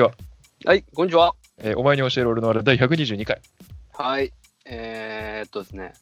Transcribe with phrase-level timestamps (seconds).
[0.00, 0.12] ちは。
[0.64, 1.34] はい、こんにちは。
[1.58, 3.42] えーお前に教える俺のあれ第122回。
[3.92, 4.32] はい。
[4.64, 5.92] えー、っとですね。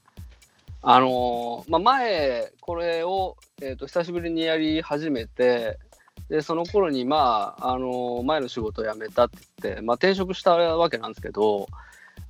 [0.82, 5.78] あのーまあ、前、これを、えーっと、久しぶりにやり始めて、
[6.28, 11.66] で、その頃に、まあ、あのー前の仕事を辞めたって言って、まあ、転職したわけなんですけど、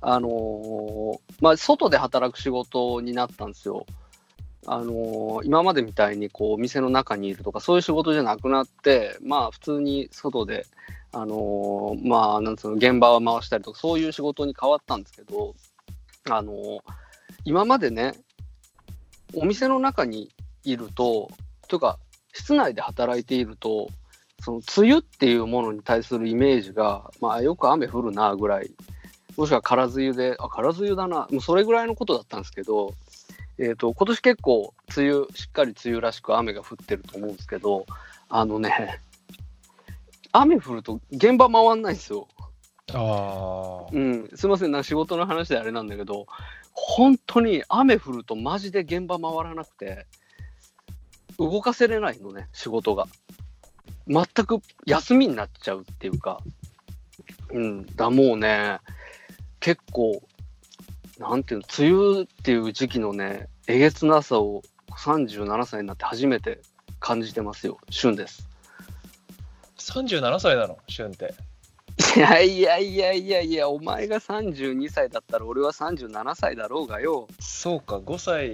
[0.01, 3.85] あのーまあ、外で働く仕事になったんですよ。
[4.65, 10.65] あのー今までみたいに、こう、店の中にいるとか、そういう仕事じゃなくなって、まあ、普通に外で、
[11.11, 15.55] あのーまあ、なんつうの、現場を回したりとか、そういう仕事に変わったんですけど、
[16.29, 16.79] あのー
[17.45, 18.13] 今までね、
[19.33, 20.29] お店の中に
[20.63, 21.29] いると、
[21.67, 21.99] というか、
[22.33, 23.89] 室内で働いていると、
[24.41, 28.71] その梅雨っていうものに対するイメージが、まあ、よく雨降るなぐらい、
[29.37, 32.93] もしくは空梅雨で、あ、空梅雨だな、もうそれぐらいのことだったんですけど、
[33.57, 37.85] えっ、と、今年結構、梅雨、しっかり梅雨らしく雨が降ってると思うんですけど、
[38.29, 38.99] あのね、
[40.31, 42.27] 雨降ると現場回んないんですよ。
[42.93, 43.89] ああ。
[43.91, 46.27] うん、すいません、な仕事の話であれなんだけど、
[46.73, 50.05] 本当に雨降るとマジで現場回らなくて、
[51.37, 53.07] 動かせれないのね、仕事が。
[54.07, 56.41] 全く休みになっちゃうっていうか、
[57.51, 58.79] うん、だもうね、
[59.59, 60.21] 結構、
[61.19, 66.61] なんていうの、梅雨っていう時期のね、えげつなさを37歳になって初めて
[66.99, 68.49] 感じてますよ、旬です。
[69.79, 71.33] 37歳なの、旬って。
[72.15, 77.27] いやいやいやいやいや、お前が32歳だったら俺は37歳だろうがよ。
[77.39, 78.47] そうか、5歳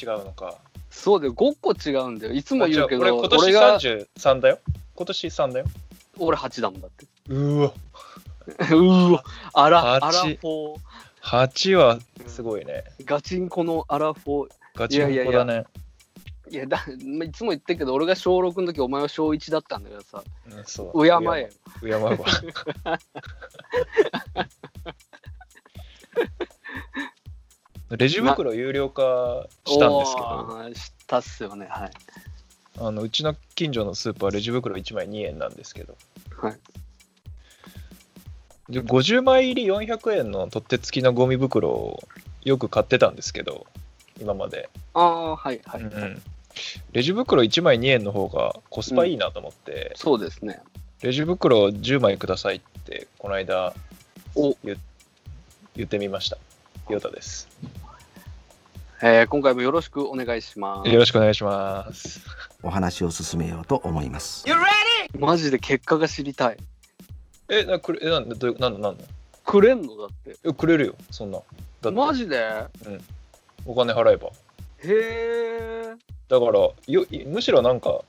[0.00, 0.58] 違うのか。
[0.90, 2.32] そうだよ、5個違うんだよ。
[2.32, 4.58] いつも言うけど、俺今年が、33だよ。
[4.94, 5.66] 今年3だよ。
[6.18, 7.06] 俺8だもんだって。
[7.28, 7.72] うーわ。
[8.46, 10.80] うーわ、アラ、アラフ8ォー。
[11.22, 12.84] 8はすごいね。
[13.04, 14.52] ガチンコのアラフォー。
[14.74, 15.22] ガチンコだね。
[15.22, 15.66] いやだ、まい
[17.32, 21.02] つも言ってるけど、俺が小6の時、お前は小1だったんだけどさ、うんそう。
[21.02, 21.50] 敬え。
[21.80, 22.16] 敬うわ。
[27.90, 31.90] レジ袋有料化したんですけど、したっすよね、はい。
[32.78, 35.96] あのうちの近所のスーパーレジ袋1枚2円なんですけど、
[36.36, 36.58] はい。
[38.68, 42.02] で50枚入り400円の取っ手付きのゴミ袋を
[42.42, 43.66] よく買ってたんですけど
[44.20, 46.22] 今まで、ああ、はい、はい、うん
[46.92, 50.60] レジ袋1枚2円の方がコスパいいなと思って、そうですね。
[51.02, 53.74] レジ袋10枚くださいってこの間
[54.34, 54.76] お言
[55.76, 56.38] 言ってみました
[56.88, 57.48] ヨタです
[59.02, 60.88] えー今回もよろしくお願いします。
[60.88, 62.20] よろしくお願いします
[62.62, 64.44] お話を進めようと思います。
[65.18, 66.56] マジで結果が知りたい。
[67.50, 69.04] えなくれえなんどういうなんだなんだ？
[69.44, 70.36] くれんのだって。
[70.44, 71.38] えくれるよそんな
[71.92, 72.42] マジで？
[73.66, 74.32] お金払えばへ
[74.84, 75.94] え。
[76.28, 76.52] だから
[76.86, 78.02] よむしろなんか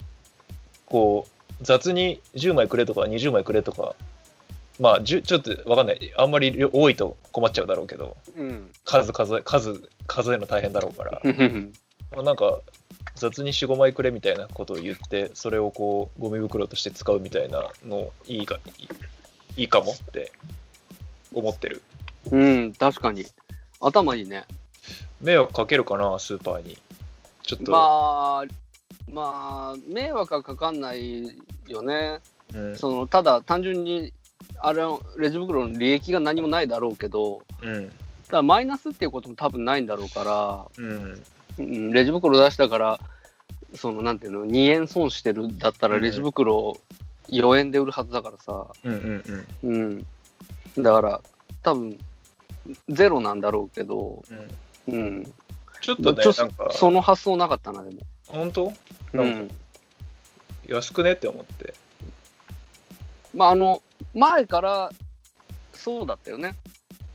[0.86, 3.96] こう雑に10枚くれとか20枚くれとか
[4.80, 8.70] まあ10ちょっとわかんないあんまり量多いと困っちゃうだろうけどうん。
[8.86, 11.74] 数数え数数えるの大変だろうからうん
[12.12, 12.60] まあなんか
[13.16, 18.88] 雑に45枚くれみたいなことを言ってそれをこうゴミ袋として使うみたいなのいいかいい
[19.58, 20.32] いいかもって
[21.34, 21.82] 思ってる
[22.32, 23.26] うん、確かに。
[23.80, 24.46] 頭いいね。
[25.22, 26.78] 迷惑かけるかなスーパーに
[27.48, 28.46] ちょっと、まあ、
[29.10, 31.24] まあ、迷惑はかかんない
[31.68, 32.20] よね。
[32.54, 32.78] うん。
[32.78, 34.12] そのただ単純に、
[34.60, 37.90] あれのレジ袋の利益が何もないだろうけど、うん。
[38.28, 40.26] ただマイナスっていうことも多分ないんだろうか
[40.78, 41.24] ら、うん。
[41.58, 43.00] うん、レジ袋出したから、
[43.76, 46.02] そのなんていうの、2円損してるんだったら、うん。
[46.02, 46.78] レジ袋
[47.30, 50.06] 4円で売るはずだからさ、うんうんうん。
[50.76, 50.84] うん。
[50.84, 51.22] だから、
[51.64, 51.98] 多分
[52.90, 54.22] ゼロなんだろうけど、
[54.88, 54.94] うん。
[54.94, 55.34] うん。
[55.82, 58.02] ちょっとねなんかその発想なかったな、でも。
[58.28, 58.74] 本当？
[59.14, 59.52] うん。
[60.68, 61.74] 安くねって思って
[63.34, 63.82] まあ、あの、
[64.14, 64.92] 前から
[65.74, 66.56] そうだったよね。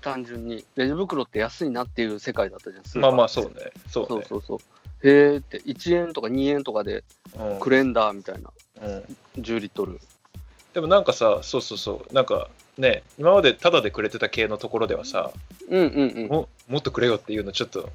[0.00, 0.64] 単純に。
[0.76, 2.85] レジ袋って安いなっていう世界だったじゃん。
[2.85, 3.50] スーパーまあまあそうね
[3.88, 4.59] そうねそうそうそう。
[5.08, 7.05] へーって、1円とか2円とかで
[7.38, 8.50] うんくれんだ、みたいな。
[8.82, 10.00] うん10リットル。
[10.75, 12.49] でもなんかさそうそうそうなんか
[12.79, 15.31] ね今までタダでくれてた系のところではさ
[15.69, 16.29] うんうんうん。
[16.29, 17.91] ももっとくれよっていうのちょっと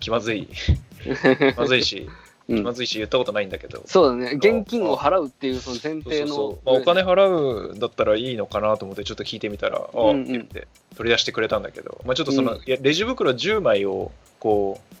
[0.00, 0.48] 気まずい。
[1.02, 2.08] 気まずいし
[2.48, 2.56] うん。
[2.56, 3.82] 気まずいし言ったことないんだけど。
[3.86, 4.32] そうだね。
[4.36, 6.58] 現金を払うっていうその前提の。
[6.64, 10.22] まあ、お金払うんだったらいいのかなと思ってちょっと聞いてみたら、ああうんうん。
[10.22, 12.62] って言って取り出してくれたんだけど、まあ、ちょっとその、うん。
[12.64, 14.10] レジ袋10枚を
[14.40, 14.98] こう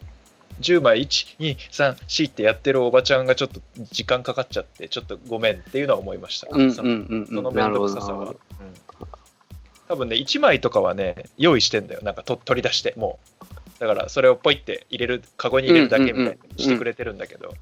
[0.60, 3.60] 10枚1234ってやってるおばちゃんがちょっと
[3.92, 7.26] 時間かかっちゃってちょっとごめんっていうのは思いました、そうんうんうんうん。
[7.26, 7.64] その面。
[7.66, 8.36] 倒くささは、うん。
[9.88, 12.00] 多分ね1枚とかはね用意してんだよ。
[12.02, 17.54] なんかと取り出してもうだからそれをポイって入れるカゴに入れるだけみたいにしてくれてるんだけど、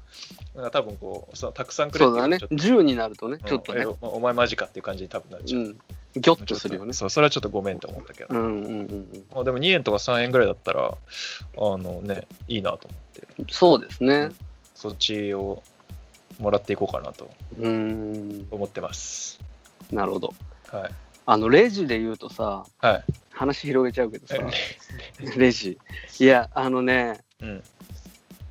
[0.55, 2.39] なんか多分こうそのたくさんくれってそうだね。
[2.39, 3.83] ちょっと10になるとねちょっとね。
[3.83, 5.77] うんえおお前マジかっていう感じに多分なっちゃう、うん。
[6.15, 6.93] ギョッとするよね。
[6.93, 9.25] そうそれはちょっとごめんと思ったけど、うんうんうんうん。
[9.33, 10.97] まあ、でも2円とか3円ぐらいだったらあ
[11.55, 13.53] のねいいなと思って。
[13.53, 14.29] そうですね。
[14.73, 15.61] そっちを
[16.39, 17.29] もらっていこうかなと。
[17.59, 18.47] うん。
[18.49, 19.39] 思ってます。
[19.91, 20.33] なるほど。
[20.71, 20.91] はい。
[21.29, 23.03] あのレジで言うとさはい
[23.37, 24.35] 話広げちゃうけどさ。
[25.21, 25.77] え レジ。
[26.19, 27.63] いやあのねうん。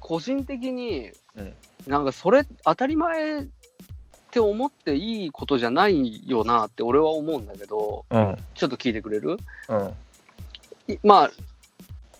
[0.00, 1.54] 個人的にうん。
[1.86, 3.46] なんかそれ当たり前っ
[4.30, 8.36] て思っていいことじゃないよなって俺は思うんだけどうん。
[8.54, 9.38] ちょっと聞いてくれる？
[9.68, 10.92] うん。
[10.94, 11.30] いまあ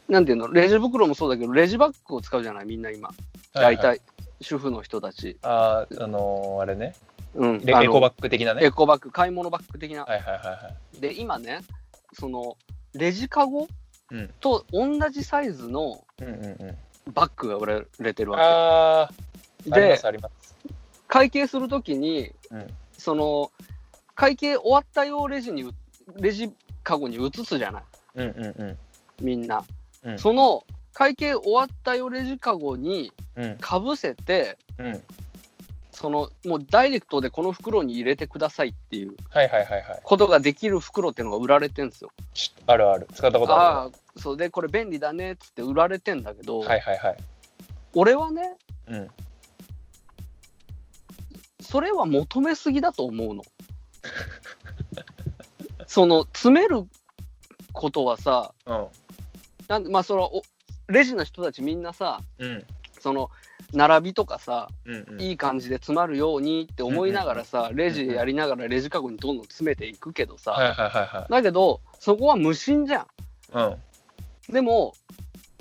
[0.09, 0.49] なんていうの？
[0.53, 2.67] レジ袋もそうだけどレジバッグを使うじゃない？
[2.67, 3.11] みんな今。
[3.53, 4.01] 大体、
[4.41, 6.95] 主婦の人たち、あーあのーあれね。
[7.35, 8.65] うん、エコバッグ的なね。
[8.67, 11.01] エコバッグ買い物バッグ的な、はいはいはいはい。
[11.01, 11.61] で今ね
[12.19, 12.57] その
[12.95, 13.69] レジカゴ
[14.11, 14.31] うん。
[14.41, 16.49] と同じサイズのうんうんう
[17.09, 17.13] ん。
[17.13, 18.45] バッグが売れてるわけ。
[18.45, 19.09] あ
[19.65, 20.57] りまですあります。
[21.09, 22.67] 会計するときに、うん。
[22.97, 23.51] その
[24.15, 25.73] 会計終わったようレジにう
[26.21, 26.51] レジ
[26.83, 27.83] カゴに移すじゃない。
[28.15, 28.79] うんうんうん。
[29.21, 29.65] みんな、
[30.05, 30.19] うん。
[30.19, 33.59] その会計終わったよレジカゴにうん。
[33.59, 35.03] かぶせてうん
[35.97, 39.17] そのもうダイレクトでこの袋に入れてくださいっていう。
[39.31, 40.01] はいはいはいはい。
[40.05, 42.11] ことができる袋っていうのが売られてんですよ。
[42.35, 43.09] しあるある。
[43.15, 47.17] 使ったことあああそうでこれ便利だねっつって売られてんだけど、るはいはいはい。
[47.95, 48.59] 俺はね
[48.89, 49.09] うん。
[51.61, 53.43] それは求めすぎだと思うの。
[55.89, 56.87] その詰める
[57.73, 58.87] ことはさうん。
[59.67, 60.43] なんでまあそのお
[60.89, 62.67] レジの人たちみんなさうん。
[63.01, 63.31] その
[63.73, 65.21] 並びとかさうんうん。
[65.21, 71.33] いい感じで詰まるようにって思いながらさ、レジやりながらレジカゴにどんどん詰めていくけどさ、はいはいはいはい。
[71.33, 73.07] だけどそこは無心じゃん。
[73.53, 73.63] う
[74.51, 74.53] ん。
[74.53, 74.95] でも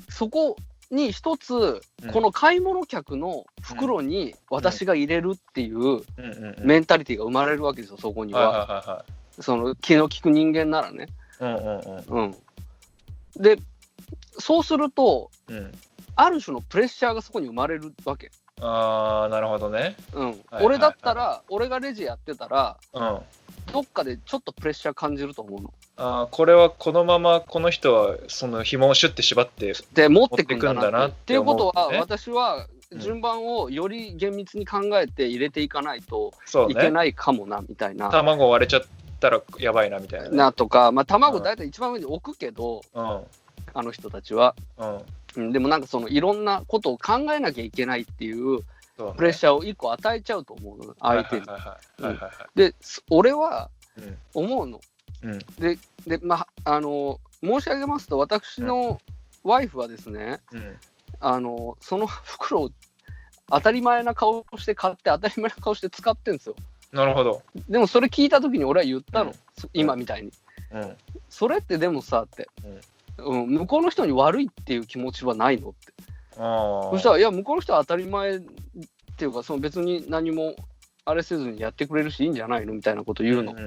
[0.10, 0.56] そこ
[0.92, 2.12] に一つうん。
[2.12, 8.42] この買い物客の袋に私が入れるっていううんうんうんメンタリティが生まれるわけですよそこには。
[8.42, 8.50] いは。
[8.52, 9.06] はいはいは
[9.40, 9.42] い。
[9.42, 11.08] その気の利く人間ならね。
[11.40, 12.24] うんうんうん。
[12.24, 12.36] うん。
[13.38, 13.58] で
[14.38, 15.72] そうするとうん
[16.16, 18.32] ある種のプレッシャーがそこに生まれるわけ。
[18.62, 19.96] ああなるほどね。
[20.14, 23.20] うん、はい俺だったら、俺がレジやってたら、うん。
[23.74, 25.74] どっかでちょっとプレッシャー感じると思うの。
[25.98, 30.80] あーこれはこのままこの人はその紐をシュッて縛ってで、持ってくんだな。
[30.80, 30.84] って。
[30.84, 32.58] 持ってくんだなっってていうことは、私は
[32.92, 36.74] うん順番をより厳密に考えて入れていかないとそうね。
[36.74, 38.10] いけないかもな、みたいな。
[38.10, 38.82] 卵割れちゃっ
[39.20, 40.38] たらやばいなみたいなね。
[40.38, 41.44] なとか、まあ、卵うん。
[41.44, 43.22] 大体一番上に置くけど、うん
[43.74, 44.56] あの人たちは。
[44.78, 45.02] うん。
[45.38, 48.60] うんでもなんかそのいろんなことを考えなきゃいけないっていう
[49.18, 51.46] プレッシャーを一個与えちゃうと思うの、相手に。
[51.46, 54.18] はいはいはいはいはいで、す俺はうん。
[54.34, 54.82] 思うの。
[55.24, 55.40] うん。
[55.60, 55.78] で、
[56.08, 59.00] でまあ、あの、申し上げますと、私の
[59.44, 60.78] ワイフはですね、うん。
[61.20, 62.72] あの、その袋を
[63.50, 66.56] 当たり前な顔して買って、当たり前な顔して使ってんですよ。
[66.92, 67.42] なるほど。
[67.70, 69.36] でもそれ聞いたときに俺は言ったの、うん。
[69.58, 70.32] そ今みたいに。
[70.72, 70.98] うん。
[71.30, 72.50] それってでもさって、
[73.18, 75.94] うん、向こうの人に悪いっていう気持ちはないのって。
[76.38, 78.42] ああそしたら、いや、向こうの人は当たり前っ
[79.18, 80.56] ていうか、その別に何も
[81.06, 83.54] あれせずにやってくれるし、いいんじゃないのみたいなこと言うの。
[83.54, 83.66] うんうん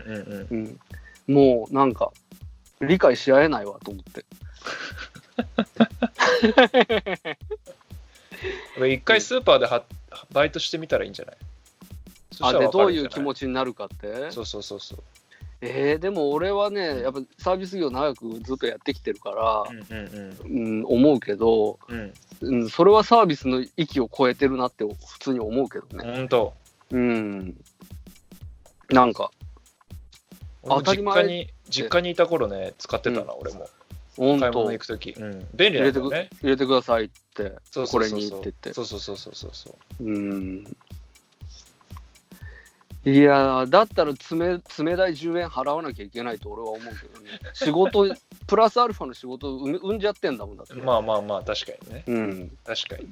[0.50, 0.80] うん
[1.28, 2.12] うん、もうなんか、
[2.80, 4.24] 理解し合えないわと思って。
[8.78, 9.84] うん一回スーパーでは
[10.32, 11.36] バイトしてみたらいいんじゃない？
[12.32, 14.30] そあでどういう気持ちになるかって。
[14.30, 15.02] そうそうそうそう
[15.60, 20.84] えー、でも俺はねやっぱサービス業長くずっとやってきてるから、うんうんうん。
[20.86, 22.12] 思うけど、うん。
[22.40, 26.16] うん、それはサービスの域を超えてるなって普通に思うけどうんね。
[26.16, 26.54] ほんと
[26.90, 27.56] うん。
[28.90, 29.30] なんか
[30.64, 33.68] 当たり前実家に実家にいた頃ね使ってたな、俺も。
[34.16, 34.40] 本当。
[34.40, 35.14] 買い物行く時。
[35.18, 35.48] うん。
[35.54, 36.30] 便利入れてくなんだよね。
[36.40, 37.52] 入れてくださいって
[37.90, 38.72] これにって言って。
[38.74, 40.04] そうそうそうそうそうそう。
[40.04, 40.76] うん
[43.08, 47.30] いやーだったら冷冷たい10円払わなきゃいけないと俺は思うけどね。
[47.54, 48.14] 仕事
[48.46, 52.04] プラスアルファの仕事を生んじゃってんだもんだって、まあまあまあ確かにね。
[52.06, 53.04] うん、確かに。
[53.04, 53.08] っ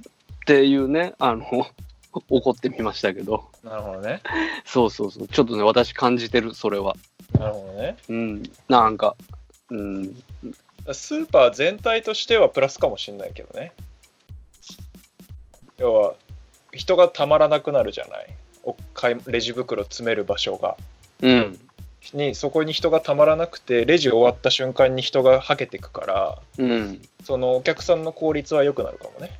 [0.47, 1.47] ていうねあの
[2.29, 3.45] 怒ってみましたけど。
[3.65, 4.21] なるほどね。
[4.65, 5.29] そうそうそう。
[5.29, 6.95] ちょっとね私感じてるそれは。
[7.39, 7.97] なるほどね。
[8.09, 8.43] うん。
[8.69, 9.17] なんか
[9.71, 10.23] うん。
[10.93, 13.73] スーパー全体としてはプラスかもしれないけどね。
[15.79, 16.15] 要は
[16.73, 18.35] 人がたまらなくなるじゃない
[19.27, 20.77] レジ袋詰める場所が。
[21.23, 21.59] うん。
[22.13, 27.03] にそこに人がたまらなくてレジ終わった瞬間に人がはけてくからうん。
[27.25, 29.39] そのお客さんの効率は良くなるかもね。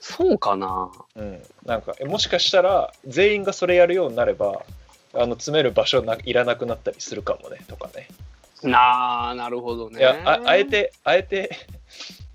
[0.00, 0.90] そうかな。
[1.16, 1.42] うん。
[1.64, 4.62] なんかえもしかしたら全員がそれやるようになれば
[5.14, 8.08] あの詰める場所ないらなくなったりするかもねとかね。
[8.62, 10.00] なあなるほどね。
[10.00, 11.50] いやああえてあえて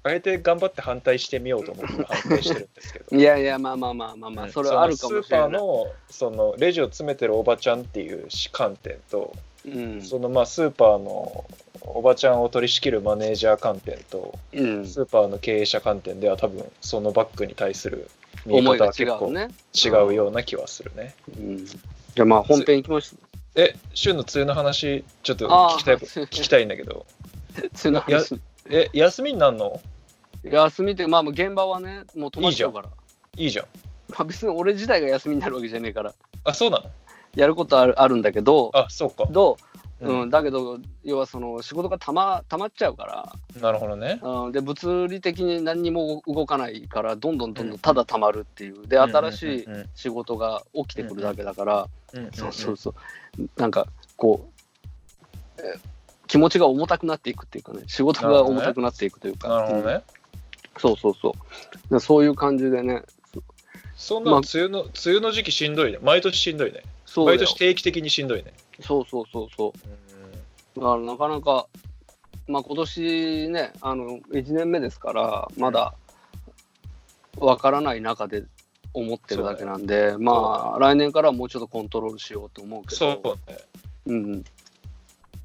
[0.03, 3.17] あえて頑張って反対してみようと思って 反対してるんですけど。
[3.17, 5.49] いやいや、まあまあまあまあまあ、それはあるかもしれない。
[5.49, 9.33] そのスーパーのそのレジを詰めてるおばちゃんっていう観点と、
[9.65, 10.01] うん。
[10.01, 11.45] そのまあスーパーの
[11.81, 18.09] おばちゃんを取り仕切るマネージャー観点と、うん、スーパーの経営者観点では多分そのバッグに対する
[18.45, 21.15] 見思いが方は結構違うような気はするね。
[21.37, 23.17] うん、じゃあまあ本編いきましょ
[23.55, 27.05] え、旬の梅雨の話ちょっと聞きたい聞きたいんだけど、
[27.57, 27.59] う。
[27.59, 28.39] 梅雨の話。
[28.69, 29.81] え、休みになんの？
[30.43, 32.89] 休みって、まあもう現場はね、もう止まっちゃうから。
[33.37, 33.65] いいじゃん。
[34.09, 36.85] まあ別に俺自体が休みになるわけじゃねえから、あ、そうなの？
[37.35, 39.25] やることあるあるんだけど、あ、そうか。
[39.31, 39.57] ど
[40.01, 40.21] う、うん。
[40.23, 44.19] うん、だけど、要はその仕事がたまたまっちゃうから、なるほどね。
[44.21, 48.87] うん、で物理的に何にも動かないからどんどんどんどんただたまるっていう。
[48.87, 49.89] で新しいうんうん。
[49.95, 52.93] 仕事が起きてくるだけだから、うんうんそうそうそう。
[53.55, 54.49] なんかこ
[55.57, 55.75] う、え
[56.27, 57.83] 気持ちが重たくなっていくっていうかね。
[57.87, 59.47] 仕事が重たくなっていくというか。
[59.47, 60.03] うんなるほどね。
[60.77, 61.35] そうそうそ
[61.89, 61.93] う。
[61.93, 63.03] でそういう感じでね。
[63.95, 64.41] そんなまあ。
[64.41, 65.99] の梅雨の、梅雨の時期しんどいね。
[66.01, 66.83] 毎年しんどいね。
[67.15, 68.53] 毎年定期的にしんどいね。
[68.79, 69.73] そうそうそうそ
[70.75, 70.79] う。
[70.79, 71.67] だからなかなか
[72.47, 75.93] まあ今年ねあの1年目ですからまだ
[77.37, 78.43] わからない中で
[78.93, 82.95] 思ってるだけなんで、まあ来年からはもうちょっとコントロールしようと思うけど。
[82.95, 83.57] そうね。
[84.07, 84.43] うん。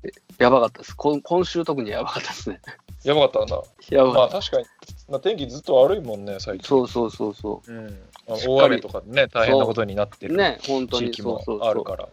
[0.03, 0.97] えやばかったです。
[0.97, 2.61] こ今週特にやばかったですね
[3.05, 3.63] やばかったんだ。
[3.91, 4.67] やばかった、まあ確かに、
[5.09, 6.67] まあ、天気ずっと悪いもんね、最近。
[6.67, 7.73] そうそうそうそう。
[7.73, 7.87] ん。
[8.29, 11.11] まあ大雨とかね、大変なことになってるうね本当に。
[11.11, 11.69] 地域もそうそうそう。
[11.69, 12.09] あるから。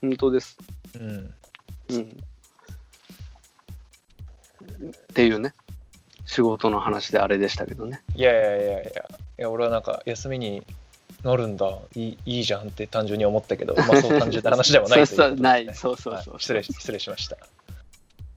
[0.00, 0.58] 本当です。
[0.94, 1.34] うん。
[1.90, 2.16] うん。
[4.86, 5.54] っていうね。
[6.26, 8.02] 仕事の話であれでしたけどね。
[8.14, 8.92] いやいやいやいや、い
[9.38, 10.64] や俺はなんか休みに
[11.22, 11.78] 乗るんだ。
[11.94, 15.64] いい、いいじゃんって単純に思ったけど、まあそう単純な話ではないということで そうそうない。
[15.66, 16.14] そうそうそう。
[16.14, 16.24] はい。
[16.40, 17.36] 失礼し失礼しました。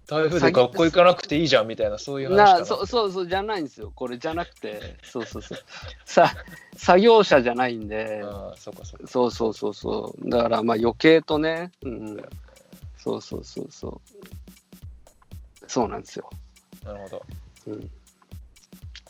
[0.09, 2.59] 台風で学校行かなくていいじゃんみたいな、そういう話かな。
[2.61, 3.91] なそうそうそうじゃないんですよ。
[3.93, 4.97] これじゃなくて。
[5.05, 5.59] そうそうそう。
[6.03, 6.33] さ
[6.75, 8.21] 作業者じゃないんで。
[8.25, 9.07] ああ、そっかそっか。
[9.07, 10.29] そうそうそうそう。
[10.29, 12.17] だからまあ余計とね、うん、
[12.97, 14.01] そうそうそうそう。
[15.67, 16.27] そうなんですよ、
[16.83, 17.25] なるほど。
[17.67, 17.91] うん、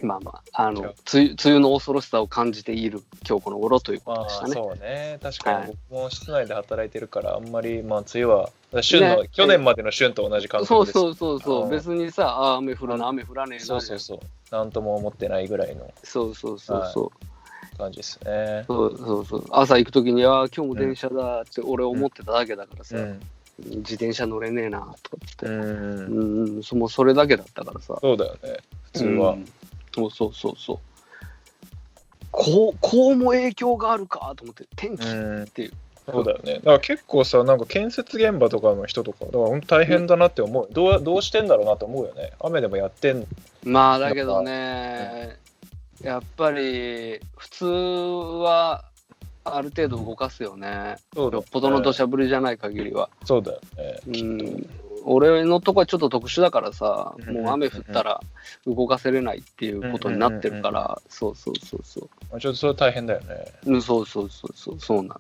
[0.02, 4.54] まあまああの梅雨梅雨の恐ろしさを感じている今日この頃ということまあでしたね。
[4.54, 5.68] そうね、確かはい。
[5.68, 8.50] に僕も室内で働いてるから、あんまり、まあ、梅雨は、
[8.82, 11.00] 旬の、ね去年までの旬と同じ感覚です。
[11.00, 11.64] そうそうそうそう。
[11.64, 14.20] うん別にさあ雨降るな雨降らねえなそうそうそう。
[14.56, 14.64] な。
[14.64, 17.78] んとも思ってないぐらいのそうそうそうそう。
[17.78, 18.66] 感じですね。
[18.68, 19.46] そうそうそう。
[19.52, 23.20] 朝行くときに、ああ、今日も電車だって俺思ってただけだからさ、うん。
[23.60, 25.62] 自転車乗れねえなとかって、うん。
[25.62, 29.32] うん、うん、そもそれだけだったからさ、そうだよね、普通は。
[29.32, 29.46] うん
[29.94, 30.80] そうそうそうそう。
[32.32, 35.74] こう、こうも影響があるかと思って、天気うんっていう。
[36.12, 36.56] そうだよね。
[36.56, 40.68] だから結構さ、なんか建設現場とかの人とか、だから大変だなって思う。
[40.72, 42.32] どうどうしてんだろうなと思うよね。
[42.40, 43.26] 雨でもやってん。
[43.64, 45.38] まあだけどね、
[46.02, 48.86] やっぱり普通は
[49.44, 50.98] ある程度動かすよね。
[51.14, 53.10] そうだよよっぽどの土砂降りじゃない限りは。
[53.26, 54.00] そうだよね。
[54.08, 54.70] うん、
[55.06, 58.22] 俺のとこはちょっと特殊だからさ、うんもう雨降ったら
[58.66, 63.46] 動かせれないっていうことになってるから、そうそうそうそまあちょっとそれ大変だよね。
[63.66, 63.74] う。
[63.74, 65.20] うん、そうそうそうそう、そうなん。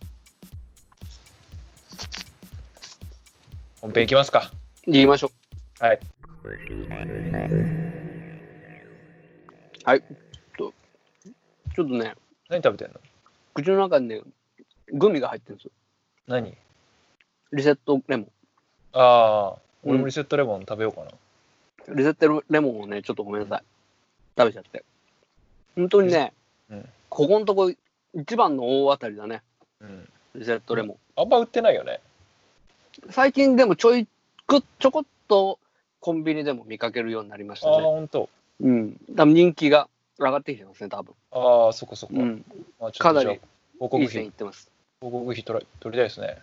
[3.82, 4.52] 本編いきますか。
[4.86, 5.32] 行きましょ
[5.80, 6.00] はい。
[6.44, 6.50] う。
[9.86, 10.04] はい。
[10.58, 10.74] と
[11.76, 12.16] ちょっとね、
[12.50, 13.00] 何食べてんの？
[13.54, 14.22] 口の中にね、
[14.94, 15.72] グミが入ってるんですよ。
[16.28, 16.58] 何？
[17.54, 18.28] リセットレモ
[18.94, 21.08] ああ、うん俺もリセットレモン食べようかな。
[21.94, 21.98] ン。
[21.98, 23.64] リセットレモンをね、ちょっとごめんなさい。
[24.38, 24.84] 食べちゃって。
[25.76, 26.34] 本当にね、
[26.70, 27.74] うんここのとこ
[28.14, 29.42] 一番の大当たりだね。
[29.82, 30.10] うん。
[30.36, 31.22] リセットレモン。
[31.22, 32.00] あんま売ってないよね。
[33.10, 34.08] 最近でもちょい
[34.46, 35.60] くちょこっと
[36.00, 37.86] コンビニでも見かけるようになりましああ、たね。
[37.86, 38.30] ほんと。
[38.62, 38.96] うん。
[39.16, 39.88] 多分人気が
[40.20, 41.14] 上がってきてますね、多分。
[41.32, 42.14] ああ、そこそこ。
[42.16, 42.46] うん。
[42.80, 43.42] まあ、かなり広
[43.80, 44.70] 告いい線い費っ、てます。
[45.00, 46.38] 広告費取ら取りたいですね。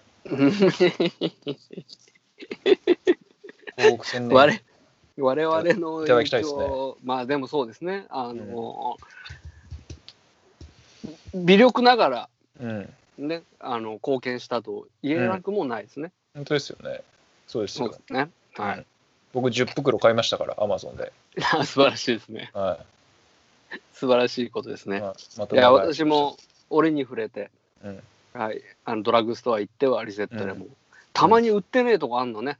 [3.76, 4.36] 広告宣伝。
[4.36, 4.60] 我
[5.18, 8.06] 我々のいただきたいですね影響まあでもそうですね。
[8.10, 8.98] あの、
[11.34, 12.28] 微力ながら
[12.60, 12.92] うん。
[13.18, 16.12] ね、あの貢献したと言えなくもないですね。
[16.34, 17.00] 本当ですよね。
[17.46, 18.28] そうですよね。
[18.54, 18.86] はい。
[19.32, 21.12] 僕10袋買いましたから、アマゾンで。
[21.64, 22.50] 素晴らしいですね。
[22.52, 22.78] は
[23.92, 24.90] 素晴らしいことですい。
[24.90, 25.00] ね。
[25.00, 26.36] まあ、まといや、私も
[26.68, 27.50] 折に触れて、
[27.82, 28.02] うん
[28.34, 30.66] はい、あのドラッグストア行ってはリセットでも、
[31.14, 32.58] たまに売ってねえとこあんのね。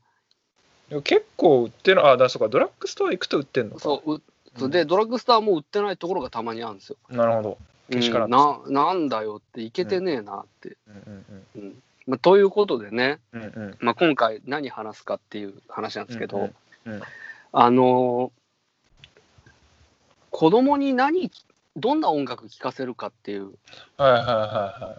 [0.89, 3.81] でも結構売ってるあ、だそうか、ドラッグストア行くと売ってんのか。
[3.81, 4.23] そう、う
[4.59, 6.97] うんで、ドラッグストアも売ってないところがたまにあるんですよ。
[7.11, 7.59] なるほど。
[7.91, 10.77] けしからうんんですななんだよって、いけてねえなって。
[10.89, 11.25] うん
[11.57, 13.43] うんうんまあ、ということでね、うん。
[13.43, 13.77] うんうん。
[13.81, 16.45] まあ、今回何話すかっていう話なんですけど、うん
[16.87, 17.03] うんうん
[17.53, 18.47] あのー
[20.37, 21.31] 子供に何、
[21.77, 23.53] どんな音楽聴かせるかっていう。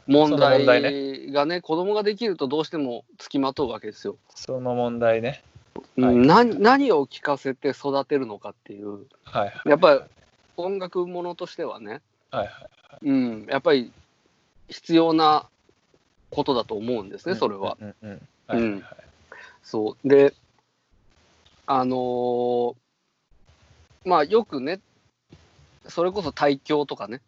[0.08, 4.18] 問題題がね、子供ができるとどうしてもつきまとうわけですよ。
[4.34, 5.44] その問題ね。
[5.98, 9.70] うんはい何何を聴かせて育てるのかっていう、はいはい。
[9.70, 10.00] やっぱり
[10.58, 12.52] 音楽ものとしてはね、はいは
[13.04, 13.10] い。
[13.10, 13.92] うん、やっぱり
[14.70, 15.48] 必要な
[16.30, 17.78] ことだと思うんですね、それは。
[17.80, 18.20] うんうんうん。
[18.48, 18.84] はいはいはい。
[19.64, 20.08] そう。
[20.08, 20.34] で、
[21.66, 22.76] あのー
[24.06, 24.80] まあよくね、
[25.86, 27.22] それこそ対響とかね、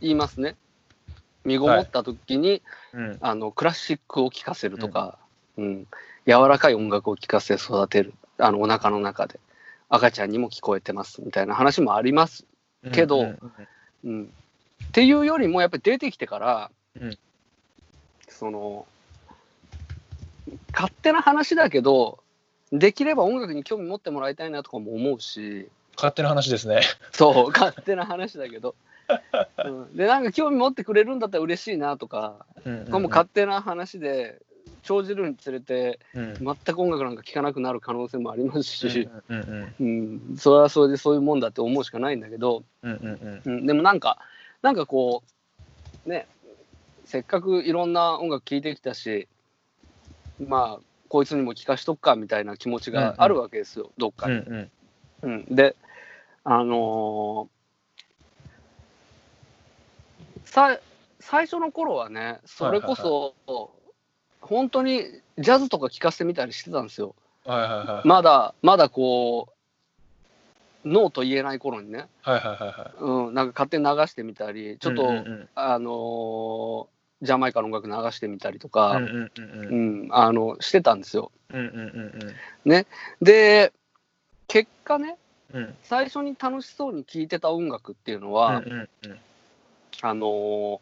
[0.00, 0.56] 言いますね。
[1.44, 2.62] 身ごもった時に、
[2.92, 5.18] うんあのクラシックを聴かせるとか、
[5.56, 5.86] うん
[6.30, 8.14] 柔らかい音楽を聴かせ育てる。
[8.38, 9.40] あのお腹の中で。
[9.90, 12.46] 赤ちゃんにも聞こえてますみたいな話もあります、
[12.92, 13.38] けどうんうん。
[14.04, 14.12] うん。
[14.12, 14.32] うん、
[14.84, 16.70] っていうよりもやっぱり出てきてから、
[17.00, 17.18] うん。
[18.28, 18.86] その
[20.72, 22.20] 勝手な話だけど
[22.72, 25.68] できれば音楽に興味持ってもらいたいなとかも思うし。
[25.96, 26.82] 勝手な話ですね。
[27.10, 28.76] そう勝手な話だけど、
[29.64, 32.86] うん、でなんか興味持ってくれるんだったら嬉しいなとか、うんうんうん。
[32.86, 34.40] これも勝手な話で
[34.82, 36.34] 長じるにつれてうん。
[36.34, 44.18] 全く音楽なんか聴かなくなる可能性もありますし、うんそれはそれでそういうもんだって思うしかないんだけど、うんでもなんか
[44.62, 45.22] なんかこ
[46.06, 46.26] うね
[47.04, 49.28] せっかくいろんな音楽聴いてきたし
[50.44, 54.36] まあこいつにも聴かしとくかみたいな気持ちがあるわけですよ、どっかに。
[54.36, 54.70] うん
[55.22, 55.30] うん。
[55.32, 55.76] うん、で
[56.44, 57.60] あのー
[60.50, 60.80] さ
[61.20, 63.34] 最初の頃はねそれこそ、
[64.40, 65.04] 本当に
[65.38, 67.14] ジャズとか聴かせてみたりしてたんですよ。
[67.44, 68.08] はいはいはい。
[68.08, 69.48] まだまだこ
[70.84, 72.98] うノーと言えない頃にね、はいはいはいはい。
[72.98, 76.86] うん、なんか勝手に流してみたりちょっと、うんうんあのー
[77.22, 81.30] ジャマイカの音楽流してみたりとか、うんうんうんううんんあのしてたんですよ。
[81.52, 81.64] うんうん
[82.64, 82.86] うん
[83.20, 83.72] で
[84.48, 85.18] 結果ね
[85.52, 88.88] うんうん最初に楽しそうに聴いてた音楽っていうのうんは、うんうん
[90.00, 90.80] あのー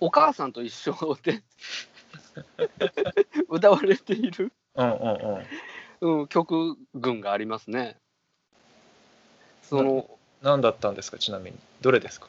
[0.00, 1.42] お母さんと一緒で
[3.48, 5.00] 歌われている、うんうん
[6.00, 6.20] うん。
[6.20, 7.96] うん、曲群がありますね。
[9.62, 10.08] その
[10.42, 11.58] 何だったんですかちなみに。
[11.80, 12.28] どれですか？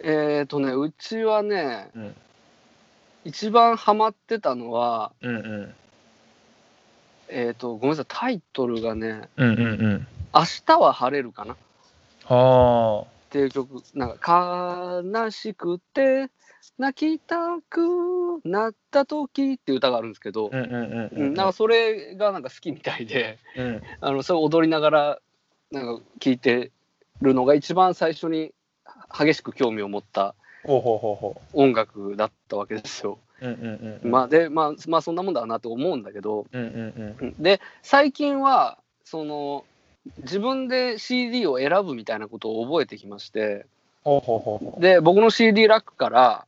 [0.00, 2.16] えっ、とねうちはねうん。
[3.24, 5.74] 一番ハマってたのはうんうん。
[7.28, 9.64] えっ、とごめんなさいタイトルがねうんうんう
[9.98, 11.56] ん「明日は晴れるかな」っ
[12.24, 16.30] はていう曲なんか「悲しくて
[16.78, 17.36] 泣きた
[17.68, 23.82] くなった時」っていう歌があるんですけど、なんかそれがなんか好きみたいでうん。
[24.00, 25.18] あのそれを踊りながら
[25.70, 26.70] なんか聴いて
[27.20, 28.52] るのが一番最初に
[29.16, 33.18] 激しく興味を持ったほうほうほうほ音楽だったわけですよ。
[33.40, 34.10] ううんうんうんうん。
[34.10, 37.34] まあでまあまあそんなもんだなと思うんだけど、うんうんうんうん。
[37.42, 39.64] で最近はその
[40.18, 43.66] 自分で CD を選ぶみたいなことを覚えてきまして
[44.04, 44.80] ほうほうほうほう。
[44.80, 46.46] で僕の CD ラックから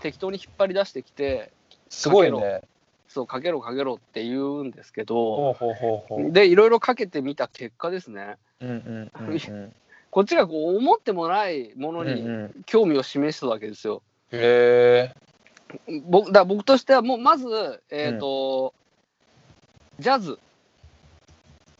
[0.00, 1.50] 適当に引っ張り出してきて
[1.88, 2.62] すごいね。
[3.08, 5.56] そうかけろかけろって言うんですけど
[6.30, 8.36] でいろいろかけてみた結果ですね。
[8.60, 8.76] うんうん
[9.26, 9.74] うんうん。
[10.10, 12.64] こっちがこう思ってもないものうんうにん。
[12.66, 14.02] 興味を示すわけですよ。
[14.32, 15.10] へ
[16.06, 18.74] 僕だ僕としてはもうまず、えーと
[19.98, 20.38] ジャズ。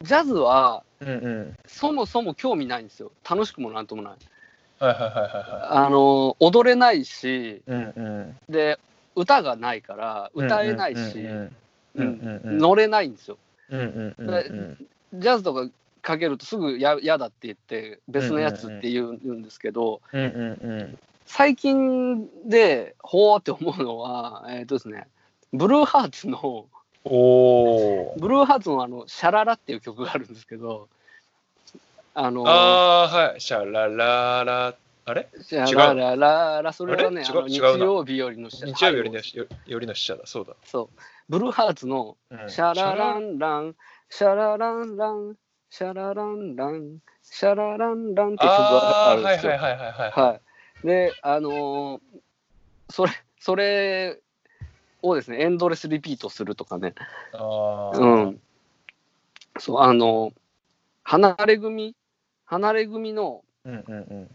[0.02, 1.54] ジャズはえうんうん。
[1.66, 3.12] そもそも興味ないんですよ。
[3.28, 4.14] 楽しくもなんともない
[4.78, 8.00] はいはいはいはいはあの踊れないしいうんう
[8.48, 8.52] ん。
[8.52, 8.78] で
[9.16, 11.18] 歌がないから歌えないし、
[11.94, 13.38] 乗れないんですよ。
[13.70, 15.68] うんうんうんうんジャズとか
[16.02, 20.24] かけるとすぐや嫌だって言って別のやつって言うんですけど、うんう
[20.62, 20.98] んうん。
[21.26, 25.06] 最近でほーって思うのはえっ、とですね
[25.52, 26.66] ブルーハーツの
[27.04, 27.10] お
[28.12, 28.44] おブルー。
[28.44, 30.88] ハーツのあの「シャララ」っていう曲があるんですけど
[32.20, 33.40] あのああーはい。
[33.40, 34.74] シャラララ。
[35.04, 35.28] あれ？
[35.40, 40.26] シャララララそれはねあの日曜日よりの日曜日よりのはいよよりの死者だ。
[40.26, 40.54] そうだ。
[40.64, 41.00] そう。
[41.28, 42.50] ブルーハーツのうん。
[42.50, 43.76] シャラランラン、
[44.10, 45.36] シャラランラン、
[45.70, 49.52] シャラランラン、シャラランランって曲がああるんですよ。
[49.52, 50.40] あはいはいはいはいはいは
[50.82, 50.86] い。
[50.86, 52.00] で、あのー
[52.90, 54.18] それ、それ
[55.02, 56.94] をですね、エンドレスリピートするとかね。
[57.32, 58.40] ああうん。
[59.58, 60.32] そう、あのー
[61.04, 61.96] 離れ組、
[62.48, 64.30] 離れ組の、うんうんうん。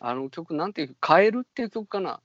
[0.00, 2.20] あの曲、なんていう、カエルっていう曲かな。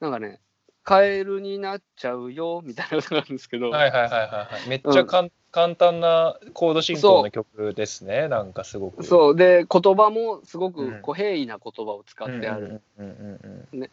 [0.00, 0.40] なんかね、
[0.82, 4.68] カエルになっちゃうよ、みたいな歌があるんですけど、はいはいはいはいはい。
[4.68, 8.26] めっちゃかん簡単なコード進行の曲ですね。
[8.26, 9.00] なんかすごく。
[9.00, 10.72] うそう、で、言葉もすごうん。
[10.72, 12.82] くこう平易な言葉を使ってある。
[12.98, 13.90] うんうんうんうん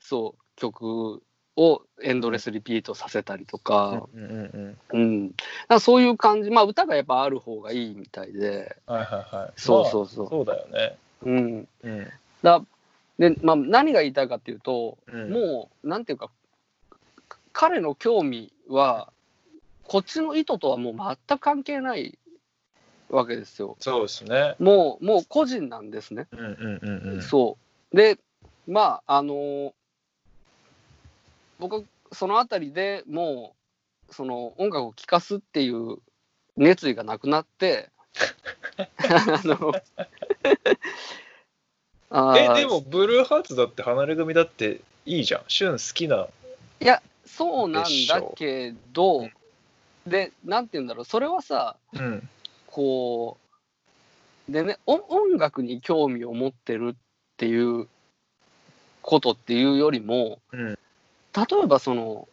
[0.00, 0.42] そう。
[0.56, 1.22] 曲
[1.56, 5.26] をエンドレスリピートさせたりとか、うんうんうん
[5.74, 9.52] うそういう感じ、まあ、歌がやっぱある方がいいみたいで、はいはいはい。
[9.56, 10.24] そうそうそう。
[10.24, 10.96] まあそうだよね。
[11.24, 12.10] うん、うん。
[12.42, 12.62] だ
[13.18, 15.32] で、まあ、何が言いたいかっていうと、うん。
[15.32, 16.30] もうなんていうか
[17.52, 19.12] 彼の興味は
[19.84, 22.18] こっちの意図とはもう全く関係ない
[23.10, 23.76] わけですよ。
[23.78, 24.56] そうですね。
[24.58, 26.26] もうもう個人なんですね。
[26.32, 27.22] うんうんうんうん。
[27.22, 27.58] そ
[27.92, 27.96] う。
[27.96, 28.18] で
[28.66, 29.74] まああの
[31.62, 33.54] 僕はそのあたりでも
[34.10, 35.98] うその音楽を聴かすっていう
[36.56, 37.90] 熱意がなくなって
[38.78, 39.72] あの
[42.10, 45.44] あーえでもブルーハーツだって離れ組だっていいじゃん。
[45.46, 46.26] 旬好きな
[46.80, 49.32] いやそうなんだけどうん
[50.04, 51.04] でなんて言うんだろう。
[51.04, 52.28] それはさうん。
[52.66, 53.38] こ
[54.48, 56.96] うでね音音楽に興味を持ってるっ
[57.36, 57.88] ていう
[59.00, 60.78] ことっていうよりもうん
[61.36, 62.28] 例えばその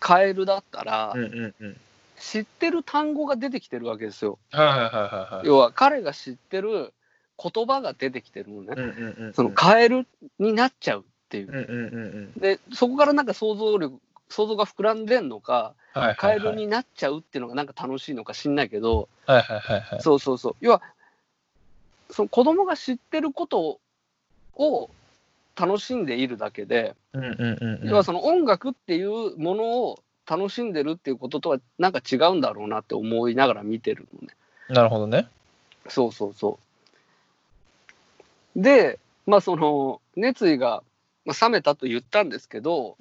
[0.00, 1.76] カエルだったら、うんうんうん。
[2.18, 4.38] 知ってる単語が出てきてるわけですよ。
[4.50, 5.46] はいはいはいはいはい。
[5.46, 6.94] 要は彼が知ってる
[7.42, 8.74] 言葉が出てきてるのね。
[8.76, 9.34] うんうんうんうん。
[9.34, 10.06] そのカエル
[10.38, 11.48] になっちゃうっていう。
[11.48, 11.54] うん。
[11.54, 12.40] うんうんうん。
[12.40, 16.16] でそこからなんか想像力想像が膨らんでんのかはいはいはい。
[16.16, 20.56] カエルになっちゃうっていうのがなんか楽しいのか知んないけど、はいはいはいはいそうそうそう。
[20.60, 20.82] 要は
[22.10, 23.80] その子供が知ってること
[24.54, 24.90] を
[25.58, 26.94] 楽しんでいるだけで、
[27.82, 34.34] 要はその音楽っていうものを楽しんでるっていうこととはなんか違うんだろうなって思いながら見てるのね。
[34.68, 35.28] なるほどね。
[35.88, 36.58] そうそうそ
[38.56, 38.62] う。
[38.62, 40.82] で、まあその熱意が
[41.24, 42.96] まあ冷めたと言ったんですけど、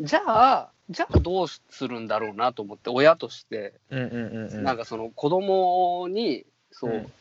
[0.00, 4.64] じゃあ、じゃあどうするんだろうなと思って、親として、うんうんうんうん。
[4.64, 7.12] なんかその子供に、そう、うん。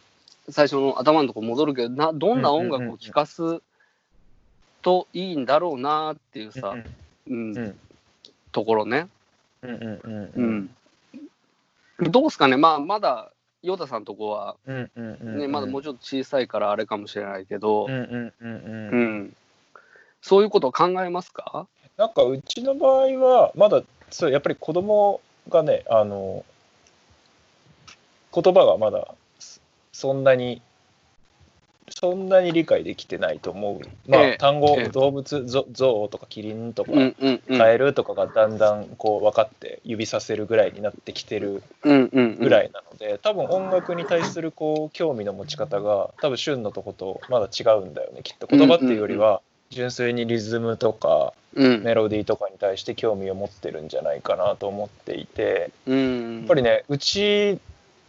[0.49, 3.61] 最初の頭のとこ戻るけどな、どんな音楽を聴かす
[4.81, 6.75] といいんだろうなっていうさ、
[7.27, 7.79] うんうん。
[8.51, 9.07] ところね。
[9.61, 10.55] うんうんうんううん。
[12.05, 12.11] ん。
[12.11, 18.59] どうですかね、まあまだ、ヨタさんとこは、うんうんうんね、まだもうちょっと小さいからあれかもしれないけど、うんうんうんう
[18.91, 19.15] うん。
[19.23, 19.35] ん、
[20.21, 21.67] そういうことを考えますか？
[21.97, 26.45] なんかうちの場合はまだそうやっぱり子供がねあの
[28.33, 29.59] 言葉がまだそ
[29.91, 30.61] そんなに
[31.91, 34.09] そんなに理解できてないと思う。
[34.09, 36.91] まあ、ええ単語、ええ動物ゾゾウとかキリンとか。
[37.57, 41.63] カエルとかがだんだんこう分かって指させるぐらいになってきてる。
[41.83, 51.83] ぐらいなので、多分音楽に対するこう興味の持ち方が多分旬のとことまだ違うんだよねきっと言葉っていうよりは純粋にリズムとかうん。
[51.83, 56.37] メロディーとかに対して興味を持ってるんじゃないかなと思っていてうん。
[56.39, 57.59] やっぱりねうち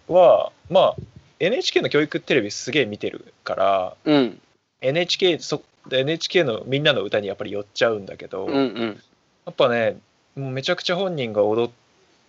[0.08, 0.96] はまあ
[1.40, 4.40] NHK の教育テレビすげえ見てるからうん。
[4.82, 9.02] NHK, そ NHK のみんなの歌にやっぱり寄っちゃうんだけど、うんうん。
[9.46, 9.98] やっぱね
[10.36, 11.70] もうめちゃくちゃ本人が踊っ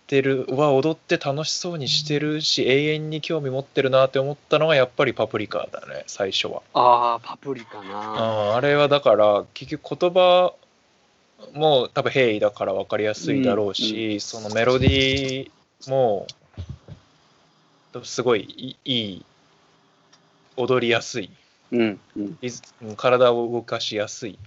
[0.06, 6.62] てるは踊って楽しそうにしてるし永遠に興味持ってるなって思ったのがやっぱりパプリカだね最初は。
[6.74, 7.94] ああ、パプリカな。
[7.94, 10.54] ああれはだから結局言葉
[11.54, 16.26] も多分平易だから分かりやすいだろうし、そのメロディーも
[18.04, 19.24] すごいいいい
[20.56, 21.30] 踊りやすい
[21.72, 22.96] うんうん。
[22.96, 24.38] 体を動かしやすい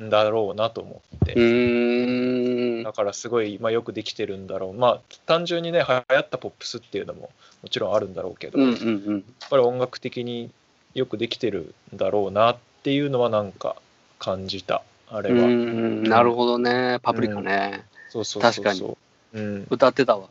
[0.00, 2.82] んだろうなと思って。
[2.82, 4.72] だからすごい、まあ、よくできてるんだろう。
[4.74, 7.30] まあ単純にね流行ったポップスっていうのも
[7.62, 9.24] もちろんあるんだろうけど、うんうやっんうん。
[9.50, 10.50] ぱり音楽的に
[10.94, 13.76] よくできてるんだろうなっていうのはなんか
[14.18, 15.46] 感じたあれうは。
[15.46, 16.98] ん、なるほどね。
[17.02, 17.84] パプリカね。
[18.08, 18.64] そうそうそうそう。
[18.64, 18.96] 確かに
[19.34, 20.28] うん、歌ってたわ。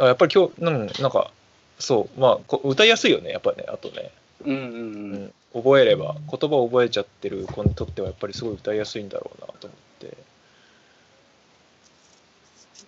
[0.00, 1.30] あやっぱり今日、うん、なんか
[1.78, 4.10] そうまあこ歌いやすいよねやっぱねあとね、
[4.44, 5.12] うんううん。
[5.26, 5.32] ん。
[5.52, 10.16] 覚えれば言葉を覚えちゃってる子にとってはやっぱりすごい歌いやすいんだろうなと思って。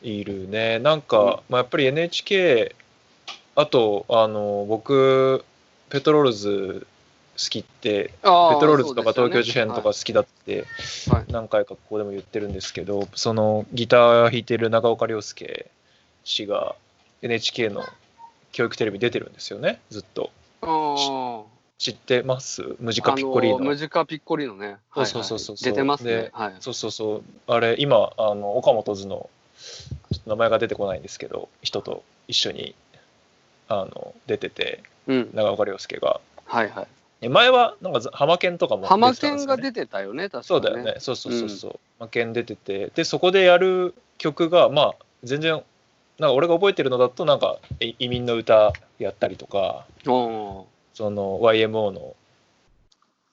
[0.02, 0.78] いるね。
[0.78, 2.74] なんか、まあ、やっぱり NHK
[3.54, 5.44] あとあの僕
[5.90, 6.86] ペトロールズ
[7.36, 10.64] 好きってペトロールズとか東京事変とか好きだって
[11.08, 11.32] はい。
[11.32, 15.70] 何回かここでも言ってるんですけどそのギター弾いてる長岡亮介
[16.24, 16.74] 氏が
[17.22, 17.84] NHK の
[18.52, 20.30] 教育テレビ出てるんですよねずっと
[20.60, 21.82] はい。
[21.82, 22.62] 知ってます？
[22.78, 24.76] ムジあカピッコリーあのノムジカピッコリーノね。
[24.94, 26.30] そうそうそうそうはいはい出てますねで。
[26.32, 26.54] はい。
[26.60, 29.28] そうそうそうあれ今あの岡本図の
[30.26, 32.76] 名前が出てこないんですけど人と一緒に
[33.68, 35.30] あの出ててうん。
[35.34, 36.86] 長岡亮介がはいはい。
[37.22, 40.44] え前はなんかざハマケンとかも出てたんですよねケンが出てたよね、確かに。
[40.44, 40.96] そうだよね。
[40.98, 45.62] そうそうそうそう、ハマケン出ててでそこでやる曲がまあ全然
[46.18, 52.14] なんか俺が覚えてるのだとなんかえ移民の歌やったりとかおその YMO の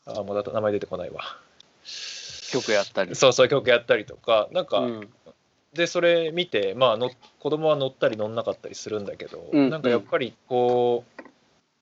[0.06, 1.22] あもうだと名前出てこないわ。
[2.52, 3.16] 曲やったり。
[3.16, 5.10] そうそう曲やったりとかなんか、うん。
[5.74, 9.70] でそれ見てまあの子供は乗ったり乗んなかったりするんだけど、うん。
[9.70, 11.22] なんかやっぱりこう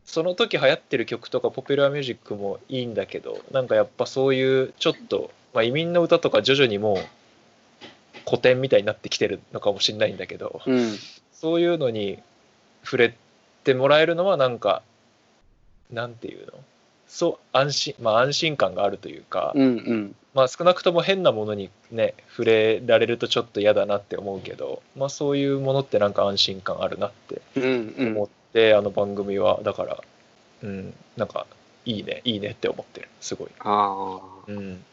[0.03, 6.97] その時流行ってる曲とかポピュラーミュージックもいいんだけどなんかやっぱそういうちょっと、まあ、移民の歌とか徐々にもう
[8.27, 10.95] 古典みたいになってきてるのかもしれないんだけど、うん。
[11.31, 12.19] そういうのに
[12.83, 13.15] 触れ
[13.63, 14.81] てもらえるのはなんか
[15.93, 16.53] なんていうの？
[17.07, 20.15] そう安心まあ安心感があるというか、うんうん。
[20.33, 28.17] まあ少なくとも変なものにね触れられるとちょっと嫌だなって思うけど、まあ、そういうものってなんか安心感あるなってうんうん。
[28.17, 30.03] 思って、あの番組はだから
[30.63, 31.47] うんなんか
[31.85, 33.49] いいねいいねって思ってるすごい。
[33.59, 34.83] あうん、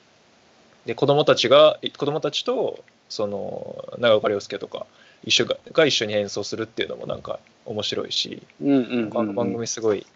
[0.86, 4.86] で子供たちが子供たちとその長岡亮介とか
[5.24, 9.18] 一緒がが一緒に演奏するっていうのもなんか面白いし、ーうんうんうん。
[9.18, 10.06] あの番組すごい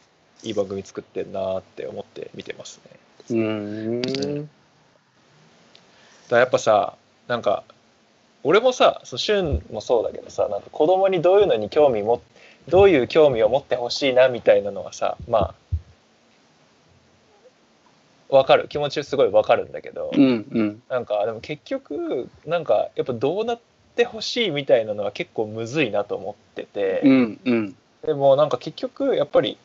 [0.43, 2.81] いい番組作ってんなって思って見てます
[3.31, 3.37] ね。
[3.39, 4.51] うん。
[6.29, 6.95] だやっぱさ
[7.27, 7.65] なんか
[8.45, 12.23] 俺もさそう俊もそうだけどさなんか子供にどういうのに興味も
[12.69, 15.55] どういう興味を持ってほしいなみたいなのはさまあ
[18.29, 18.69] わかる。
[18.69, 20.83] 気持ちすごいわかるんだけど、うんうん。
[20.89, 23.61] なんかでも結局なんかやっぱどうなっ
[23.97, 27.77] てほしいみたいなのは結構むずいなと思ってて、うんうん。
[28.05, 29.59] でもなんか結局やっぱり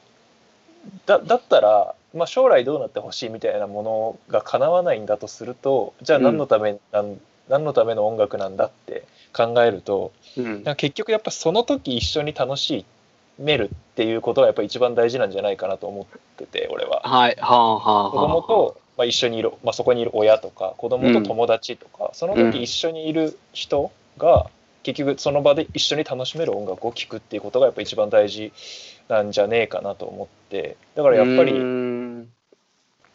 [1.05, 10.63] だだったら、まあ、将来どうなってほしいみたいなものが叶わないんだとするとじゃあ何のため、なん何のための音楽なんだって考えるとうん。
[10.63, 12.85] 結局やっぱその時一緒に楽し
[13.43, 17.01] めるっていうことがやっぱ一番大事なんじゃないかなと思ってて俺は。
[17.03, 18.11] はいはあはあはあ。
[18.11, 24.47] 子供と、まあ、一緒にいる、まあ、そこにいる親とか子供と友達とか、その時一緒にいる人が
[24.83, 28.51] 結局その場で一緒に楽しめる音楽を聴くっていうことがやっぱ一番大事
[29.07, 32.29] なんじゃねえかなと思ってだからやっぱりううん。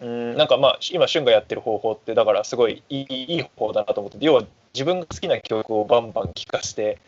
[0.00, 6.98] んなんかまあ今俊がやってる方法ってだからすごいいいいい方法だなと思ってて要は自分が好きな曲をバンバン聴かせて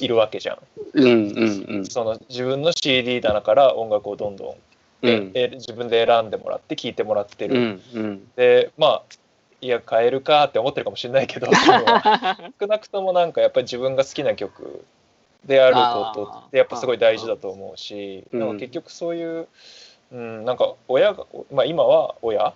[0.00, 0.58] いるわけじゃん。
[0.94, 1.86] うんうんうん。
[1.86, 4.56] その自分の CD 棚から音楽をどんど
[5.02, 5.30] ん、うん。
[5.34, 7.54] え自分で選んでもらって聴いてもらってる。
[7.54, 8.28] うんうん。
[8.36, 9.02] でまあ
[9.60, 11.48] いや変えるかって思ってるかもしれないけど
[12.60, 14.84] 少なくともなんかやっぱり自分が好きな曲
[15.44, 19.48] であることってやっぱすごい大事だと思うしうんなんか結局そういう、
[20.12, 22.54] うん、なんか親が、まあ、今は親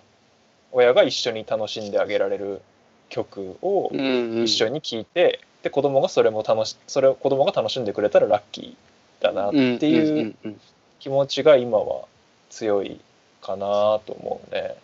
[0.71, 2.61] 親が一緒に楽しんであげられる
[3.09, 4.43] 曲をうんうん。
[4.43, 10.59] 一緒に聴いて、で子供がそれも楽しそれを子供が楽しんでくれたらラッキーだなっていううんうん
[10.99, 12.05] 気持ちが今は
[12.49, 13.01] 強い
[13.41, 14.75] かなと思うね。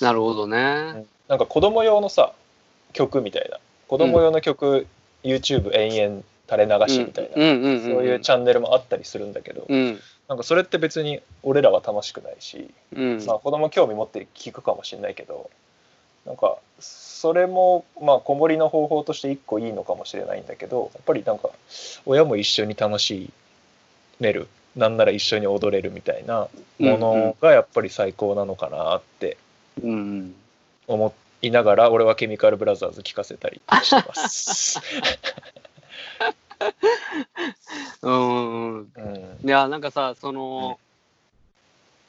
[0.00, 1.04] なるほどね。
[1.26, 2.32] なんか子供用のさ
[2.92, 3.58] 曲みたいな。
[3.88, 4.86] 子供用の曲、
[5.24, 10.00] YouTube 延々垂れ流しみたいな、うんうんうんそういうチャンネルもあったりするんだけど、うん。
[10.28, 13.24] なんかそれって別に俺らは楽しくないし、うん。
[13.26, 15.50] まあ、子供興味持って聞くかもしれないけど
[16.26, 21.50] なんかそれもまあ子守の方法として一個いいのかもしれないんだけどやっぱりなんか
[22.06, 23.30] 親も一緒に楽し
[24.20, 29.36] めるなんなら一緒に踊れるみたいなものがやっぱり最高なのかなって
[29.82, 30.34] うん
[30.86, 34.80] 思いながら俺はケミカルブラザーズ聞かせたりしてます。
[38.02, 39.38] うんうんうん。
[39.44, 40.78] いやなんかさその、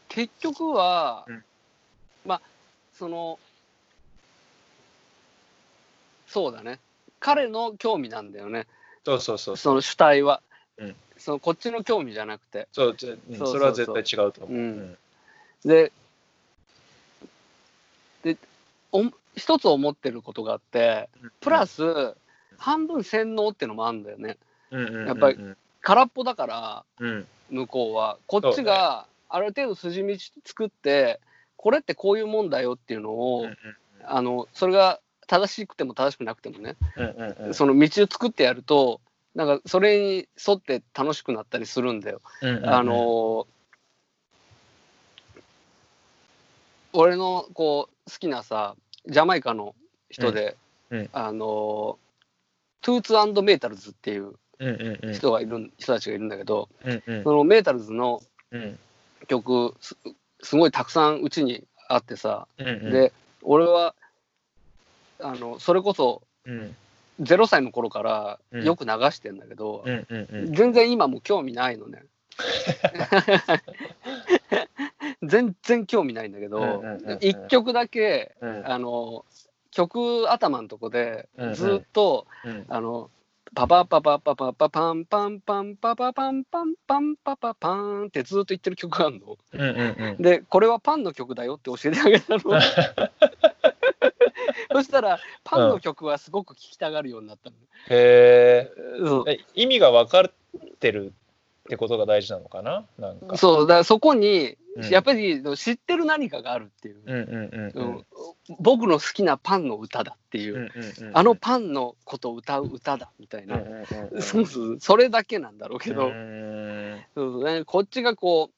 [0.10, 1.44] 結局は、うん。
[2.26, 2.42] まあ
[2.94, 3.40] その
[6.36, 6.80] そうだね。
[7.22, 8.68] 彼の興味なんだよね。
[9.06, 9.58] そうそうそう。
[9.58, 10.42] その主体は、
[10.78, 10.96] うん。
[11.16, 12.68] そのこっちの興味じゃなくて。
[12.74, 12.98] そう
[13.30, 14.58] うんそれは絶対違うと思う。
[14.58, 14.98] うん。
[15.64, 15.94] で
[18.24, 18.36] で
[18.92, 19.06] お
[19.38, 21.08] 一つ思ってることがあって
[21.40, 22.16] プラス
[22.58, 24.36] 半分洗脳ってのもあるんだよね。
[24.72, 25.08] うんうんうんうん。
[25.08, 25.38] やっぱり
[25.80, 27.28] 空っぽだからうん。
[27.50, 28.18] 向こうは。
[28.28, 31.22] こっちがある程度筋道作って
[31.56, 33.56] これってこういうもんだよっていうのを、うんうん。
[34.04, 37.54] あのそれが正しくても正しくなくてもね、うんうんうん。
[37.54, 39.02] その道を作ってやると
[39.34, 42.22] なんかそれに沿って楽しくなったりするんだよ。
[42.42, 42.70] うんうんうん。
[42.70, 43.48] あの
[46.94, 48.76] 俺のこう好きなさ
[49.08, 49.76] ジャマイカの
[50.10, 50.56] 人で、
[50.90, 51.00] うん。
[51.00, 51.10] うん。
[51.12, 51.98] あの
[52.82, 54.34] トゥーツメイタルズっていう
[55.12, 57.24] 人がいる、人たちがいるんだけど、うんうん。
[57.24, 58.80] そのメイタルズのうん。
[59.28, 59.98] 曲す
[60.42, 62.92] すごいたくさんうちにあってさ、うんうん。
[62.92, 63.12] で
[63.42, 63.96] 俺は
[65.20, 66.76] あのそれこそうん
[67.22, 72.04] 0歳の頃からうんよく流してんだけど、うんうんうん全然今もう興味ないのね。
[75.24, 76.74] 全然興味ないんだけど、うんうんう
[77.06, 79.24] んうん一曲だけうんあの
[79.72, 83.10] 曲頭のとこでうんうんずっと、うんあの
[83.54, 89.38] パパパパパパパパンパンパンパパパンパンパンパパパンってずっと言ってる曲があるの。
[89.54, 92.42] うんうんうんでこれはパンの曲だよって教えてあげたの。
[94.72, 97.56] そしたらパンの曲はすごく聴きたがるようになったの、
[97.90, 98.70] へ
[99.28, 100.32] え意味が分かっ
[100.80, 101.14] てる
[101.66, 102.86] ってことが大事なのかな？
[102.98, 103.38] なんか。
[103.38, 104.90] そうだからそこにうん。
[104.90, 108.06] やっぱり知ってる何かがあるっていう、うんうんうんううんん
[108.60, 110.70] 僕の好きなパンの歌だっていう、
[111.14, 113.58] あのパンのことを歌う歌だみたいな、
[114.20, 116.12] そうそうそれだけなんだろうけど、
[117.66, 118.56] こっちがこう。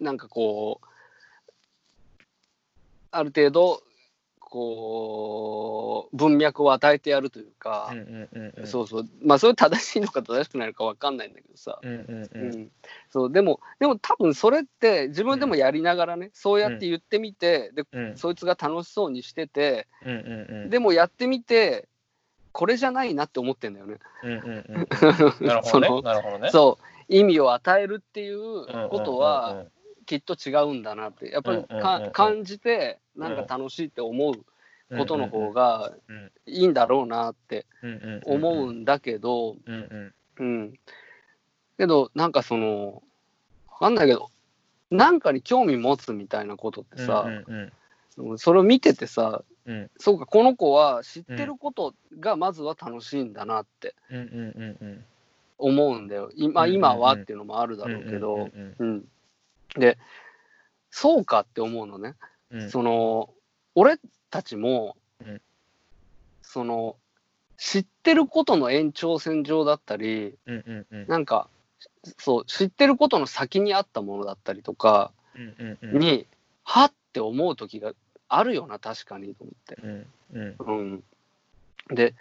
[0.00, 0.86] なんかこう
[3.12, 3.80] ある程度
[4.54, 8.66] こう文脈を与えてやるというかうん、うんうんうん。
[8.68, 9.08] そうそう。
[9.20, 12.48] まあそれ正しいのか正しくないのか分かんないんだけどさ、うんうんううん。
[12.62, 12.70] ん
[13.10, 18.16] そうでもでも多分それって自分でもやりながらね、そうやって言ってみてでうん。
[18.16, 20.70] そいつが楽しそうにしててうんうんうん。
[20.70, 21.88] でもやってみて
[22.52, 23.98] これじゃないなって思ってんだよね。
[24.22, 24.86] うんうんうん
[25.44, 26.50] なるほどね。
[26.52, 29.64] そう意味を与えるっていううんうんうんうんことは
[30.04, 31.64] きっと違うんだなってやっぱり
[32.12, 34.34] 感じてなんか楽しいって思う
[34.96, 37.66] ことの方がうんいいんだろうなって
[38.26, 39.56] 思うんだけど、
[40.38, 40.74] うん
[41.76, 43.02] けどなんかその
[43.68, 44.30] わかんないけど
[44.90, 47.72] なんかに興味持つみたいなことってさう、ん
[48.18, 49.90] うんそれを見ててさうん。
[49.98, 55.04] そうかこの子は知ってることがまずは楽しいんだなってうんうんうんうん。
[55.56, 56.30] 思うんだよ。
[56.34, 59.04] 今今はっていうのもあるだろうけど、うん、
[59.78, 59.98] で
[60.90, 62.14] そうかって思うのね。
[62.50, 62.62] うん。
[62.62, 63.30] うんその
[63.76, 63.98] 俺
[64.30, 65.40] たちも、うん。
[66.42, 66.96] その
[67.56, 71.06] 知ってることの延長線上だったりうんうんうん。
[71.08, 71.48] なんか
[72.18, 75.98] そう知ってることの先にあったものだったりとかうんうんうん。
[75.98, 76.26] に、
[76.62, 77.92] はって思う時が
[78.28, 79.76] あるよな確かにと思って。
[79.82, 81.02] うんうん。
[81.90, 82.14] うん、で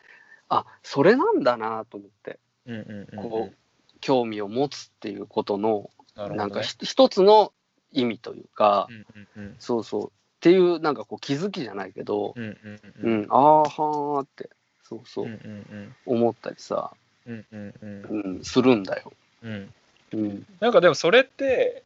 [0.49, 2.39] あそれなんだなと思って。
[2.65, 3.29] うんうんうん。
[3.29, 3.55] こう
[4.01, 7.54] 興味を持つっていうことのなんかひ一つの
[7.91, 9.06] 意味というか、うん
[9.38, 9.56] うんうん。
[9.60, 10.06] そうそう。
[10.08, 14.49] っていうなんかこう気づきじゃないけど、うんうんううんん、ああはーって
[14.84, 15.26] そうそう。
[15.26, 16.91] うんうん思ったりさ、
[17.26, 18.23] うんうんうん。
[18.26, 19.13] うん、するんだよ。
[19.43, 19.73] うん。
[20.13, 21.84] うん、なんかでもそれって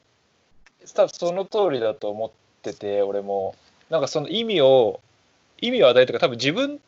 [0.95, 3.55] 多分その通りだと思ってて俺も。
[3.89, 4.99] なんかその意味を
[5.61, 6.79] 意味を与えるとか多分自分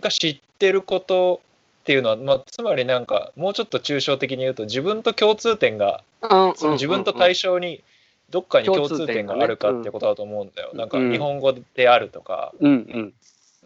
[0.00, 1.40] が知ってること
[1.80, 7.82] っていうのは、まあ、つまりなんかもうちょっと抽象的に言うと自分と共通点がその自分と対象に
[8.30, 10.70] どっかに共通点があるかってことだと思うんだよ。
[10.74, 12.52] なんか日本語であるとか。
[12.60, 13.12] うん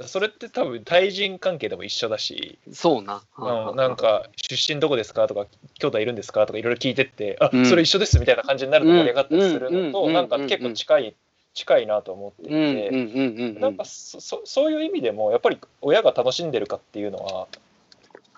[0.09, 3.23] それって多分対人関係でも一緒だし、うんそうな。
[3.39, 5.47] うん、なんか出身どこですかとか
[5.79, 7.65] 兄弟いるんですかとかいろいろ聞いてってあ、うん。
[7.65, 11.15] それ一緒ですみたいな感じになると盛り上がったりするのうんうんとなんか結構近い
[11.55, 17.47] 近いなと思っていうんうんて、うんうんうなんかそそそういう意味でもやっぱり親が楽しんでるかっていうのは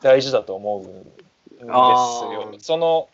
[0.07, 2.55] 大事だと思うんですよ。
[2.61, 3.09] その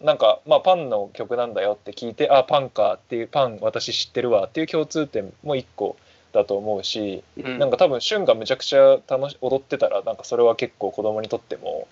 [0.00, 5.96] なんかまあパンの曲なんだよって聞いてあパンかっていうパン私知ってるわっていう共通点も一個
[6.32, 7.58] だと思うし、うん。
[7.58, 11.86] なんか多分旬がむちゃくちゃ楽し踊ってたらなんかそれは結構子供にとっても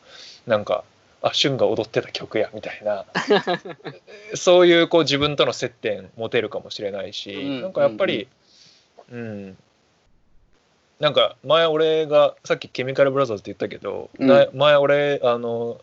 [0.46, 0.84] なんか
[1.22, 3.06] あ旬が踊ってた曲やみたいな。
[4.34, 8.28] そういうこう自分との接点持てるかもしれないし、うんなんかやっぱり
[9.10, 9.56] うん、
[11.00, 15.80] なんか前俺がさっきケミカルブラザーズって言ったけど、うんな前俺あの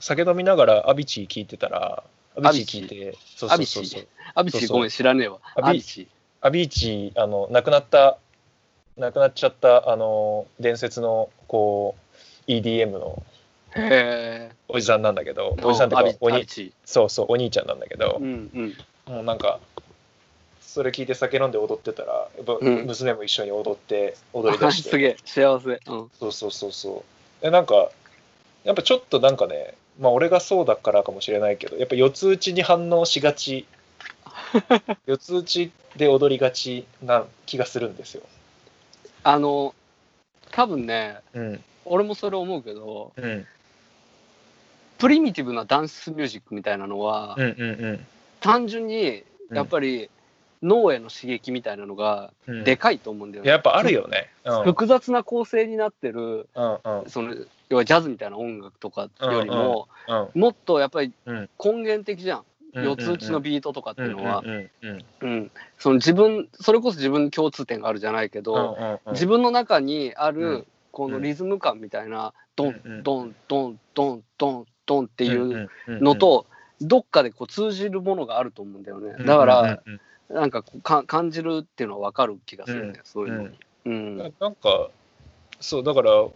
[0.00, 2.02] 酒飲みながらアビチー聞いてたら
[2.36, 5.38] アビチー聞いてそうそうそうそうアビチごめん知らねえわ。
[5.54, 6.08] アビアビチ。
[6.40, 8.18] アビーチあの亡くなった
[8.96, 11.96] 亡くなっちゃったあの伝説のこ
[12.46, 13.22] う EDM の。
[14.68, 16.30] おじさんなんだけどおじさんってかお。
[16.84, 19.12] そうそうお兄ちゃんなんだけどう、んうん。
[19.12, 19.58] もうなんか
[20.74, 22.86] それ聞いて酒飲んで踊ってたらやっぱうん。
[22.86, 25.70] 娘も一緒に踊って踊り出して、 すげえ幸せ。
[25.86, 26.10] うん。
[26.18, 27.04] そうそうそうそ
[27.40, 27.44] う。
[27.44, 27.90] でなんか
[28.64, 33.68] やっぱちょっとなんかねまあ俺がそうだからかもしれないけどやっぱ四つ打ちに反応しがち。
[35.06, 38.24] 四つ打ちで踊りがちな気がするんですよ。
[39.22, 39.76] あの
[40.50, 41.64] 多分ねうん。
[41.84, 43.46] 俺もそれ思うけどうん。
[44.98, 47.46] プリミティブなダンスミュージックみたいなのは、うんう
[47.92, 48.06] ん
[48.40, 50.10] 単純にやっぱり
[50.64, 52.64] 脳への刺激みたいなのがうん。
[52.64, 53.50] でかいと思うんだよね。
[53.50, 54.30] やっぱあるよね。
[54.44, 54.58] うん。
[54.58, 57.34] うん複雑な構成になってるうんその
[57.68, 61.50] 要はジャズみたいな音楽とかよりも、うんもっとやっぱりうん。
[61.62, 62.44] 根源的じゃん、うん
[62.84, 65.50] 四つ打ちのビートとかっていうのは、うんうんうんうん。
[65.78, 69.12] その自分それこそ自分に共通点があるじゃないけど、うんうんうん。
[69.12, 70.66] 自分の中にある、うん。
[70.90, 73.02] このリズム感みたいな、ドン、うんうん。
[73.02, 76.46] ドンドンドンドンドンっていうののと、
[76.80, 79.24] どっかでこう通じるものがあると思うんだよね。
[79.24, 80.00] だから、なんかこう
[80.82, 83.58] か感じるっていうのは分かる気がするね、そういうのに。
[83.86, 84.88] うんなんか
[85.60, 86.26] そうだから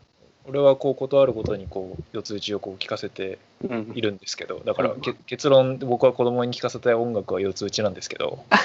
[0.47, 8.59] 俺はこうことあるごとにこう四つ打ちをこう聞かせてうんいるんですけどだからうんけ結論僕は子供に聞かせたい音楽は四つ打ちなんですけどだ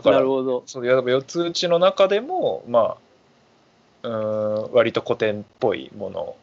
[0.00, 0.62] からなるほど。
[0.66, 2.96] そうやっぱ四つ打ちの中でもま
[4.02, 6.36] あうーん割と古典っぽいもの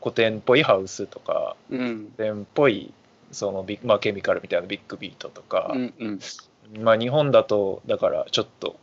[0.00, 2.10] 古典っぽいハウスとかうん。
[2.16, 2.92] 古典っぽい
[3.32, 6.20] そのビまあ、ケミカルみたいなビッグビートとかう、んうん。
[6.80, 8.76] まあ日本だとだからちょっと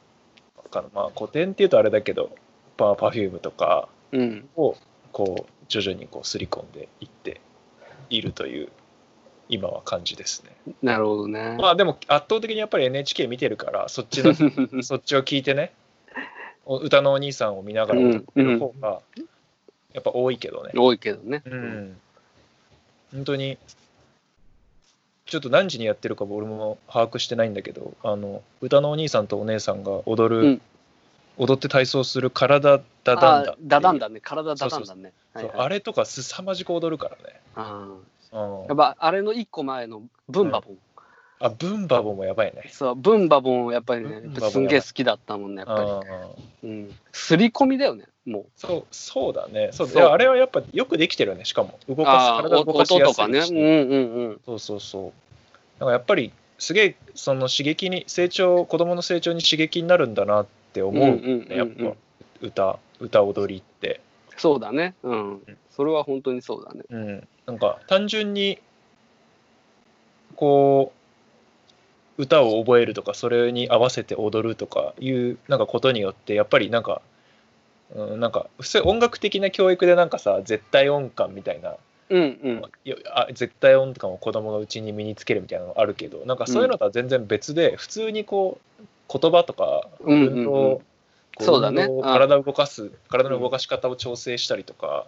[0.93, 2.31] まあ古典っていうとあれだけど
[2.77, 4.49] パパフュームとかうん。
[4.55, 4.75] を
[5.11, 7.41] こう徐々にこう刷り込んでいって
[8.09, 8.69] いるという
[9.49, 10.73] 今は感じですね。
[10.81, 11.57] なるほどね。
[11.59, 14.33] まあでも圧倒的にやっぱり NHK 見てるからそっちの
[14.83, 15.73] そっちを聞いてね
[16.65, 19.01] お歌のお兄さんを見ながら踊ってる方が
[19.93, 20.71] やっぱ多いけどね。
[20.75, 21.41] 多いけどね。
[21.45, 21.97] うん。
[23.11, 23.57] 本当に
[25.29, 30.61] ちょっと何時にやってるか俺も把握してないんだけどあの歌のお兄さんとお姉さんが踊る、うん
[31.41, 34.19] 踊って体操する体ダダンダあダダンだね。
[34.21, 35.13] 体ダダンだね。
[35.55, 37.39] あれとか凄まじく踊るからね。
[37.55, 37.87] あ
[38.33, 40.77] うんーやっぱあれの一個前のブンバボン。
[41.41, 42.69] あブンバボもやばいね。
[42.69, 46.69] そう、ブンバボンやっぱりねすんげえ好きだったもんね、やっぱうんり。
[46.69, 46.95] うん。
[47.13, 48.45] すり込みだよね、もう。
[48.57, 53.39] そうそうだねそうそうあれはやっぱよくできてるよねしかも動かす体を動かしや音とかね。
[53.39, 54.41] うんうんうん。
[54.45, 55.11] そうそうそう
[55.79, 61.95] だからやっぱりすげえその刺激に成長子供の成長に刺激になるんだなって思う,、やっぱ
[62.41, 64.01] 歌歌踊りって、
[64.35, 64.93] そうだね。
[65.03, 65.41] うん。
[65.71, 66.83] それは本当にそうだね。
[66.89, 68.59] うん、なんか単純に
[70.35, 70.98] こう
[72.19, 77.01] 歌を覚えるとかそれに合わせて踊るとかいうなんかことによってやっぱりなんか、
[77.95, 81.75] うん、なんか普通音楽的な教育でなんかさ絶対音感みたいな
[82.09, 82.61] うんうん。
[82.83, 90.33] いやあ絶対音感を子供のうちに身につけるみたいなのあるけどなんかそういうのとは全然別で、普通にこう言葉とかうんうんうん。
[90.39, 90.81] 運動
[91.35, 91.87] こそうだね。
[92.03, 95.05] 体を動かす体の動かし方を調整したりとか、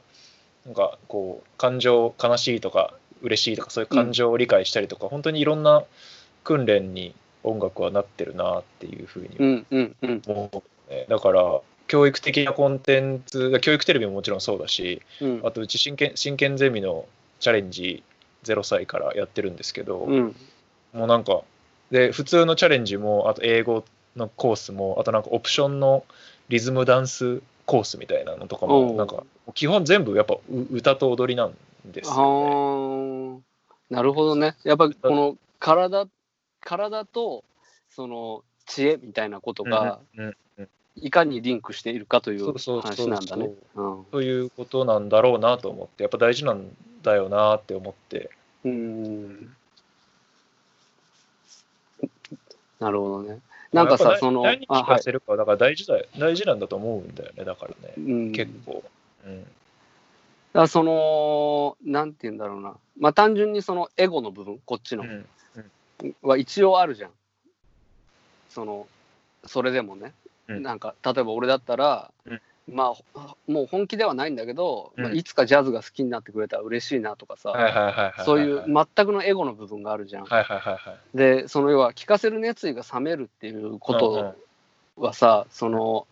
[0.65, 5.83] なんかこう感情悲しいとか嬉しいとかそういう感情を理解したりとか、本当にいろんな
[6.43, 7.13] 訓練に
[7.43, 9.65] 音楽はなってるなっていうふううに。
[10.27, 17.05] 思う、ねだから教育的なコンテンツ教育テレビももちろんそうだし、うんあとうち真剣真剣ゼミの
[17.39, 18.03] チャレンジ
[18.43, 20.35] 0歳からやってるんですけど、うん。
[20.93, 21.41] もうなんか
[21.91, 23.83] で普通のチャレンジもあと英語
[24.15, 26.05] のコースもあとなんかオプションの
[26.49, 29.23] リズムダンスコースみたいなのとかもなんか
[29.53, 30.39] 基本全部やっぱう
[30.71, 31.53] 歌と踊りなん
[31.85, 33.41] ですあよね。
[33.89, 34.55] あ、なるほどね。
[34.63, 36.07] やっぱこの体、
[36.61, 37.43] 体と
[37.89, 39.99] その知恵みたいなことが
[40.95, 43.49] いかにリンクしているかといそう話なんだね。
[43.75, 46.65] うんということなんだろうなと思ってやっぱ大事なん
[47.03, 48.29] だよなって思って
[48.63, 49.55] うん。
[52.79, 53.39] なるほどね。
[53.71, 54.67] なんかさ、その、何に。
[54.67, 58.83] 聞かせるかだから大事だよ大事なんだと思うんだよねだからね、うん、結構。
[59.25, 59.45] うん
[60.53, 62.75] だその、なんて言うんだろうな。
[62.99, 65.25] まあ単純にそのエゴの部分、こっちの、うん
[66.21, 67.11] は一応あるじゃん。
[68.49, 68.87] その、
[69.45, 70.13] それでもね。
[70.47, 70.63] うん。
[70.63, 72.41] なんか、例えば俺だったら、うん。
[72.69, 73.03] まあ、ほ
[73.47, 80.25] もう本気ではないんだけど、まあ、うんいつかジャズが好きになってくれたら嬉しいなとかさ、そういう全くのエゴの部分があるじゃん。
[81.13, 84.35] で、その要は聞かせる熱意が冷めるっていうこと
[84.95, 86.07] はさ、その、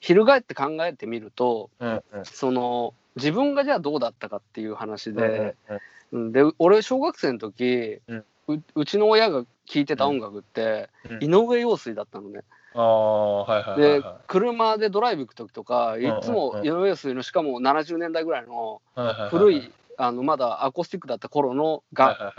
[0.00, 2.24] 翻って考えてみると、うんうん。
[2.24, 5.56] その、自分がじゃあどうだったかっていう話うんうんで、
[6.12, 6.32] うん。
[6.32, 11.24] で俺小学生の時、うんううちの親が聴いてた音楽って、うん。
[11.24, 12.42] 井上陽水だったのね。
[12.74, 18.82] ああはいはいはいでは車でドライブ行く時とかいつも井上陽水のしかも70年代ぐらいの
[19.30, 22.34] 古いあのまだアコースティックだった頃のが、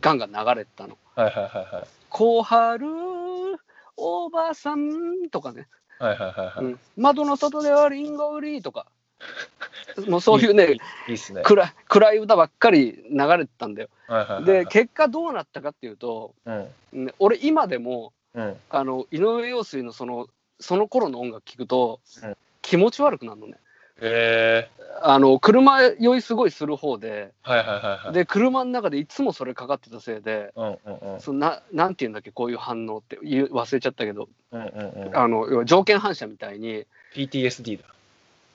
[0.00, 0.96] ガンガン流れてたの。
[1.16, 1.86] はいはいはいはい。
[2.10, 2.86] 小春
[3.96, 5.66] おばさんとかね、
[5.98, 6.64] はいはいはいはい。
[6.64, 6.78] うん。
[6.96, 8.86] 窓の外ではリンゴ売りとか
[10.08, 10.76] もうそういうね
[11.08, 11.42] いいっすね。
[11.42, 13.88] 暗い暗い歌ばっかり流れてたんだよ。
[14.08, 20.28] はいはいはいで結果どうなったかっていうと、うんね俺今でもうんあの井上陽水のその
[20.60, 23.58] その頃の音楽聴くと、うん気持ち悪くなるのね。
[25.02, 28.12] あの車酔いすごいする方ではいはいはいはい。
[28.12, 30.52] で車の中でいつもそれかかってたせいで。
[30.54, 35.16] うんうんうんそのななんて言うんだっけこういう反応って言う忘れちゃったけどうんうんうん。
[35.16, 37.84] あの要は条件反射みたいに PTSD だ。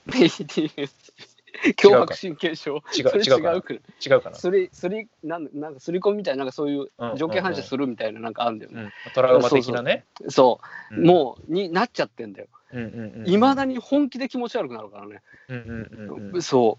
[1.76, 4.36] 強迫神経症違う違うく違うかな。
[4.36, 9.12] すりすりなんなんかすり込みみたいななんかそういううん条件反射するみたいななんかあるんだよね、うん。
[9.12, 10.04] トラウマ的なね。
[10.28, 10.60] そ
[10.92, 13.28] う、うんもうになっちゃってんだようんうんうん。
[13.28, 16.42] いま、だに本気で気持ち悪くなるからね、うんうんうんうん。
[16.42, 16.78] そ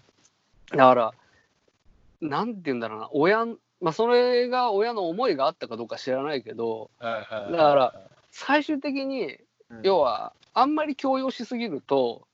[0.72, 1.14] うだから
[2.20, 3.46] なんて言うんだろうな親
[3.80, 7.52] まあそれが親の思いがあったかどうか知らないけどはいはいはい。
[7.52, 8.00] だから
[8.30, 9.36] 最終的に
[9.70, 12.26] うん、要はあんまり強要しすぎると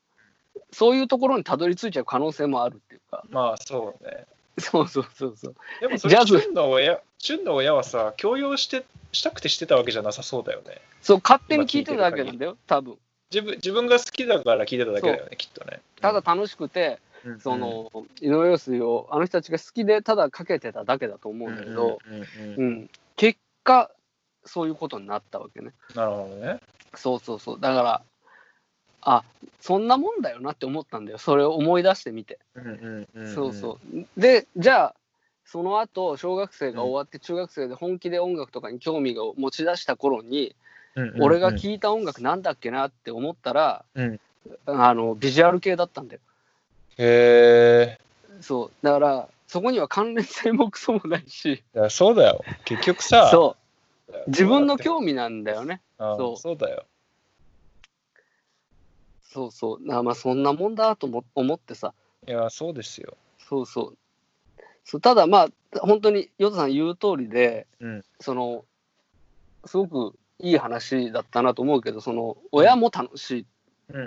[0.71, 4.25] そういうところにたどり着いちゃう可能性もあるっていうかまあそうね。
[4.59, 5.55] そうそうそうそう。
[5.81, 6.99] でもそれ、ジャズの親、
[7.45, 10.81] の親はさ、強要して、したくてしてたわけじゃなさそうだよね。
[11.01, 12.97] そう、勝手に聞いてただけなんだよ、多分。
[13.31, 15.81] 自分自分が好きだから聞いてただけだよね、きっとね。
[16.01, 17.91] ただ楽しくて、うん、その、
[18.21, 21.99] 井上陽水をあの人たちが好きで、ただかけてただけだと思ううんんだけど、
[22.57, 23.91] うん、結果、
[24.45, 25.73] そういうことになったわけね。
[25.93, 26.59] なるほどね。
[26.95, 27.59] そうそうそう。
[27.59, 28.01] だから、
[29.01, 29.23] あ
[29.59, 31.17] そんなもんだよなって思ったんだよ。
[31.17, 32.39] それを思い出してみて。
[33.35, 34.05] そうそう。
[34.19, 34.95] で、じゃあ、
[35.45, 40.55] その後、小学生が終わって、中学生で本気で音楽とかに興味を持ち出した頃に、
[41.19, 44.19] 俺が聴いた音楽なんだっけなって思ったら、うん
[44.65, 46.21] あの、ビジュアル系だったんだよ。
[46.97, 47.99] へえ。
[48.41, 48.71] そう。
[48.85, 52.43] だから、そこには関連性もクソもないし、そうだよ。
[52.65, 53.55] 結局さ、そ
[54.09, 54.11] う。
[54.11, 55.81] う自分の興味なんだよね。
[55.97, 56.85] そうそうだよ。
[59.37, 59.87] そうそう。
[59.87, 61.93] なまあ、そんなもんだとも思ってさ。
[62.27, 63.15] いや、そうですよ。
[63.37, 63.97] そうそう。
[64.83, 68.65] そうただまあ、本当に、ヨタさん言う通りで、うんその、
[69.65, 73.45] すごくいい話だったなと思うけど、その、親も楽しい。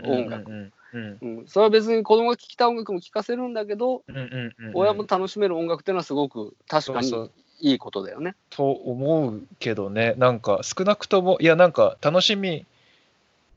[0.05, 0.51] 音楽
[0.93, 1.47] うん。
[1.47, 4.03] それは別に子供が聴きたい音楽も聴かせるんだけど、
[4.74, 8.35] 親も楽しめる音楽っていうのはすごく確かにそうそういいことだよね。
[8.49, 12.66] と思うけどね、なんか少なくとも、いや、なんか楽しみ、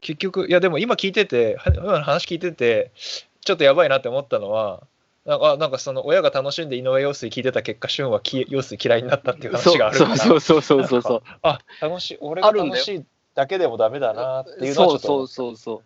[0.04, 4.84] 結局、いや、でも今聞いてて、は今の話聞いてて、ちょっとやばいなって思ったのは、
[5.26, 11.24] なんかあなんかその親が楽しんで井上陽水聞いてた結果、俊はき陽水嫌いになったっていう話があるから、そうそうそうそうそう。
[11.42, 15.84] あ楽しい、俺が楽しいだけでもダメだなっていうのはちょそうそうそうそう。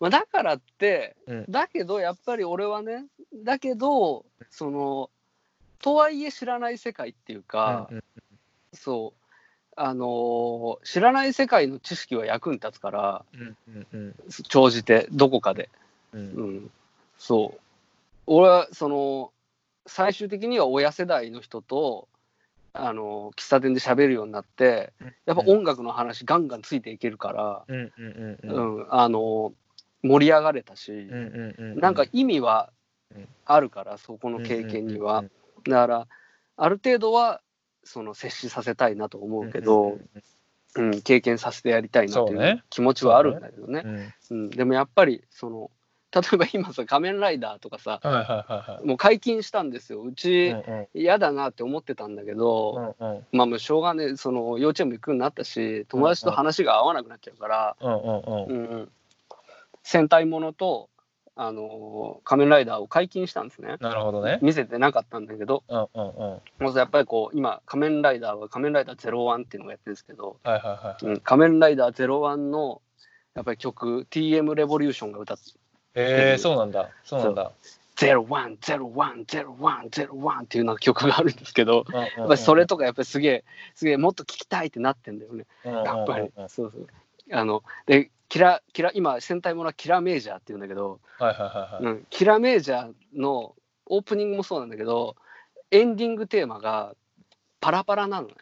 [0.00, 1.44] まあ、だからって、うん。
[1.48, 3.04] だけどやっぱり俺はね、
[3.34, 5.10] だけど、その、
[5.82, 8.04] とはいえ知らない世界っていうか、うんうん。
[8.72, 9.17] そう、
[9.80, 14.14] あのー知らない世界の知識は役に立つから、うんうんうん
[14.48, 15.68] 長じて、どこかで。
[16.12, 16.20] うん。
[16.20, 16.70] うん、
[17.18, 17.60] そう。
[18.26, 19.32] 俺は、その、
[19.86, 22.08] 最終的には親世代の人と、
[22.74, 24.92] あの喫茶店で喋るようになって、
[25.26, 27.64] やっぱ音楽の話ガンガンついていけるから、
[30.02, 32.70] 盛り上がれたし、うんうんうんなんか意味は
[33.14, 33.28] うん。
[33.46, 35.24] あるから、そこの経験には。
[35.64, 36.06] だから、
[36.56, 37.40] ある程度は
[37.88, 39.98] その接しさせたいなと思うけど、
[40.76, 43.82] うん経験させてやりたいなという気持ちはあるんだけどね。
[43.84, 43.94] うん。
[43.94, 44.12] うん。
[44.30, 45.70] うん、でもやっぱりその
[46.12, 48.00] 例えば今さ「仮面ライダー」とかさ
[48.84, 50.02] もう解禁したんですよ。
[50.02, 50.54] うち
[50.94, 53.26] 嫌だなって思ってたんだけど、うんうん。
[53.32, 57.92] まあもうしょうがねえその幼稚園も行くようになったし友達と話が合わなくなっちゃうから、うん
[58.46, 58.92] うん。
[59.82, 60.90] 戦隊ものと、
[61.40, 63.76] あのー仮面ライダーを解禁したんですね。
[63.80, 64.40] なるほどね。
[64.42, 65.62] 見せてなかったんだけど。
[65.68, 66.64] うんうんうん。
[66.64, 71.06] もうやっぱりこう今仮面ライダーは仮面ライダー01っていうのをやってるんですけど、はいはいはい。
[71.06, 72.82] うん、仮面ライダー01の
[73.34, 75.44] やっぱり曲 TM レボリューションが歌って
[75.94, 76.90] へえ、そうなんだ。
[77.04, 77.52] そうなんだ。
[77.96, 85.46] 01010101っていうなんか曲があるんですけど、ややっぱりそれとかやっぱりすげえすげえもっと聞きたいってなってんだよね。
[85.64, 86.30] やっぱり。
[86.48, 86.86] そうそう。
[87.32, 91.94] あのでキラキラ今戦隊ものはキラメージャーっていうんだけど、はいはいはいはい。
[91.94, 93.54] うん、キラメージャーの
[93.86, 95.16] オープニングもそうなんだけど
[95.70, 96.94] エンディングテーマが
[97.60, 98.34] パラパラなのね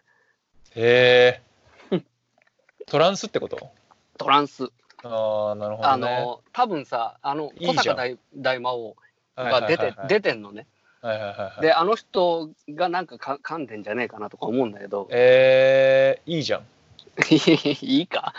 [0.74, 1.41] へ
[1.93, 2.03] え。
[2.87, 3.70] トランスってこと？
[4.18, 4.68] トランス、
[5.03, 6.03] ああ、なるほどあね。
[6.03, 8.97] の多分さあの小坂大大魔王
[9.37, 10.66] はいが出て、はいはいはい出てんのね
[11.01, 11.61] はいはいはいはい。
[11.62, 16.62] であの人がなんかか噛んでんじゃねえかなとか思うんだけどえー、いいじゃん。
[17.83, 18.35] いいか。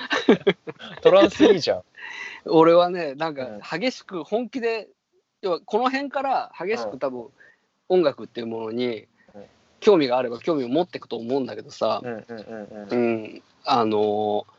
[1.01, 1.81] トランスいいじゃん。
[2.45, 3.79] 俺はねなんかうん。
[3.81, 4.87] 激しく本気で
[5.41, 6.91] 要はこの辺から激しうん。
[6.91, 7.27] く多分
[7.89, 9.43] 音楽っていうものにうん。
[9.79, 12.01] 興味があれば興味を持っていくと思うんだけどさ。
[12.03, 14.57] う、んあのー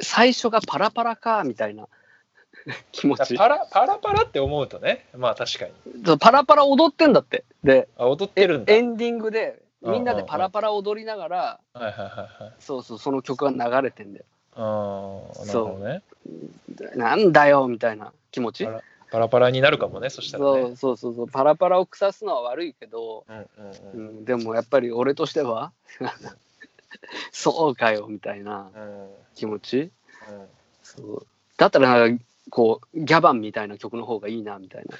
[0.00, 1.86] 最初がパラパラかみたいな。
[2.92, 3.36] 気持ち。
[3.36, 6.18] パラパラパラって思うとね、まあ確かに。
[6.18, 7.44] パラパラ踊ってんだって。
[7.62, 8.72] であ、踊ってるんだ。
[8.74, 12.52] エンディングでうんみんなでパラパラ踊りながらはいはいはいはい。
[12.58, 14.24] そうそうその曲が流れてんだよ。
[14.56, 16.02] ああ、なるほどね。
[16.96, 18.66] なんだよみたいな気持ち？
[19.10, 20.62] パラパラになるかもね、そしたらそね。
[20.70, 21.28] うそうそうそう。
[21.28, 23.46] パラパラを腐すのは悪いけど、うんうんう
[23.92, 25.72] うんん、でもやっぱり俺としては
[27.32, 29.78] そうかよみたいなうん気持ち？
[29.80, 29.90] うん。
[30.82, 31.26] そう。
[31.56, 32.08] だったら
[32.50, 34.96] こうギャバンみたいな曲の方がいいなみたいな。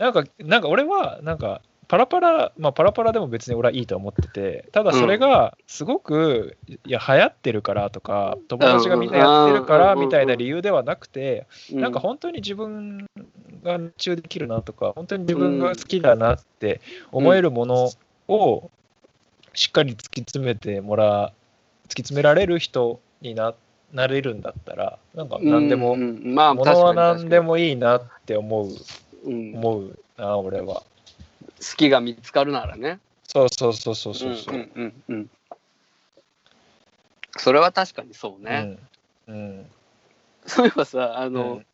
[0.00, 10.00] なんか、なんか俺は、なんか、パラパラ、まあパラパラでも別に俺はいいと思ってて、ただそれがすごく、いや、流行ってるからとか、友達がみんなやってるからうん。
[10.00, 13.06] みたいな理由ではなくて、うなんか本当に自分
[13.62, 17.90] が夢中できるなとか、本当に自分が好きだなって思えるもの
[18.28, 18.70] を
[19.54, 21.32] しっかり突き詰めてもら
[21.86, 23.54] う、突き詰められる人にな
[23.94, 26.00] なれるんだったら、なんか何でも、うん。
[26.00, 26.34] うん。
[26.34, 28.68] まあものは何でもいいなって思う、
[29.24, 29.54] うん。
[29.56, 30.82] 思うな、俺は。
[31.58, 33.00] 好きが見つかるならね。
[33.24, 34.56] そうそうそうそうそうそう。
[34.56, 35.30] んうんうんうん。
[37.36, 38.78] それは確かにそうね。
[39.26, 39.34] うん。
[39.34, 39.66] うん。
[40.46, 41.66] そういえばさ、あの、うん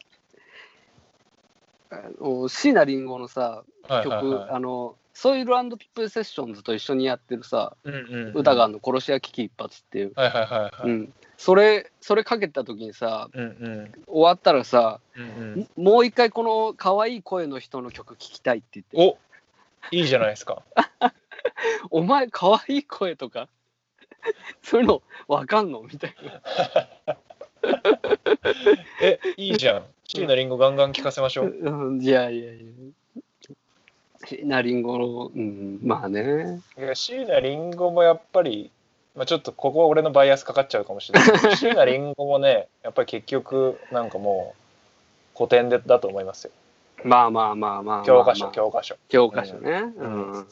[1.91, 4.53] あの椎名林檎のさ、はい曲。
[4.53, 10.13] あの、ソイルピップルセッションズと一緒にやってるさ、うんうんうん歌があるの殺し屋危機一髪っていう。
[10.17, 10.91] はいはいはいはい。
[10.91, 11.13] うん。
[11.37, 15.85] それ、それかけた時にさ、うんうん終わったらさ、うんうん。
[15.85, 19.19] もう一回この可愛い声の人の曲聴きたいって言って、お
[19.91, 20.63] いいじゃないですか。
[21.91, 23.49] お前可愛い声とか、
[24.63, 26.41] そういうのわかんのみたいな。
[29.03, 29.85] え、いいじゃん。
[30.07, 31.47] 椎名林檎ガンガン聞かせましょう。
[31.49, 32.65] うんいやいやいや。
[34.27, 36.61] 椎名林檎の、うん、まあね。
[36.79, 38.71] いや、椎名林檎もやっぱり、
[39.15, 41.51] まあ、ちょっとここは俺のバイアスかかっちゃうかもしれないけど。
[41.57, 44.55] 椎名林檎もね、やっぱり結局、なんかも
[45.35, 46.53] う、古典でだと思いますよ。
[47.05, 48.97] まあまあまあまあまあ、教科書、まあ教科書。
[49.09, 49.93] 教科書ね。
[49.97, 50.47] ううんん。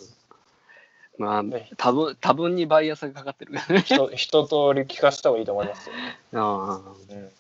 [1.19, 3.83] まあね、多分多分にバイアスがかかってるからね。
[3.83, 3.97] 一
[4.47, 5.95] 通り聞かせた方がいいと思いますよ。
[6.35, 7.33] ああうん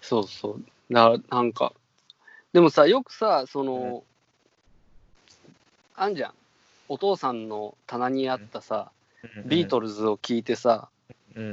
[0.00, 0.64] そうそう。
[0.90, 1.74] だからなんか、
[2.54, 4.04] でもさ、よくさ、その、
[5.94, 6.34] あんじゃん。
[6.88, 8.90] お父さんの棚にあったさ、
[9.44, 10.88] ビートルズを聞いてさ、
[11.34, 11.48] うんう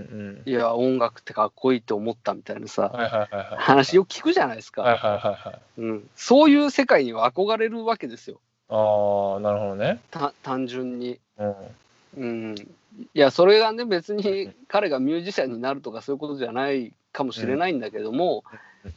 [0.46, 0.50] ん。
[0.50, 3.58] いや、音楽ってかっこいいって思ったみたいなさ、はいはいはいはい。
[3.58, 4.82] 話よく聞くじゃないですか。
[4.82, 5.82] はいはいはいはい。
[5.82, 8.40] うん、そういう世界には憧れるわけですよ。
[8.70, 10.00] ああ、なるほどね。
[10.12, 11.20] た単純に。
[11.38, 11.56] うん。
[12.18, 12.56] うん。
[12.56, 18.44] いや、それがね、別に彼がミュージシャンになるとかそういうことじゃないかもしれないんだけども、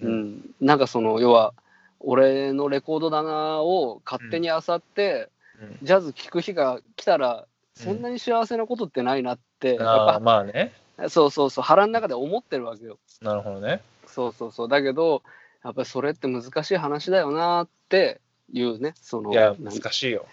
[0.01, 1.55] うん、なんかその、要は、
[2.01, 5.39] 俺のレコード棚を勝手に漁って、うん
[5.83, 7.45] ジャズ聴く日が来たら、
[7.79, 10.72] そんなに幸せなことってないなって、やああ、っまあね。
[10.97, 12.99] ぱ、そうそうそう、腹の中で思ってるわけよ。
[13.22, 13.81] なるほどね。
[14.07, 14.68] そうそうそう。
[14.68, 15.22] だけど、
[15.64, 18.20] やっぱりそれって難しい話だよなって
[18.53, 20.26] いうね、その、いや、難しいよ。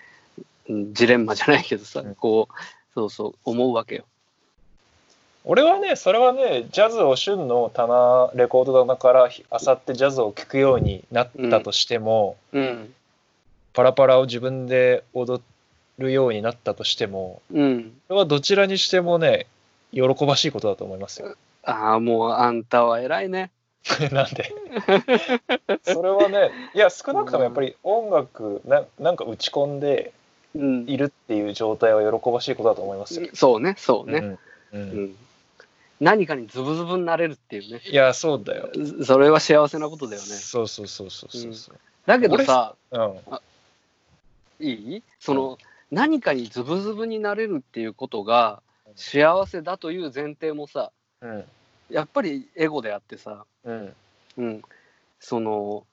[0.70, 2.54] うんジレンマじゃないけどさ、うんこう、
[2.96, 4.06] そうそう、思うわけよ。
[5.44, 12.94] 俺はね、それはね、ジャズを旬の棚、レコード棚からあさってジャズを聴くようになったとしても、うん。
[13.74, 15.40] パラパラを自分で踊
[15.98, 17.94] るようになったとしても、うん。
[18.08, 19.48] それはどちらにしてもね、
[19.92, 21.36] 喜ばしいことだと思いますよ。
[21.64, 23.52] ああ、もうあんたは偉いね。
[24.12, 24.54] なんで？
[25.84, 30.12] それはね、いや、少なくともやっぱり音楽な、なんか打ち込んで
[30.56, 30.86] うん。
[30.88, 33.28] いるっていう状態は喜ばしいことだと思いますよ。
[33.34, 34.20] そうね、そうね。
[34.20, 34.40] うんう
[34.74, 35.16] うんん。
[36.00, 37.82] 何かにズブズブになれるっていうね。
[37.84, 38.70] いや、そうだよ。
[39.04, 40.28] それは幸せなことだよね。
[40.28, 41.76] そうそうそうそうそうそう。
[42.06, 43.20] だけどさ、うん。
[44.60, 45.04] いい？
[45.20, 45.58] その、
[45.96, 48.62] 何かにズブズブになれるっていうことが
[48.96, 50.92] 幸せだという前提もさ、
[51.22, 51.46] うん。
[51.90, 53.94] やっぱりエゴであってさ、うん。
[54.36, 54.62] うん、
[55.22, 55.86] その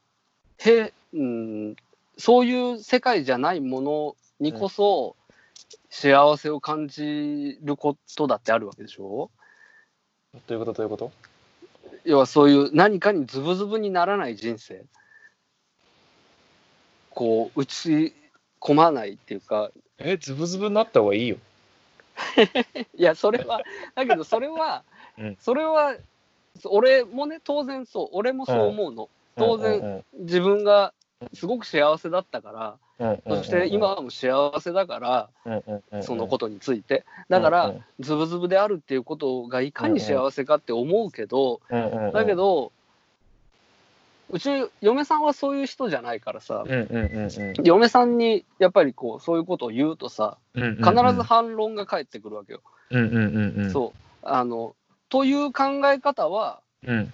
[0.59, 1.77] へ、うん、
[2.19, 5.15] そういう世界じゃないものにこそ
[5.89, 9.31] 幸せを感じることだってあるわけでしょ？
[10.49, 10.73] どういうこと？
[10.73, 11.13] どういうこと？
[12.05, 14.85] 要はそういう何かにズブズブにならない人生。
[17.11, 18.15] こう打ち
[18.61, 19.71] 込まないっていうか
[20.05, 21.37] え、ズブズブになった方がいいよ。
[22.95, 23.63] いやそれは
[23.95, 24.83] だけどそれは、
[25.19, 25.37] うん。
[25.41, 25.97] それは
[26.67, 30.05] 俺もね当然そう俺もそう思うの、当然然。
[30.19, 30.93] 自分が
[31.33, 33.39] すごく幸せだったからうんうんうんうん。
[33.39, 36.03] そして今も幸せだから、うんうんうんうん。
[36.03, 37.05] そのことについて。
[37.29, 37.85] だから、うんうん。
[38.01, 42.13] ズブズブであるっていうことがいかに幸せかって思うけど、うんうんうん。
[42.13, 42.73] だけど、
[44.33, 44.49] うち
[44.80, 47.55] 嫁さんはそういう人じゃないからさ、うんうんうんうん。
[47.64, 50.97] 嫁さんにやっぱりこうそういうことを言うとさ、うんうんうん。
[50.97, 52.62] 必ず反論が返ってくるわけよ。
[52.91, 53.70] うんうんうんうん。
[53.70, 53.99] そう。
[54.22, 54.74] あの
[55.11, 57.12] という考え方は、うん。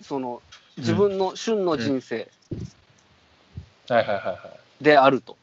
[0.00, 0.40] その
[0.76, 2.30] 自分の旬の人生
[4.80, 5.36] であると。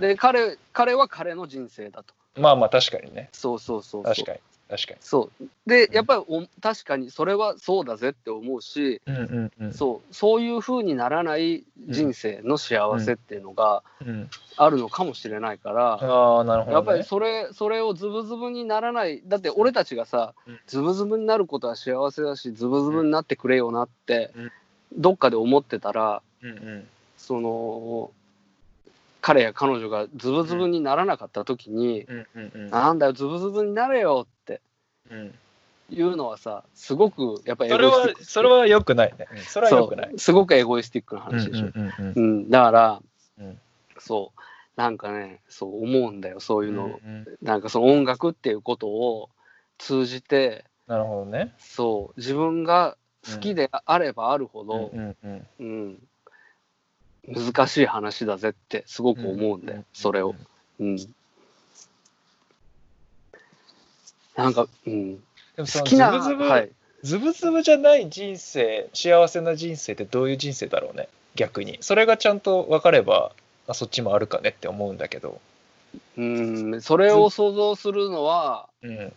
[0.00, 2.14] で彼彼は彼の人生だと。
[2.36, 3.28] まあまあ確かにね。
[3.32, 4.02] そうそうそう。
[4.02, 4.38] 確かに
[4.68, 5.48] 確かそう。
[5.66, 5.94] でうん。
[5.94, 9.72] やっぱりお確かにそれはそうだぜって思うし、にうんうんうん。
[9.72, 10.14] そう。
[10.14, 16.72] そういう風にならない人生の幸せっていうのがうんあるのかもしれないから、ああなるほどね。
[16.72, 20.60] やっぱりそれそれをズブズブにならないだって俺たちがさ、うん。
[20.66, 24.52] ズブズブになることは幸せだしズブズブになってくれよなって、うん。
[24.96, 26.88] どっかで思ってたらうんうん。
[27.16, 28.10] その
[29.20, 32.06] 彼や彼女がズブズブにならなかった時に、
[32.70, 34.60] なんだよズブズブになれよって
[35.10, 35.34] うん。
[35.90, 39.26] いうのはさすごくやっぱりそれはそれは良くないね。
[39.32, 39.38] うん。
[39.38, 40.18] それは良くない。
[40.18, 43.02] すごくエゴイスティックな話でしょ、うだから、
[43.38, 43.58] うん。
[43.98, 44.40] そう。
[44.76, 47.26] なんかねそう思うんだよそういうの、うんうん。
[47.42, 49.30] なんかその音楽っていうことを
[49.78, 51.54] 通じてなるほどね。
[51.58, 52.20] そう。
[52.20, 52.96] 自分が
[53.26, 55.46] 好きであればあるほど、うんうん。
[55.58, 56.07] うん
[57.28, 60.34] 難しい話だぜってすごく思うんだよ、それを。
[60.80, 60.96] うん。
[64.36, 65.16] なんか、うん。
[65.16, 65.20] で
[65.58, 66.70] も好きな、ズブズブ、はい。
[67.02, 73.30] ズブズブじゃない人生幸せな人生ってどういう人生だろうね逆にそれがちゃんと分かれば
[73.68, 75.40] あそっちもあるかねって思うんだけど、
[76.16, 79.12] うん、それを想像するのはうん、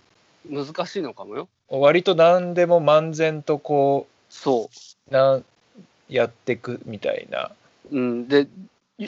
[0.50, 1.48] 難しいのかもよ。
[1.70, 4.70] 割と何でも漫然とこそ
[5.10, 5.46] うなん
[6.10, 7.52] やってくみたいな
[7.92, 7.98] う。
[7.98, 8.48] うん、で、
[8.98, 9.06] い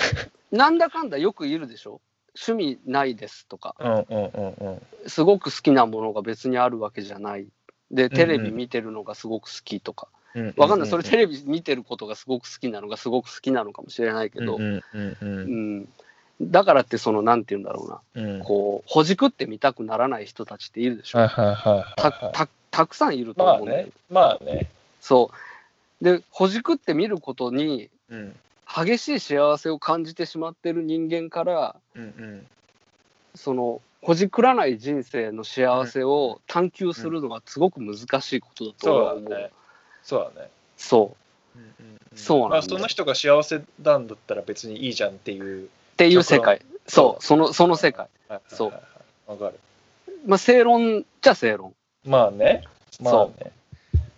[0.51, 2.01] なんだかんだよくいるでしょ？
[2.36, 7.47] 趣味ないですとか、うんうんうんうんすごく好きなものが別にあるわけじゃない。
[7.91, 10.07] で、うんテレビ見てるのがすごく好きとか。
[10.36, 10.89] うんわかんない。
[10.89, 15.41] それテレレビ見てることがすごく好きなのがすごく好きなのかもしれないけど、うんうんうんう
[15.81, 15.89] ん。
[16.41, 18.01] だからって、その、なんて言うんだろうな。
[18.15, 21.19] うんうんこう、ほじくってみたくならない人たちっているでしょ？
[22.71, 23.86] たくさんいるとまあ思うんだよ。
[23.86, 25.29] ねまあねそ
[26.01, 26.03] う。
[26.03, 28.36] で、ほじくって見ることに、うん
[28.68, 32.47] 激しい幸せを感じてしまってる人間から、うんうん。
[33.36, 39.24] その、ほじくらない人生の幸せを探求するのがすごく難しいことだと俺は思う。
[39.24, 39.51] そうだね。
[40.03, 40.49] そうだね。
[40.78, 41.16] そ
[41.55, 41.59] う。
[41.59, 42.18] うんうんうん。
[42.18, 45.66] そうなんだよまあその人が幸せなんだったら別にいいじゃんっていう。
[45.66, 46.61] っていう世界。
[46.88, 47.18] そそう。
[47.20, 48.07] う、その、その世界。
[48.28, 48.74] はいはいそう。
[49.28, 49.59] わかる。
[50.26, 51.74] まあ、正論じゃ正論。
[52.05, 52.64] まあね。
[52.99, 53.51] まあね。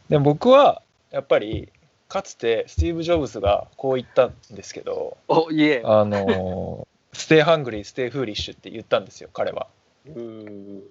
[0.09, 0.81] でも僕は
[1.11, 1.69] やっぱり
[2.15, 5.81] かつてスティーブ・ジョブズがこう言ったんですけどお、いえ。
[5.83, 9.67] あの stay hungry, stay foolish って言ったんですよ、彼は。
[10.07, 10.81] うん。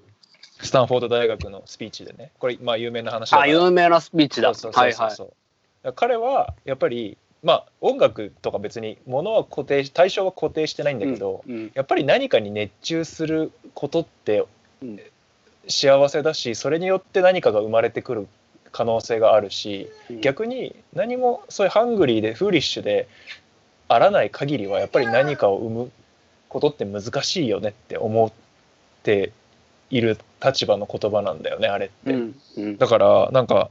[0.60, 2.30] スタンフォード大学のスピーチでね。
[2.38, 4.52] これ、まあ、有名な話だかあ、ら有名なスピーチだ。
[4.54, 5.10] そうそうそうはいはい。
[5.16, 5.32] そう
[5.82, 14.44] だから彼はやっぱり、まあ、音楽とか別にものは固定し対象は固定してないんだけど、うん、やっぱり何かに熱中することって
[14.82, 15.00] うん
[15.68, 18.28] 幸せだしそれによって何かが生まれてくる
[18.74, 20.20] 可能性があるしうん。
[20.20, 23.08] 逆に何もそういうハングリーでフーリッシュで
[23.86, 25.92] あらない限りはやっぱり何かを生む
[26.48, 28.32] ことって難しいよねって思っ
[29.04, 29.32] て
[29.90, 32.12] いる立場の言葉なんだよねあれって。
[32.12, 32.40] うん。
[32.56, 32.76] うん。
[32.76, 33.70] だからなんか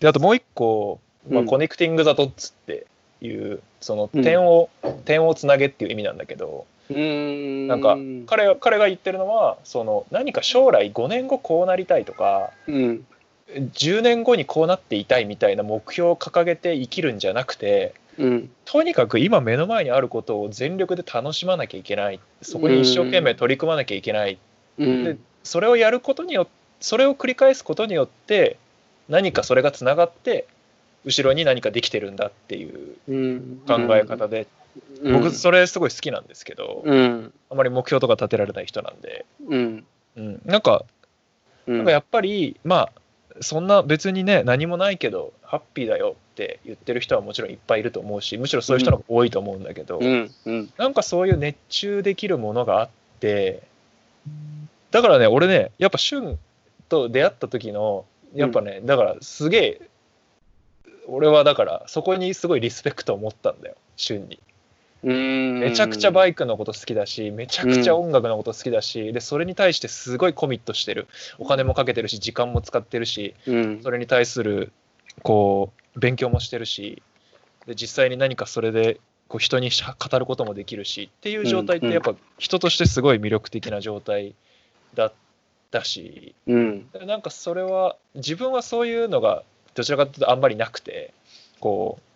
[0.00, 1.46] であともう一個、まあ、うん。
[1.46, 2.86] connecting the dots って
[3.22, 4.22] いうそのうん。
[4.22, 4.68] 点を、
[5.06, 7.96] 点をつなげっていう意味なんだけどなんか
[8.26, 13.06] 彼は彼が言ってるのはその何か将来5年後こうなりたいとかうん
[13.54, 18.50] 10年後にこうなっていたいみたいな目標を掲げて生きるんじゃなくてうん。
[18.64, 22.20] とにかく今目の前にあることを全力で楽しまなきゃいけない。
[22.42, 24.38] そこに一生懸命取り組まなきゃいけない。
[24.78, 25.04] うん。
[25.04, 28.56] でそれをやることによってそれを繰り返すことによって
[29.08, 30.46] 何かそれがつながって
[31.04, 33.62] 後ろに何かできてるんだっていううん。
[33.66, 34.46] 考え方で、
[35.02, 35.12] うん。
[35.14, 37.32] 僕それすごい好きなんですけど、うん。
[37.50, 39.84] あまり目標とか立てられない人なんで、うん。
[40.16, 40.84] うん、なんか
[41.66, 41.76] うん。
[41.76, 42.92] なんかやっぱりまあ
[43.40, 50.30] そんな別にね何もないけどハッピーだよって言ってる人はもちろんいっぱいいると思うしむしろそういう人の方が多いと思うんだけど、うん。
[50.44, 50.72] うん。
[50.76, 52.88] なんかそういう熱中できるものがあっ
[53.20, 53.62] て
[54.90, 56.38] だからね俺ねやっぱ俊
[56.88, 58.04] と出会った時の
[58.34, 59.80] やっぱね、だからすげえ
[61.08, 64.49] 俺はだからそこにすごいリスペクトを持ったんだよ俊にうん
[65.02, 71.08] めちゃくちゃバイクのこと好きだしめちゃくちゃ音楽のこと好きだし、でそれに対してすごいコミットしてる。
[71.38, 73.82] お金もかけてるし時間も使ってるしうん。
[73.82, 74.72] それに対する
[75.22, 77.02] こう勉強もしてるし
[77.66, 81.92] で実際に何かそれでこう人に語ることもできるしっていう状態ってうん。
[81.92, 84.34] やっぱ人としてすごい魅力的な状態
[84.94, 85.12] だっ
[85.70, 86.86] たしうん。
[87.06, 89.44] なんかそれは自分はそういうのが
[89.74, 91.14] どちらかというとあんまりなくて
[91.60, 92.09] こう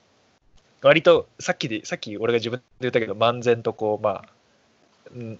[0.85, 4.29] 割とさっきでさっき俺が自分で言ったけど漫然とこうまあ
[5.15, 5.39] ぬ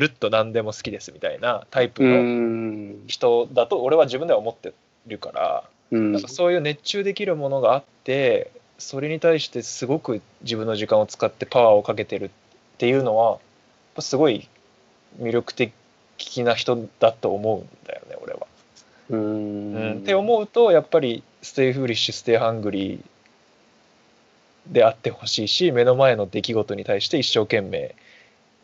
[0.00, 4.72] るっと何でも好きですみたいなタイプうのん人だと俺は自分では思って
[5.06, 5.64] るから。
[5.90, 12.30] うんなんかそういう熱中できるものがあってそれに対してすごく自分の時間を使ってパワーをかけてるっ
[12.76, 13.38] ていうのは
[13.98, 14.46] すごい
[15.18, 15.72] 魅力的
[16.44, 18.46] な人だと思うんだよね俺は。
[19.08, 23.00] ううんんって思うとやっぱり stay foolish stay hungry
[24.70, 27.94] であってほしいし目の前の出来事に対して一生懸命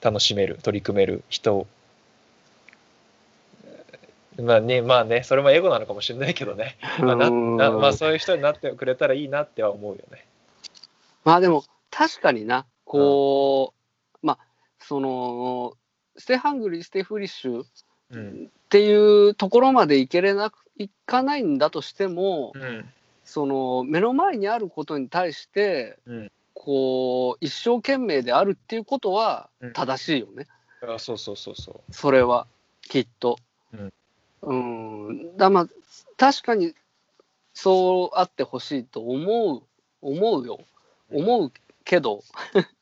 [0.01, 1.67] 楽しめる取り組める人。
[4.41, 6.77] まあねまあねそれもエゴなのかもしれないけどね。
[7.01, 10.27] まあななまあ、そういう人になってくれたらいいなっては思うよね。
[11.25, 13.73] まあでも確かになこ
[14.23, 14.39] う、まあ
[14.81, 15.75] その
[16.17, 17.65] stay hungry stay foolish
[18.11, 18.51] うん。
[18.51, 22.85] っていうところまでいけれなくいかないんだとしても、うん
[23.25, 26.33] その目の前にあることに対して、うん。
[26.57, 29.73] こう一生懸命であるっていうことはうん。
[29.73, 30.47] 正しいよね、
[30.83, 32.47] あそうそうそうそそれは
[32.83, 33.39] きっと。
[33.73, 33.93] うん。
[34.43, 35.37] うん。
[35.37, 35.69] だまあ
[36.17, 36.75] 確かに
[37.55, 39.63] そうあってほしいと思う
[40.01, 40.61] 思うよ。
[41.11, 41.53] 思う
[41.85, 42.23] けど。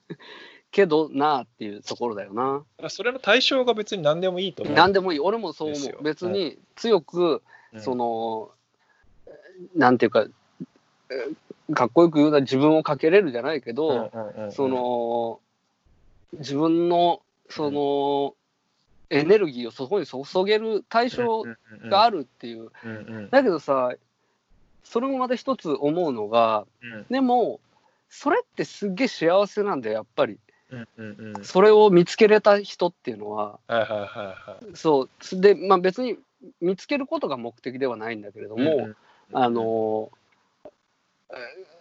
[0.70, 2.64] けどなあっていうところだよな。
[2.88, 4.74] それの対象が別に何でもいいと思う。
[4.74, 5.20] 何でもいい。
[5.20, 6.02] 俺もそう思う。
[6.02, 7.42] 別に強く、
[7.74, 7.80] うん。
[7.80, 8.50] その
[9.74, 10.26] なんていうか
[11.10, 11.36] えー
[11.74, 14.52] かっこよく言うのは自分をかけれるじゃないけど、うんうんうんうん。
[14.52, 15.40] その
[16.38, 18.34] 自分のその、
[19.10, 21.44] エネルギーをそこに注げる対象
[21.90, 23.30] があるっていう、うんうん。
[23.30, 23.92] だけどさ
[24.84, 27.06] それもまた一つ思うのがうん。
[27.10, 27.60] でも
[28.08, 30.38] それってすっげえ幸せなんだよやっぱり。
[30.70, 31.44] うんうんうん。
[31.44, 33.58] それを見つけれた人っていうのは。
[34.74, 35.40] そう。
[35.40, 36.16] でまあ別に
[36.60, 38.96] 見つけることが目的ではないんだけれども、うんうん
[39.32, 40.10] あの
[41.30, 41.72] えー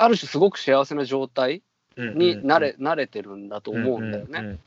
[0.00, 1.62] ある種すごく幸せな状態
[1.96, 4.58] に慣れ,、慣れてるんだと思うんだよね。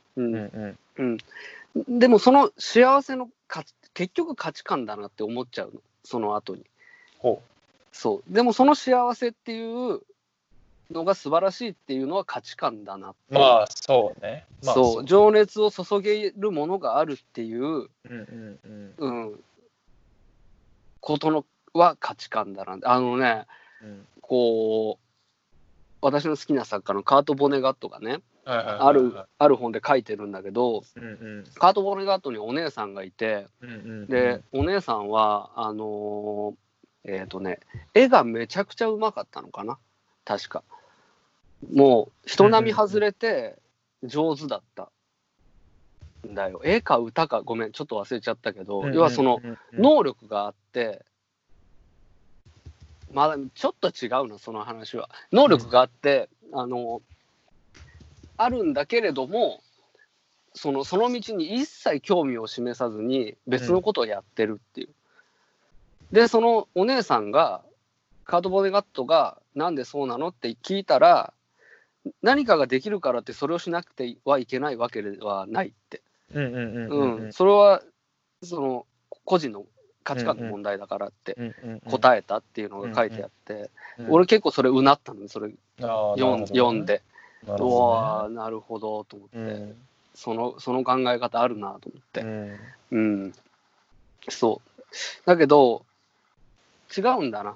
[1.88, 3.28] でもその幸せの
[3.94, 5.80] 結局価値観だなって思っちゃうの。
[6.04, 6.64] その後に。
[7.18, 7.42] ほ
[7.92, 8.34] そう。
[8.34, 10.00] でもその幸せっていう
[10.90, 13.16] のが素晴らしいっていうのは価値観だなって。
[13.30, 14.44] うまあそうね。
[14.62, 15.04] まあそう。
[15.04, 18.58] 情熱を注げるものがあるっていう、うんうん
[18.98, 19.24] うん。
[19.24, 19.40] うん、
[21.00, 22.78] ことのは価値観だな。
[22.84, 23.46] あのね
[23.82, 24.06] うん。
[24.20, 25.04] こう
[26.00, 31.44] 私の好きな作家のカート・ボネガットがねあるある本で書いてるんだけどうんうん。
[31.54, 33.46] カート・ボネガットにお姉さんがいて
[34.08, 36.54] で、お姉さんはあのー
[37.04, 37.58] えっ、とね
[37.94, 39.78] 絵がめちゃくちゃうまかったのかな。
[40.24, 40.62] 確か。
[41.72, 43.56] もう人並み外れて
[44.02, 44.90] 上手だった。
[46.28, 46.60] んだよ。
[46.64, 47.42] 絵か歌か。
[47.42, 49.40] ごめんちょっと忘れちゃったけど、要はその、
[49.72, 51.04] 能力があって
[53.12, 55.10] まだちょっと違うなその話は。
[55.32, 57.02] 能力があって、あの
[58.36, 59.62] あるんだけれども
[60.54, 64.88] そのその道に一切興味を示さずに別のことをやってるっていう、
[66.12, 67.62] でそのお姉さんが
[68.24, 71.32] カードボデガットがなんでそうなのって聞いたら
[72.22, 76.02] 何かができるからってそれをしなくてはいけないわけではないって。
[76.34, 77.28] うんうんうんう、うん。
[77.28, 77.32] ん。
[77.32, 77.82] それは
[78.42, 78.86] その
[79.24, 79.64] 個人の
[80.02, 83.54] 価値観の問題だからってうんうんうん答えたっていうのが書いてあって、
[83.98, 87.02] うん俺結構それうなったのそれ読ん,、読んで、
[87.44, 89.74] うなるほどなるほどと思って、ね
[90.14, 92.58] そのその考え方あるなと思って、うん
[92.92, 93.32] うん
[94.28, 94.82] そう
[95.26, 95.84] だけど
[96.96, 97.54] 違うんだな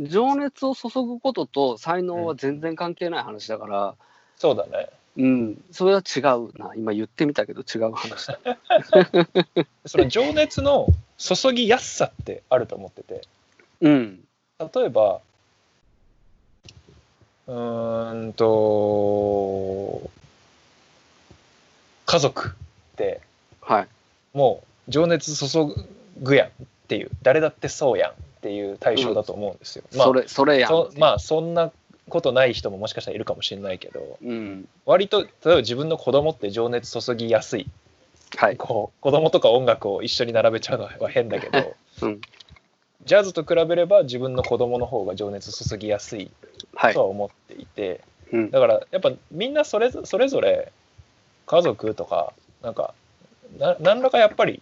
[0.00, 3.94] 情熱を注ぐことと才能は全然関係ない話だから、
[4.36, 8.38] そうだねうん、それは違うな今言ってみたけど違う話だ
[9.84, 10.86] その情熱の
[11.18, 13.22] 注ぎやすさってあると思ってて。
[13.80, 14.20] うん。
[14.60, 15.20] 例えば
[17.46, 20.10] うーんと
[22.06, 22.52] 家族っ
[22.96, 23.20] て
[23.60, 23.88] はい。
[24.32, 25.74] もう情熱注
[26.20, 26.50] ぐやんっ
[26.88, 29.84] ていう誰だってそうやんっていう対象だと思うんですよ。
[29.96, 31.72] まあそれそれやんそまあそんな
[32.08, 34.68] ことない人ももしかしたらいるかもしれないけどうん。
[34.86, 37.66] 割と例えば自分の子供って情熱注ぎやすい
[38.36, 38.56] はい。
[38.56, 42.20] こう子供とか音楽を一緒に並べちゃうのは変だけど、 うん。
[43.04, 46.30] ジャズと比べれば自分の子供の方が情熱注ぎやすい
[46.74, 46.94] はい。
[46.94, 48.00] とは思っていて、
[48.32, 48.50] うん。
[48.50, 50.72] だからやっぱみんなそれぞそれぞれ
[51.46, 52.94] 家族とかなんか
[53.58, 54.60] な何らかやっぱり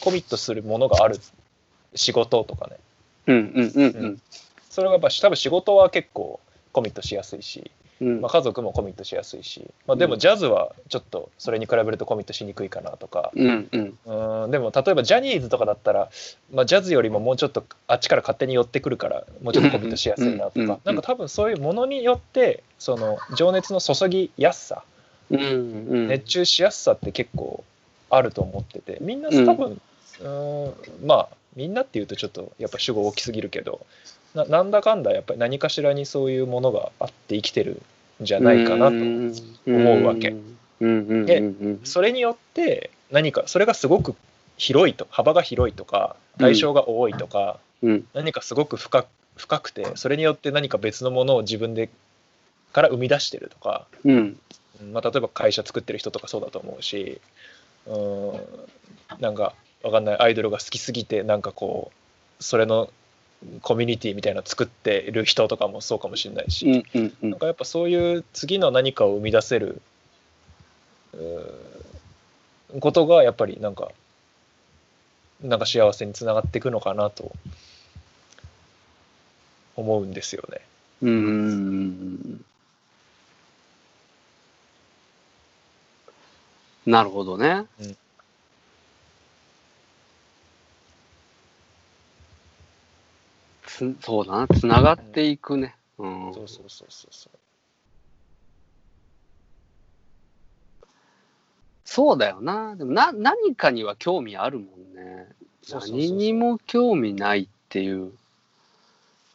[0.00, 1.18] コミットするものがある
[1.94, 2.76] 仕事とかね。
[3.26, 4.22] うんうんうんうん。
[4.68, 6.40] それがやっぱ多分仕事は結構
[6.72, 13.68] コミットしやすいし、うんまあ、家族もコミットしやすいし、まあ、でもジャズはちょっとそれに比べるとコミットしにくいかなとか、うん
[14.50, 16.10] でも例えばジャニーズとかだったら、
[16.52, 20.80] まあ、ジャズよりももうちょっとあっちから勝手に寄ってくるからもうちょっとコミットしやすいなとか。
[20.84, 24.82] なんか多分そういうものによってその情熱の注ぎやすさ
[25.30, 25.44] うんう
[25.96, 26.08] ん。
[26.08, 27.64] 熱中しやすさって結構
[28.08, 28.98] あると思ってて。
[29.00, 29.80] みんな多分、
[30.22, 33.84] うん、まあみんなっていうとちょっとやっぱ主語大きすぎるけど
[34.34, 37.82] ななんだかんだやっぱり何かしらにそういうものがあって生きてる
[38.22, 38.94] んじゃないかなと。
[39.66, 40.34] 思うわけ。
[40.80, 41.42] で
[41.84, 44.14] それによって何かそれがすごく
[44.56, 48.04] 広いと幅が広いとか対象が多いとか、うん。
[48.14, 49.06] 何かすごく深く
[49.36, 51.88] 深くてそれによって何か別のものを自分で
[52.72, 54.38] から生み出してるとか、うん。
[54.92, 57.20] まあ、例えば会社作ってる人とかそうだと思うし
[57.86, 57.96] う
[59.16, 59.20] ん。
[59.20, 59.34] なん。
[59.34, 60.04] かわかん。
[60.04, 61.42] ないアイドルが好きすぎてなん。
[61.42, 61.90] かこ
[62.38, 62.90] うそれの
[63.62, 67.30] コミュニティみたいなの作ってる人とかもそうかもしれないし、うんうんうん。
[67.30, 69.80] なんかやっぱそういう次の何かを生み出せる
[72.80, 73.90] ことがやっぱりなんか
[75.42, 77.32] なんか幸せにつながっていくのかなと。
[79.80, 80.60] 思うんですよね。
[81.02, 82.44] うん。
[86.86, 87.64] なるほどね。
[87.80, 87.96] うん
[93.70, 95.76] つそうだな、つながっていくね。
[95.98, 96.34] うん。
[96.34, 97.38] そうそうそうそうそう。
[101.84, 102.74] そうだよな。
[102.76, 105.28] でもな、何かには興味あるもんね。
[105.70, 108.12] 何にも興味ないっていう。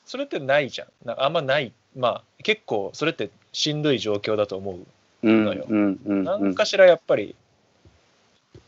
[0.05, 1.09] それってないじゃん。
[1.09, 1.71] んあんまない。
[1.95, 4.79] まあ、結構、それってしんどい状況だと思
[5.23, 5.65] うのよ。
[6.07, 7.36] 何かしらやっぱり、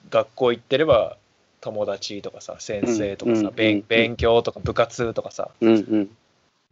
[0.09, 1.18] 学校行ってれば、
[1.62, 5.49] 友達とかさ先生とかさ、うんうん勉勉強とか部活とかさ。
[5.62, 6.05] うんうん。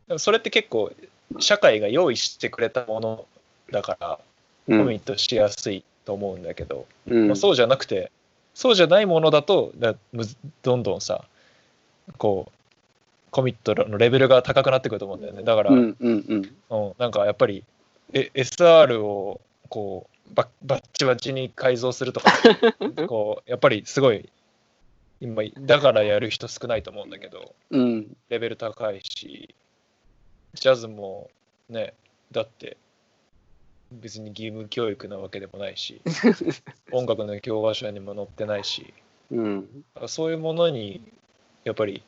[0.07, 0.91] でもそれって結構
[1.39, 3.25] 社会が用意してくれたもの
[3.71, 4.19] だから
[4.67, 4.79] うん。
[4.79, 7.27] コミットしやすいと思うんだけど、うん。
[7.27, 8.11] まあ、そうじゃなくて
[8.53, 9.73] そうじゃないものだと
[10.63, 11.25] どんどんさ
[12.17, 12.51] こう
[13.31, 15.43] コミットのレベルが高くなってくると思うんだよね。
[15.43, 16.55] だから、うんうんうん。
[16.69, 17.63] うん、なんかやっぱり
[18.13, 22.31] え SR をこうバッバッチバチに改造するとか
[23.07, 24.29] こうやっぱりすごい
[25.21, 28.17] 今だからやる人少ないと思うんだけどうん。
[28.29, 29.55] レベル高いし
[30.53, 31.29] ジャズも
[31.69, 31.93] ね
[32.31, 32.77] だって
[33.91, 36.01] 別に義務教育なわけでもないし
[36.91, 38.93] 音楽の教科書にも載ってないし
[39.31, 39.85] うん。
[40.07, 41.01] そういうものに
[41.63, 42.03] やっぱり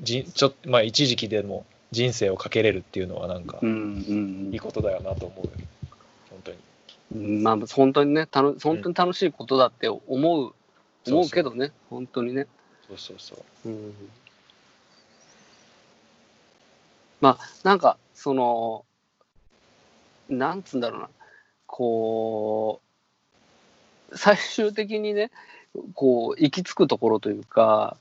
[0.00, 5.52] じちょっとまあ一時期でも人生をかけれるっていうのはなんかいいことだよなと思うよ。
[6.30, 6.58] 本当に。
[7.12, 10.54] うんまあ本当にねたの本当に楽しいことだって思う
[11.06, 11.72] 思うけどね。
[11.88, 12.46] 本当にね、
[12.88, 13.68] そうそうそう。
[13.68, 13.94] うん、
[17.20, 18.84] まあなんかその
[20.28, 21.08] なんつうんだろうな。
[21.66, 22.80] こ
[24.10, 25.30] う最終的にね
[25.94, 27.96] こう行き着くところというか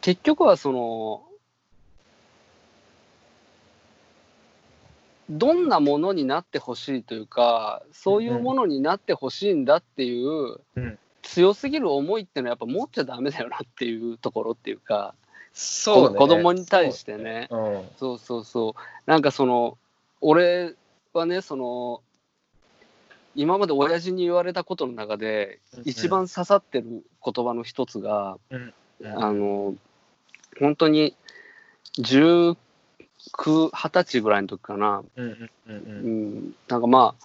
[0.00, 1.22] 結局はその
[5.28, 10.98] どんなものになってほしいというかそういうものになってほしいんだっていう、うん
[11.28, 15.14] 強すぎる思いっていうのはやっぱ持っちゃダメだよなっていうところっていうか
[15.52, 16.18] そうね。
[16.18, 17.48] 子供に対してね。
[17.50, 17.92] そうね。
[17.98, 19.10] そうそうそう。
[19.10, 19.76] なんかその
[20.20, 20.74] 俺
[21.12, 22.00] はねその
[23.34, 25.82] 今まで親父に言われたことの中でうん。
[25.84, 28.72] 一番刺さってる言葉の一つが、うん。
[29.04, 29.74] あの
[30.58, 31.14] 本当に
[31.98, 32.56] 1920
[33.72, 37.24] 歳ぐらいの時かな、うんうんうんううんん、なんかまあ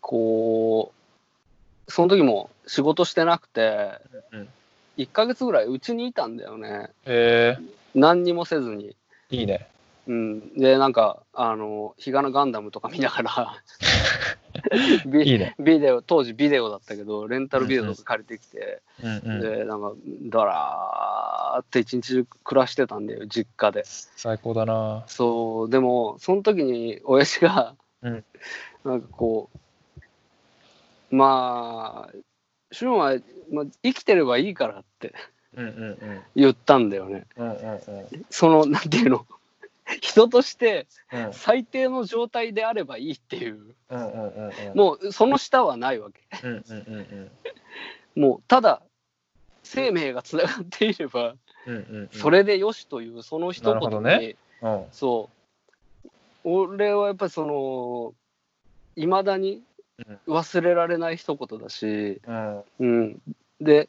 [0.00, 0.97] こう
[1.88, 3.90] その時も仕事してなくて
[4.32, 4.48] うん
[4.98, 6.90] 1ヶ月ぐらいうちにいたんだよね。
[7.06, 7.58] へえ。
[7.94, 8.96] 何にもせずに。
[9.30, 9.68] いいね。
[10.08, 13.62] うん、でなんかあの「ヒガナガンダム」とか見ながら
[15.06, 15.54] ビいいね。
[15.58, 19.40] ビデオ当時ビデオだったけどレンタルビデオとか借りてきて、うんうん。
[19.40, 19.92] でなんか
[20.30, 23.82] だらーって一日中暮らしてたんだよ実家で。
[23.84, 25.04] 最高だな。
[25.08, 25.70] そう。
[25.70, 28.24] でもその時に親父が、うん。
[28.84, 29.58] なんかこう
[31.10, 32.16] まあ
[32.70, 33.16] 俊は、
[33.50, 35.14] まあ、生きてればいいからって
[35.56, 36.20] うんうんうん。
[36.36, 37.26] 言ったんだよね。
[37.36, 39.26] うんうんそのなんていうの？
[40.02, 41.24] 人としてうん。
[41.26, 43.74] うん最低の状態であればいいっていう。
[43.90, 44.76] うんうんうんうん。
[44.76, 46.20] もうその下はないわけ。
[46.46, 47.30] うんうんうん
[48.14, 48.82] もうただ
[49.62, 51.34] 生命がつながっていれば
[51.66, 52.08] うんうんうん。
[52.12, 54.36] それでよしというその一言に、どね。
[54.62, 54.86] うん。
[54.92, 55.30] そ
[56.04, 56.10] う。
[56.44, 58.14] 俺はやっぱりその
[58.96, 59.62] いまだに
[60.26, 62.64] 忘れられない一言だし、うん。
[62.80, 63.22] うん、
[63.60, 63.88] で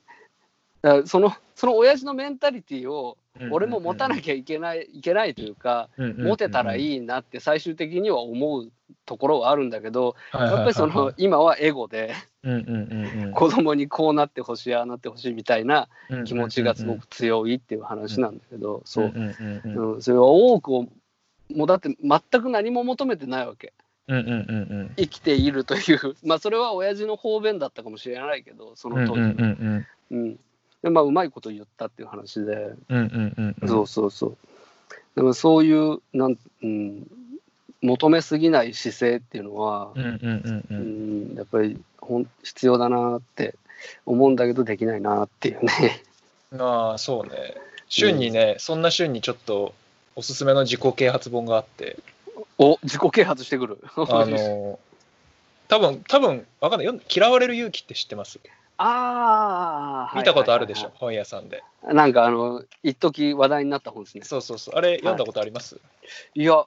[1.05, 3.17] そのその親父のメンタリティーを
[3.51, 8.71] 俺も持たなゃきゃいけないいけないというか、持てたらいいいなって最終的には思う
[9.05, 12.71] ところはあるんだけど、ややっぱりその今はエゴでうんうんう
[13.19, 13.31] んうん。
[13.35, 15.89] 子供にこうなってほしいああなってほしいみたいな
[16.25, 19.93] 気持ちがすごく強いっていう話なんだけど、そう、んうんうんうん。
[19.95, 20.87] うん、それは多くを
[21.55, 23.73] もうだって全く何も求めてないわけ
[24.09, 26.15] 生きているという。
[26.25, 29.27] まあそれは親父の方便だったかもしれないけどそうんの当時、うん
[30.11, 30.39] うんうん
[30.81, 33.67] でまあうまいこと言ったっていう話で、うんうんうんうん。
[33.67, 34.37] そうそうそう。
[35.15, 37.05] でもそういうなん、うん、
[37.81, 43.55] 求めすぎない姿勢っていうのは、うんうんうんううんん、やっぱりほん必要だなって
[44.05, 46.01] 思うんだけどできないなっていうね。
[46.51, 47.55] ま あそうね。
[47.89, 49.73] 旬にね、そんな旬にちょっと
[50.15, 51.97] おすすめの自己啓発本があって
[52.59, 53.79] お自己啓発してくる。
[53.95, 54.79] あの
[55.67, 56.85] 多分多分わかんない。
[56.85, 58.39] よ嫌われる勇気って知ってます？
[58.77, 61.57] あー見たことあるでしょ、はい本屋さんで。
[61.57, 64.23] はいはいなんかあの一時話題になった本ですね。
[64.25, 64.75] そうそうそう。
[64.75, 65.79] あれ読んだことあります、
[66.35, 66.65] いや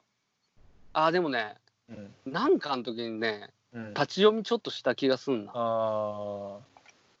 [0.93, 1.55] あーでもね
[1.89, 2.33] うん。
[2.33, 5.51] なんかの時にねうん、立ち読みちょっとした気がすんな。
[5.55, 6.57] あ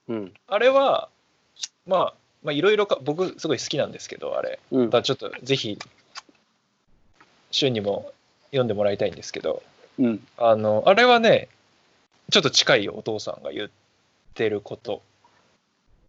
[0.07, 0.25] うん。
[0.25, 1.09] ーあれは
[1.85, 2.13] まあ
[2.43, 4.59] まあいろいろか僕すごい好きなんですけどあれ。
[4.71, 4.89] うん。
[4.89, 5.77] ちょっとぜひ
[7.51, 8.11] 旬にも
[8.53, 9.61] 読んでもらいたいんですけど
[9.99, 10.25] うん。
[10.37, 11.49] あのあれはね
[12.31, 13.69] ちょっと近いよお父さんが言っ
[14.33, 15.01] てること。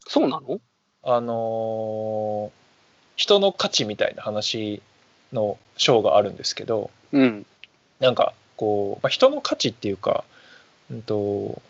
[0.07, 0.61] そうなの？
[1.03, 2.65] あのー
[3.17, 4.83] 人の価値みたいな話
[5.33, 7.47] の章があるんですけどうん。
[8.01, 10.25] なんかこう、まあ、人の価値っていうか、
[10.91, 11.63] うんと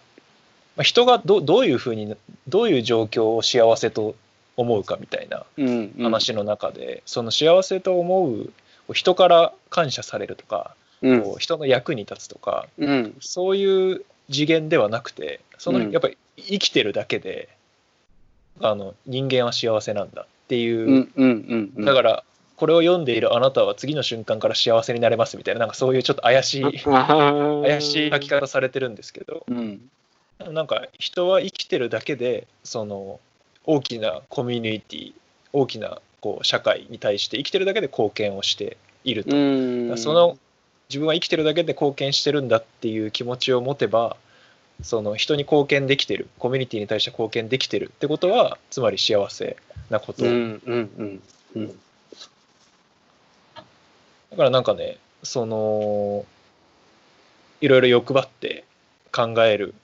[0.76, 2.16] まあ、人がどどういうふうに
[2.48, 4.16] どういう状況を幸せと
[4.56, 6.04] 思うかみたいなうんうん。
[6.04, 8.52] 話の中で、その幸せと思う
[8.92, 11.22] 人から感謝されるとか、うん。
[11.22, 13.16] こう人の役に立つとかうん。
[13.20, 15.90] そういう次元ではなくてその、うん。
[15.90, 17.48] やっぱり生きてるだけで
[18.60, 21.08] あの人間は幸せなんだっていう、
[21.84, 22.24] だから
[22.56, 29.80] これを読んでいるあなたは次の瞬間から幸せになれますみたいななんかそういうちょっと怪しい怪怪しい書き方されてるんですけどうん。
[30.50, 33.20] なんか人は生きてるだけでその
[33.64, 35.12] 大きなコミュニティ
[35.52, 39.38] 大きなこう社会に対して生きてるだけで貢献をしていると、う
[39.92, 39.98] ん。
[39.98, 40.38] その
[40.88, 44.16] 自分は生きてるだけで貢献してるんだっていう気持ちを持てば
[44.82, 49.58] その人に貢献できてるコミュニティに対して貢献できてるってことはつまり幸せ
[49.90, 51.22] なこと、うんうんうん
[51.56, 51.68] うん。
[54.30, 56.24] だからなんかねその
[57.60, 58.64] いろいろ欲張って
[59.12, 59.74] 考える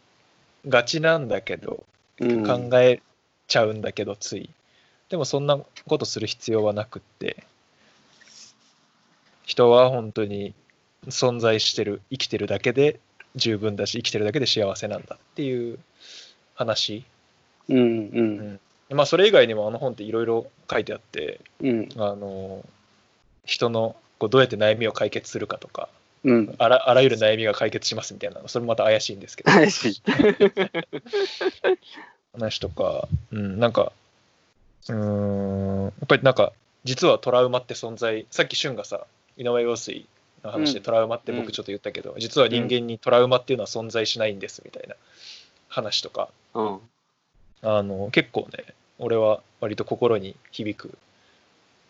[0.66, 1.84] がちなんだけど
[2.18, 2.46] うん。
[2.46, 3.02] 考え
[3.46, 4.48] ちゃうんだけどつい
[5.10, 7.44] でもそんなことする必要はなくって
[9.44, 10.54] 人は本当に
[11.08, 13.00] 存在してる生きてるだけで
[13.34, 15.78] 十分だし生きてるだけで幸せなんだっていう
[16.54, 17.04] 話。
[17.68, 18.96] うんうん。
[18.96, 21.88] まあそれ以外にもあの本っていろいろ書いてあってうん。
[21.96, 22.64] あの
[23.44, 25.88] 人のこうどうやって悩みを解決するかとか
[26.22, 26.54] うん。
[26.58, 29.50] あらあらゆる悩みが解決しますみたいなそれもまた怪しいんですけど。
[29.50, 30.02] 怪しい。
[32.32, 33.92] 話とか、うん、なんか
[34.88, 35.84] うーん。
[35.84, 36.52] やっぱりなんか
[36.84, 39.06] 実はトラウマって存在さっき俊がさ
[39.36, 40.06] 井上陽水
[40.42, 40.84] の話でうん。
[40.84, 41.38] トラウマってうん。
[41.40, 44.94] 僕ちょっと言ったけど、実は人間にトラウマっていうのは存在しないんですみたいな
[45.68, 46.28] 話とか。
[46.54, 46.78] うん。
[47.62, 48.64] あの結構ね
[48.98, 50.98] 俺は割と心に響く。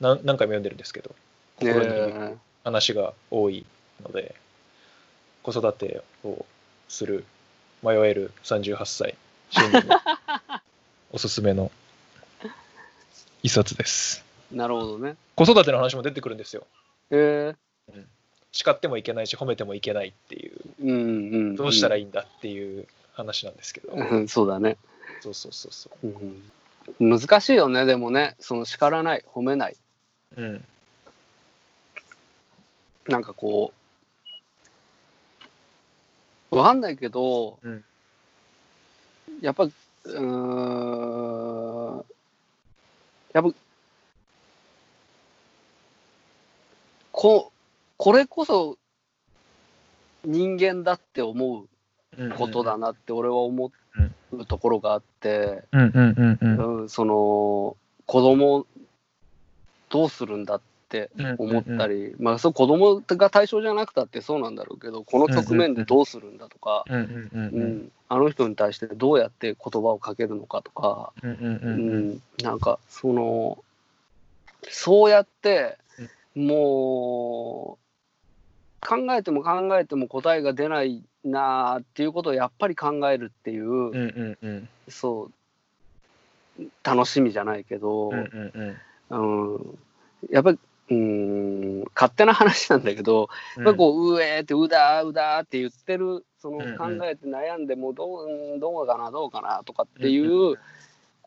[0.00, 1.14] な何回も読んでるんですけど
[1.58, 3.66] 心に響くね話が多い
[4.02, 4.34] ので
[5.42, 6.46] 子育てを
[6.88, 7.24] する
[7.82, 9.14] 迷える38歳
[9.50, 9.82] 俊に
[11.12, 11.70] おすすめの
[13.42, 14.24] 一冊です。
[14.52, 15.16] なるほどね。
[15.36, 16.66] 子育ての話も出てくるんですよ。
[17.10, 18.04] へえ
[18.52, 20.60] 叱ってもいけないし褒めてもいけないっていう。
[20.82, 20.94] うんう
[21.52, 24.76] んどうしたらいいいんだっていう話なんですけど、うんそうだね。
[25.20, 26.06] そうそうそうそう。
[27.00, 27.20] うん。
[27.20, 28.36] 難しいよねでもね。
[28.40, 29.76] その叱らない褒めない。
[30.36, 30.64] うん。
[33.08, 33.72] なんかこ
[36.50, 37.84] うわかんないけど、うん。
[39.40, 41.79] やっぱうーん
[43.32, 43.50] やっぱ
[47.12, 47.52] こ
[47.96, 48.78] これこそ
[50.24, 53.72] 人間だって思うことだなって俺は思
[54.32, 55.62] うところがあって、
[56.88, 57.76] その
[58.06, 58.66] 子供
[59.90, 60.60] どうするんだっ
[60.90, 67.76] てうん思ったり、まあそう子供が対象じゃなくたってそうなんだろうけどこの局面でどうするんだとか、うんうんうんううん。
[67.84, 67.92] ん。
[68.08, 72.10] あの人に対してどうやって言葉をかけるのかとか、うんうんううん。
[72.14, 72.22] ん。
[72.42, 73.62] なんかその
[74.68, 75.78] そうやって
[76.34, 77.78] も
[78.82, 84.68] う考えても考えても答えが出ないなあっていうことをやっぱり考えるっていう、うんうんうん。
[84.88, 85.32] そう
[86.82, 88.76] 楽しみじゃないけど、うんうん
[89.10, 89.54] うん。
[89.54, 89.78] うん、
[90.30, 90.58] やっぱり、
[90.90, 96.98] うん、勝手な話なんだけど、やっぱりこう、うえーって、うだーうだーって言ってる、そのうんうん。
[96.98, 100.58] 考えて悩んでもどう、うんどうかな、どうかなとかっていう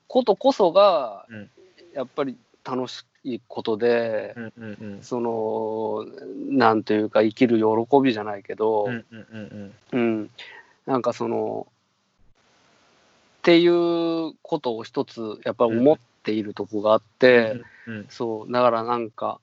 [0.07, 1.49] ことこそがうん、
[1.94, 4.99] やっぱり楽しいことでう、んうんうん。
[5.02, 6.06] その、
[6.49, 10.30] なんというか、生きる喜びじゃないけど、うんうんうんうん、
[10.85, 11.68] なんかその、
[13.40, 18.06] っていうことを一つ、やっぱり思っているとこがあって、うんうん。
[18.10, 19.40] そう、だからなんか、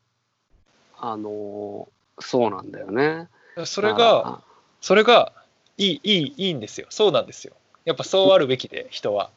[1.01, 3.29] あのーそうなんだよね。
[3.65, 4.43] それが
[4.81, 5.33] それが
[5.79, 6.87] いいいいいいんですよ。
[6.91, 7.55] そうなんですよ。
[7.87, 9.31] やっぱそうあるべきで人は。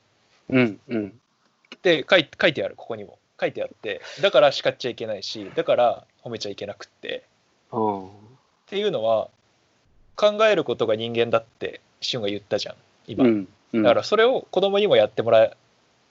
[0.50, 1.20] うんうん。
[1.82, 3.18] で書い書いてあるここにも。
[3.40, 7.24] 書いてあってだから叱っちゃいけないしだから褒めちゃいけなくって。
[7.72, 8.08] うん。
[8.08, 8.10] っ
[8.68, 9.30] ていうのは
[10.16, 12.76] 考えることが人間だって俊が言ったじゃん
[13.08, 13.84] 今、うんうん。
[13.84, 15.52] だからそれを子供にもやってもら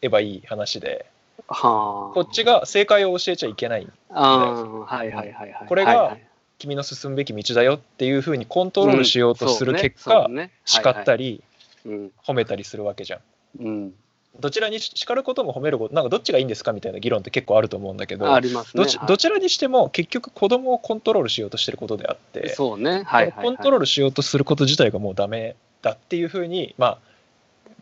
[0.00, 0.88] えばいい話で。
[0.88, 1.11] はあ
[1.46, 3.88] こっちが正解を教えちゃいけない。
[4.10, 5.68] あーはいはいはいはい。
[5.68, 6.16] これが
[6.58, 10.28] 君の進むべき道だよっていうふうにコントロールしようとする結果、
[10.64, 11.42] 叱ったり
[11.84, 12.12] うん。
[12.24, 13.20] 褒めたりするわけじゃん。
[13.64, 13.94] うん。
[14.40, 18.82] どちらにし叱ることも褒めることなんかどっちがいいんですかみたいな議論って結構あると思うんだけどありますね。
[18.82, 19.06] どちはい。
[19.06, 22.90] どちらにしても結局子供をコントロールしようとしてることであって、そうね。
[22.90, 23.44] はいはいはい。
[23.44, 26.98] コントロールしようとすること自体がもうダメだっていうふうにまあ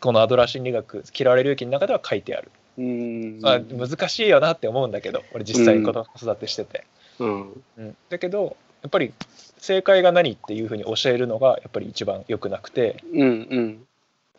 [0.01, 2.51] このアドラー心理学「嫌われる勇気」の中では書いてある、
[2.81, 3.39] うん。
[3.41, 6.85] まあ、難しいよなって思うんだけど俺実際に子供育てしてて、
[7.19, 7.63] うん。
[7.77, 7.95] うん。
[8.09, 9.13] だけどやっぱり
[9.57, 13.03] 正解が何っていうふうに教えるのがやっぱり一番良くなくて。
[13.13, 13.87] うんうん。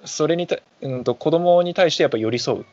[0.04, 2.64] それにた、うん、と子供に対してやっぱ寄り添う。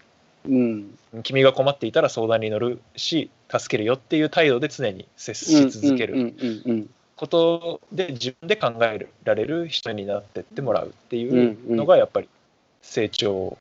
[0.47, 0.97] うん。
[1.21, 6.33] 君が困っていたら相談に乗るし助けるよっていう態度で常に接し続ける。
[7.15, 12.29] ことで自分で考えられる人になってってもらうっていうんうのがやっぱり
[12.81, 13.57] 成長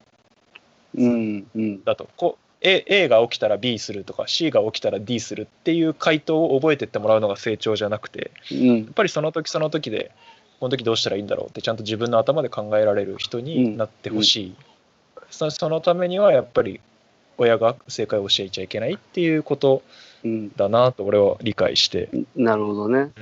[0.99, 1.13] うん。
[1.13, 1.85] うんうん。
[1.85, 10.11] だとこう A, A が起きたら B するとか C が起きたら D するっていう回答を覚えてってもらうのが成長じゃなくてうんやっぱりその時その時で
[10.59, 14.57] この時どうしたらいいんだろうってちゃんと自分の頭で考えられる人になってほしい、
[15.31, 16.81] そそのためにはやっぱり
[17.37, 19.83] 親が正解を教えちゃいけないっていうこと
[20.25, 20.51] うん。
[20.57, 22.99] だなと俺は理解して、なるほどね。
[22.99, 23.13] うん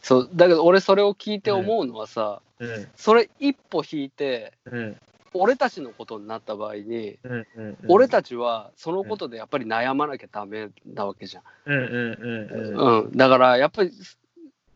[0.00, 4.96] そうだけど俺それを聞いて思うのはさ、うんそれ一歩引いてうん
[5.34, 11.42] 俺たちのことになった場合に、うんうんうん、俺たちはそのことでやっぱり悩まなきゃダメなわけじゃん。
[11.66, 13.04] うんうんうんうん。
[13.04, 13.92] うん、だからやっぱり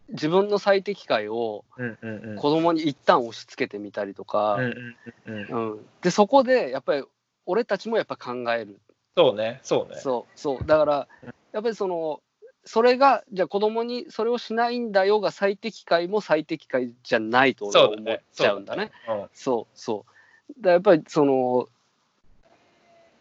[0.09, 2.37] 自分の最適解をうんうんうん。
[2.37, 4.97] 子供に一旦押し付けてみたりとか、うんうん
[5.27, 5.73] うんうん。
[5.73, 5.87] うん。
[6.03, 7.05] でそこでやっぱり
[7.47, 8.79] 俺たちもやっぱ考える、
[9.17, 9.61] そうね。
[9.63, 10.01] そうね。
[10.01, 10.67] そうそう。
[10.67, 11.09] だから
[11.53, 12.21] やっぱりその
[12.65, 18.23] それがじゃあ子供にそれをしないんだよが最適解も最適解じゃないと俺は思っそうだね。
[18.33, 18.91] ちゃうんだね。
[19.09, 19.79] うんそう。
[19.79, 19.99] そう。
[19.99, 20.20] だから
[20.63, 21.69] やっぱりその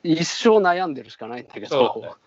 [0.03, 2.17] 一生悩んでるしかないんだけそど、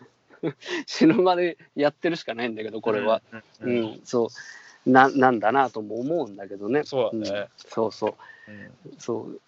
[0.87, 3.85] 死ぬまでやってるしかないんだけどこれは、うんううん。
[3.97, 4.91] んそう。
[4.91, 6.83] ななんだなとも思うんだけどね。
[6.85, 7.49] そうだね。
[7.57, 8.15] そうそう。
[8.49, 8.99] うん。
[8.99, 9.41] そう。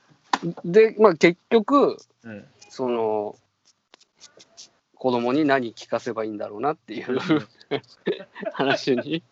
[0.65, 2.47] でまあ結局うん。
[2.69, 3.37] その
[4.95, 7.19] 子供に何聞かせばいいんだろうなっていう
[8.53, 9.23] 話に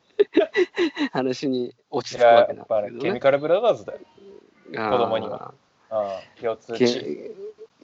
[1.12, 4.00] 話に落ち着くわけなんいややっぱだけどねりケミカルブラザーズだよ。
[4.70, 5.54] 子供には
[5.92, 7.30] ああ共通ケ値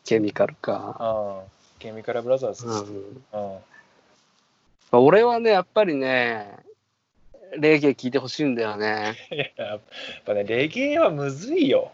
[0.04, 1.42] ケミカルか、ああ
[1.78, 2.66] ケミカルブラザーズ。
[2.66, 3.54] ですうん。
[3.54, 3.58] うん
[4.90, 6.56] 俺はねやっぱりね
[7.58, 9.16] レゲエ聞いてほしいんだよね。
[9.30, 9.80] い ややっ
[10.24, 11.92] ぱねレゲエはむずいよ。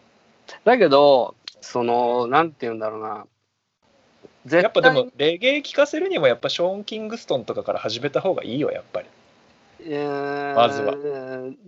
[0.63, 3.27] だけどそのなんて言うんだろうな。
[4.45, 9.07] 絶対やっぱでもレゲエ聴かせるにもやっぱショーン・キングストンとかから始めた方がいいよやっぱり。
[9.81, 10.93] えーまずは。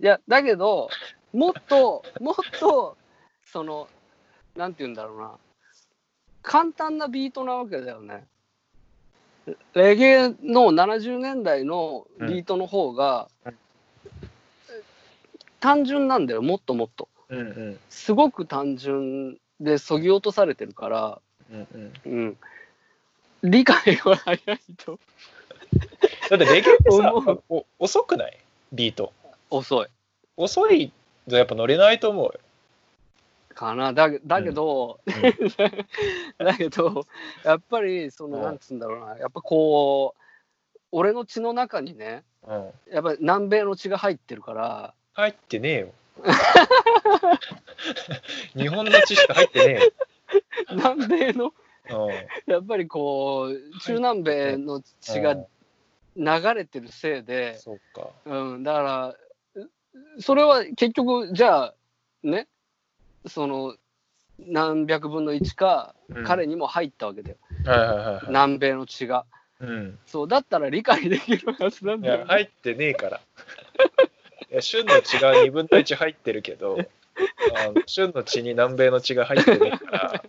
[0.00, 0.88] いやだけど
[1.32, 2.96] もっともっと
[3.44, 3.88] その
[4.58, 5.30] なんて言うんだろうな。
[6.42, 8.26] 簡単なビートなわけだよね。
[9.72, 13.58] レゲエの70年代のビートの方が、うん。
[15.60, 16.42] 単純なんだよ。
[16.42, 17.08] もっともっと。
[17.28, 17.78] うんうん。
[17.88, 21.20] すごく単純でそぎ落とされてるから、
[21.52, 22.12] うんうん。
[22.12, 22.36] うん、
[23.44, 24.98] 理解は早いと。
[26.30, 27.12] だってレゲエってさ
[27.78, 28.36] 遅くない？
[28.72, 29.12] ビート。
[29.50, 29.86] 遅い。
[30.36, 30.92] 遅い
[31.28, 32.34] とやっぱ乗れないと思うよ
[33.58, 33.92] かな。
[33.92, 35.10] だけだけど、ん。
[36.44, 37.04] だけど
[37.44, 38.44] やっぱりその、うん。
[38.44, 39.18] なんつうんだろうな。
[39.18, 40.20] やっぱこう
[40.92, 42.70] 俺の血の中にねうん。
[42.92, 45.92] やっぱり南米の血が入ってるから入ってねえよ。
[48.56, 49.80] 日本の知識入ってね
[50.70, 51.52] 南米の
[51.88, 52.10] えよ、
[52.46, 55.46] やっぱりこう中南米の血がうん。
[56.16, 56.24] 流
[56.54, 58.10] れてるせいうん、で、そうか。
[58.24, 59.14] うん、だから
[59.54, 59.70] う
[60.20, 61.74] それは結局じゃあ
[62.24, 62.48] ね
[63.28, 63.74] その
[64.38, 66.24] 何百分の1かうん。
[66.24, 69.24] 彼にも入ったわけだよ、はいはいはいはい、南米の血が。
[69.60, 73.20] うん、そうだったら理解できるはずなんいだよ、や入ってねえから。
[74.50, 76.78] いや旬の血が2分の1入ってるけど
[77.86, 80.22] 旬の血に南米の血が入ってねえから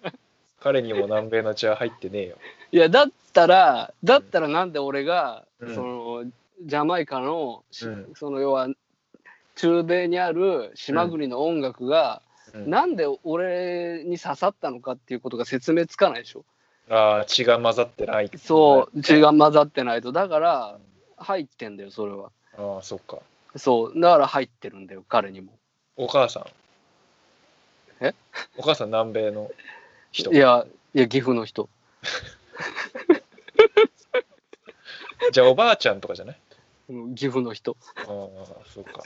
[0.59, 2.37] 彼にも南米の血は入ってねえよ。
[2.71, 5.75] いやだったらだったらなんで俺が、うん。
[5.75, 6.23] その
[6.65, 8.11] ジャマイカの、しうん。
[8.15, 8.67] その要は
[9.55, 12.21] 中米にある島国の音楽が、
[12.53, 12.69] うん。
[12.69, 16.43] なんで俺に刺さったのかっていうことが説明つかないでしょ。
[16.89, 20.11] ああ血が混ざってないそう血が混ざってないと。
[20.11, 20.79] だから
[21.17, 22.31] 入ってんだよそれは。
[22.57, 23.19] ああそっか。
[23.55, 23.99] そう。
[23.99, 25.51] だから入ってるんだよ彼にも。
[25.97, 26.45] お母さん？
[28.05, 28.15] え？
[28.57, 29.51] お母さん南米の
[30.11, 30.31] 人？
[30.33, 30.65] いや
[30.95, 31.69] いや岐阜の人。
[35.31, 36.37] じゃあおばあちゃんとかじゃない？
[36.89, 37.75] うん岐阜の人。
[37.97, 38.05] ああ
[38.73, 39.03] そうか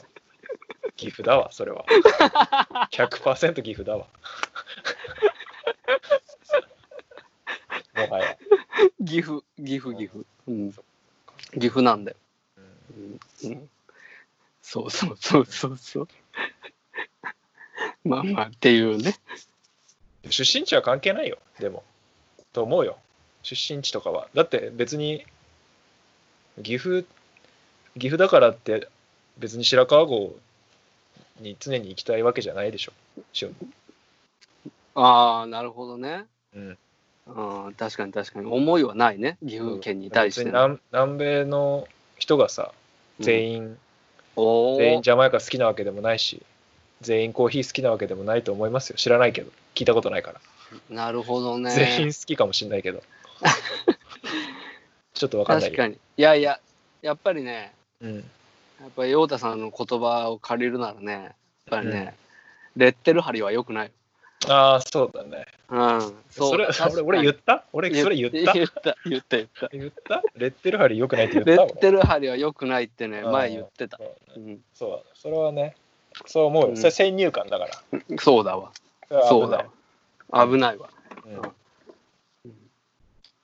[0.96, 1.86] 岐阜だわそれは。
[2.92, 4.08] 100%岐阜だわ。
[7.96, 8.38] もはや、
[9.06, 10.26] 岐阜岐阜岐阜。
[10.48, 10.80] うん、岐
[11.68, 12.18] 阜なんだよ。
[12.98, 13.52] うん。
[13.52, 13.70] うん。
[14.62, 16.08] そうそうそうそうそう。
[18.04, 19.16] まあまあっていうね。
[20.30, 21.84] 出身地は関係ないよでも。
[22.54, 22.98] と思うよ。
[23.44, 24.28] 出身地とかは。
[24.34, 25.26] だって別に
[26.62, 27.06] 岐阜
[27.96, 28.88] 岐阜だからって
[29.38, 30.36] 別に白川郷
[31.44, 32.94] に常に行きたいわけじゃないでしょ。
[34.96, 36.26] ああなるほどね。
[36.56, 36.78] うん。
[37.26, 38.48] うん確かに確かに。
[38.48, 40.46] 思いはないね岐阜県に対して。
[40.46, 41.88] 南南米の
[42.18, 42.74] 人がさ
[43.20, 43.78] 全員、
[44.36, 44.78] おー。
[44.78, 46.42] 全員ジャマイカ好きなわけでもないし
[47.02, 48.98] 全員コーヒー好きなわけでもないと思いますよ。
[48.98, 49.52] 知らないけど。
[49.76, 50.42] 聞いたことないから、
[50.90, 51.72] なるほどね。
[51.72, 53.04] 全員好きかもしれないけど。
[55.14, 55.98] ちょっとわかんない確かに。
[56.18, 56.60] いやいや、
[57.02, 58.32] やっぱりね、うん、
[58.84, 61.34] やっぱり陽太さんの言葉を借りるならね、やっ
[61.70, 62.16] ぱりね、
[62.76, 63.92] レッテル貼りは良くない。
[64.50, 66.14] ああそうだねうん。
[66.30, 67.64] それ俺俺言った？
[67.72, 68.54] 俺それ言った？
[68.54, 69.68] 言った、言った、言った。
[69.72, 70.22] 言った？
[70.36, 71.64] レッテル貼り良くないって言レった？
[71.64, 73.98] ッテル貼りは良くないってね、俺前言ってた。
[74.36, 75.78] うんうん、そうそれはね
[76.26, 78.72] そう思うよ、うんそれ先入観だからそうだわ。
[79.30, 79.66] そうだ
[80.30, 80.46] わ。
[80.46, 80.90] 危ないわ。
[81.26, 81.42] うん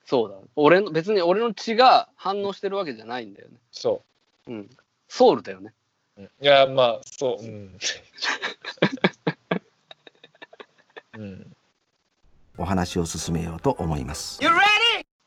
[0.05, 0.35] そうだ。
[0.55, 3.53] 俺の、別に俺の血が反応してるわけじゃないんだよね。
[3.71, 4.01] そ
[4.47, 4.69] うん。
[5.09, 5.73] ソウルだよね。
[6.17, 6.29] う、うん。
[6.41, 7.43] いやまあそう。
[7.43, 7.77] うん、
[11.17, 11.55] うん、
[12.57, 14.39] お話を進めようと思います。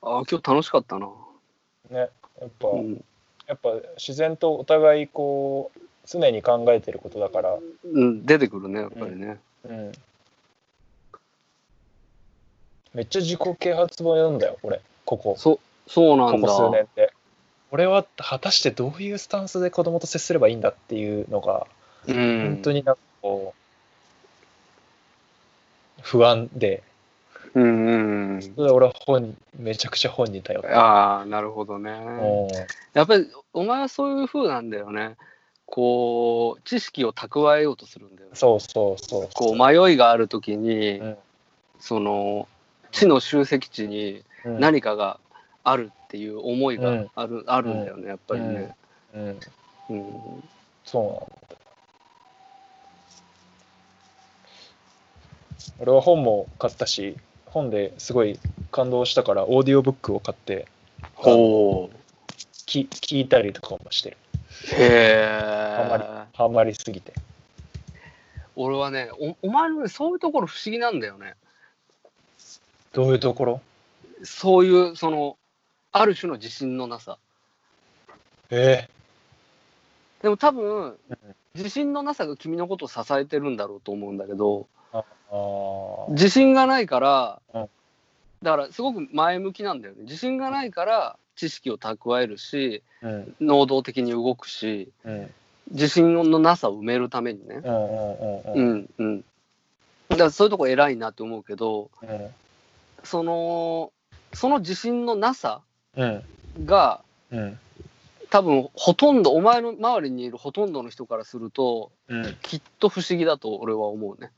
[0.00, 1.08] ああ、今日楽しかったな。
[1.90, 3.04] ねやっぱ、うん。
[3.46, 9.38] やっぱ自然とお互いこう常に考えてることだから、うん、出てくるね、やっぱりね。
[9.64, 9.92] うん、
[12.94, 14.80] めっちゃ自己啓発本読んだよ俺。
[15.04, 15.34] ここ。
[15.36, 16.48] そ、そうなんだ。
[16.48, 17.11] ここ数年で
[17.72, 21.66] 俺は果たしてどういうスタンスで子供と接すればいいんだっていうのが
[22.06, 22.14] うん。
[22.14, 23.54] 本当になんかこ
[25.98, 26.82] う不安で
[27.54, 28.42] うんうんうん。
[28.42, 31.90] それで俺は本めちゃくちゃ本に頼ってああ、なるほどね。
[31.90, 32.48] うん
[32.94, 35.16] やっぱり、お前はそういう風なんだよね。
[35.66, 38.36] こう、知識を蓄えようとするんだよね。
[38.36, 41.16] そうそうそうこう、迷いがあるときに、うん
[41.78, 42.48] その、
[42.90, 45.18] 知の集積地にうん何かが
[45.64, 48.76] あるっていう思いがうんある,、あるんだよね、やっぱりね。
[49.14, 49.40] うん
[49.88, 50.44] うん。
[50.84, 51.16] そうなん
[51.48, 51.56] だ
[55.78, 57.16] 俺は本も買ったし
[57.46, 58.38] 本ですごい
[58.70, 60.68] 感動したからオーディオブックを買って
[61.14, 61.96] ほう。
[62.66, 64.16] き聞いたりとかもしてる
[64.72, 66.26] へえ。
[66.34, 67.14] ハマりすぎて
[68.54, 71.34] 俺はねお、お前のね、そういうところ不思議なんだよね。
[72.92, 73.60] どういうところ？
[74.22, 75.36] そういう、その、
[75.92, 77.18] ある種の自信のなさ。
[78.50, 78.88] え
[80.22, 80.98] でも多分、
[81.54, 84.66] 自信のなさが君のことを支えてるんだろうと思うんだけど、
[86.10, 87.68] 自信がないから、うん
[88.42, 90.02] だからすごく前向きなんだよね。
[90.02, 95.30] 自信がないから知識を蓄えるし、うん能動的に動くし、うん
[95.70, 97.56] 自信のなさを埋めるためにね。
[97.56, 99.24] うんうんうんううんんうん。
[100.08, 102.28] だからそういうとこ偉いなって思うけど、うん
[103.04, 103.92] その、
[104.32, 105.71] その自信のなさうん
[106.64, 107.58] が、うん。
[108.30, 114.30] 多分ほとんど、お前の周りにいるほとんどの人からすると、うんきっと不思議だと俺は思うね。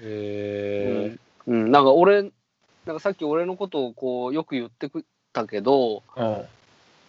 [0.00, 1.16] へ
[1.46, 6.44] うん、うん、なんか俺、なんかさっき俺のことをこうよく言ってくたけど、えうん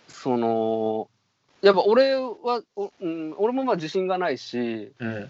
[0.08, 1.08] その、
[1.62, 5.30] やっぱ俺は、おうん、俺もまあ自信がないし、うん。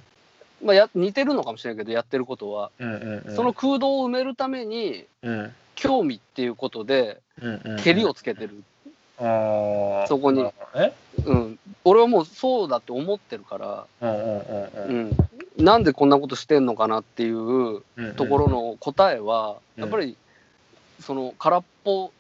[0.64, 2.72] まあ、や似てるのかもしれないけど、やってることは。
[2.80, 3.36] うんうんうん。
[3.36, 7.80] その空洞を埋めるために、うん興味っていうことで、うんうん。
[7.82, 8.64] けりをつけてる。
[9.18, 10.08] あー。
[10.08, 10.46] そこに。
[11.26, 11.60] うん。
[11.86, 15.08] 俺はもうそうだって思ってるから、うんうんうん
[15.58, 15.64] うん。
[15.64, 19.84] なんでこんなことしてんのかなっていううんところの答えは、うん。
[19.84, 20.18] やっぱり、
[21.00, 22.12] その空っぽ、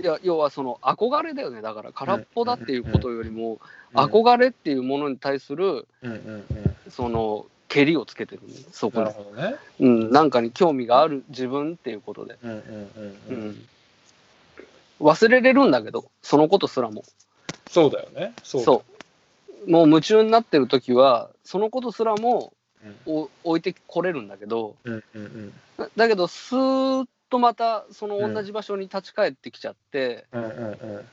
[0.00, 1.60] いや、要はその憧れだよね。
[1.60, 3.58] だから空っぽだっていうことよりも、
[3.94, 6.44] 憧れっていうものに対する、うんうんうん。
[6.88, 9.24] その、けりをつけてるね、そこなるに。
[9.24, 10.10] ほどねうん。
[10.10, 12.36] なんかに興味がある自分っていうことで。
[12.42, 13.68] うんうんうんううんん。
[15.00, 17.04] 忘れれるんだけど、そのことすらも。
[17.70, 18.84] そうだよねそうだそ
[19.66, 19.70] う。
[19.70, 22.52] もう夢中になってる時は、そのことすらも
[23.06, 30.50] お置いてこれるんだけど、うんうんうんだだけど、スーッとまたその同じ場所に立ち返ってきちゃって、うんうん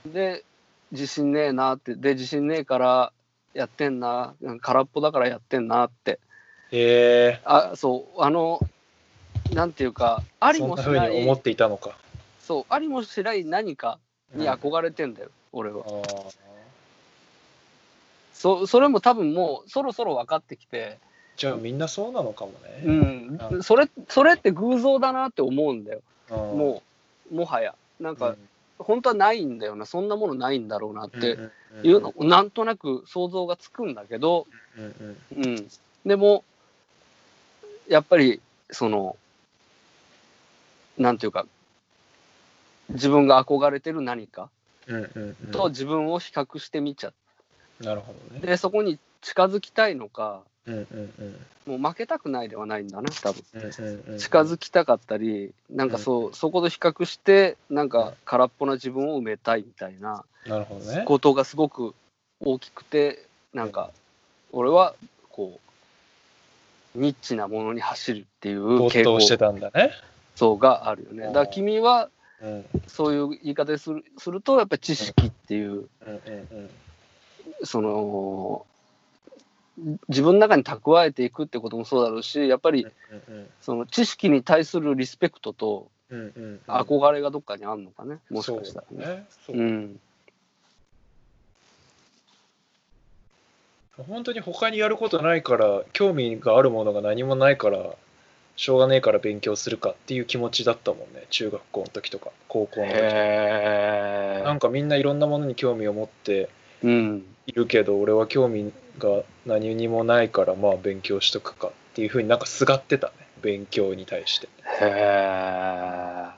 [0.06, 0.44] うんで、
[0.92, 3.12] 自信ねえなって、で、自信ねえから
[3.54, 6.20] やってんな、うん空っぽだからやってんなって、
[6.76, 8.62] へえあ、そう、あの、
[9.54, 11.98] なんていうか、ありもしない思、っていたのか。
[12.40, 14.00] そう、ありもしない何か
[14.36, 15.80] に憧れてんだよ、俺は。
[15.80, 16.34] あー。
[18.34, 21.00] そそれも多分もうそろそろ分かってきて、
[21.38, 22.52] じゃあみんなそうなのかも
[22.84, 26.84] うねん、それそれって偶像だなって思うんだよ、もも
[27.32, 27.76] う、もはや。
[28.00, 28.36] なんか、
[28.78, 31.40] 本当はないんだよな、そんなものないんだろうなって
[31.82, 34.46] いうの、なんとなく想像がつくんだけど、
[34.78, 35.46] うんうん。
[35.46, 35.68] うん、
[36.06, 36.44] でも、
[37.88, 38.42] やっぱり、
[38.72, 39.16] その、
[40.98, 41.46] なんていうか、
[42.90, 44.50] 自分が憧れてる何か
[45.52, 47.14] と自分を比較してみちゃっ
[47.82, 48.42] なるほどね。
[48.42, 51.14] て、そこに近づきたいのか、うんうん
[51.68, 51.80] うん。
[51.80, 53.44] もう負けたくないではないんだな、多分。
[53.54, 54.18] うんうんうん。
[54.20, 61.04] 近づきたかったり、なんかそう、そこと比較して、なんか空っぽな自分を埋めたいみたいななるほどね。
[61.06, 61.94] ことがすごく
[62.40, 63.92] 大きくて、なんか、
[64.52, 64.96] 俺は
[65.30, 65.65] こう、
[66.96, 69.92] ニッチなものに走るっていう没傾向頭してたんだね。
[70.36, 71.28] そうがあるよね。
[71.28, 72.10] だから君は
[72.42, 75.88] うんそういう言い方でするするとやっぱり知識っていう
[77.64, 78.66] その
[80.10, 82.88] 自分の中に蓄えていくってこともそうだろうしやっぱりう
[83.32, 85.88] んその知識に対するリスペクトと
[86.68, 88.96] 憧れがどっかにあるのかねもしかしたらね。
[88.98, 89.26] そうだね。
[89.48, 90.00] そううん
[93.98, 97.96] 本当に他にやることないから興味があるものが何もないから
[98.58, 106.50] しょうがねえから勉強するかっていう気持ちだったもんね中学校の時とか高校の時へなんかみんないろんなものに興味を持って
[106.84, 107.26] うん。
[107.48, 114.48] いるけど俺は興味が何にもないからまあ勉強しとくかっていうふうになんかすがってたね勉強に対して。
[114.48, 114.50] へ
[114.82, 116.30] え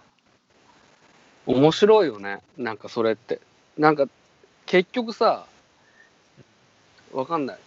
[1.45, 3.39] 面白いよねなんかそれって。
[3.77, 4.07] なんか
[4.65, 5.45] 結局さ
[7.17, 7.57] わかんない。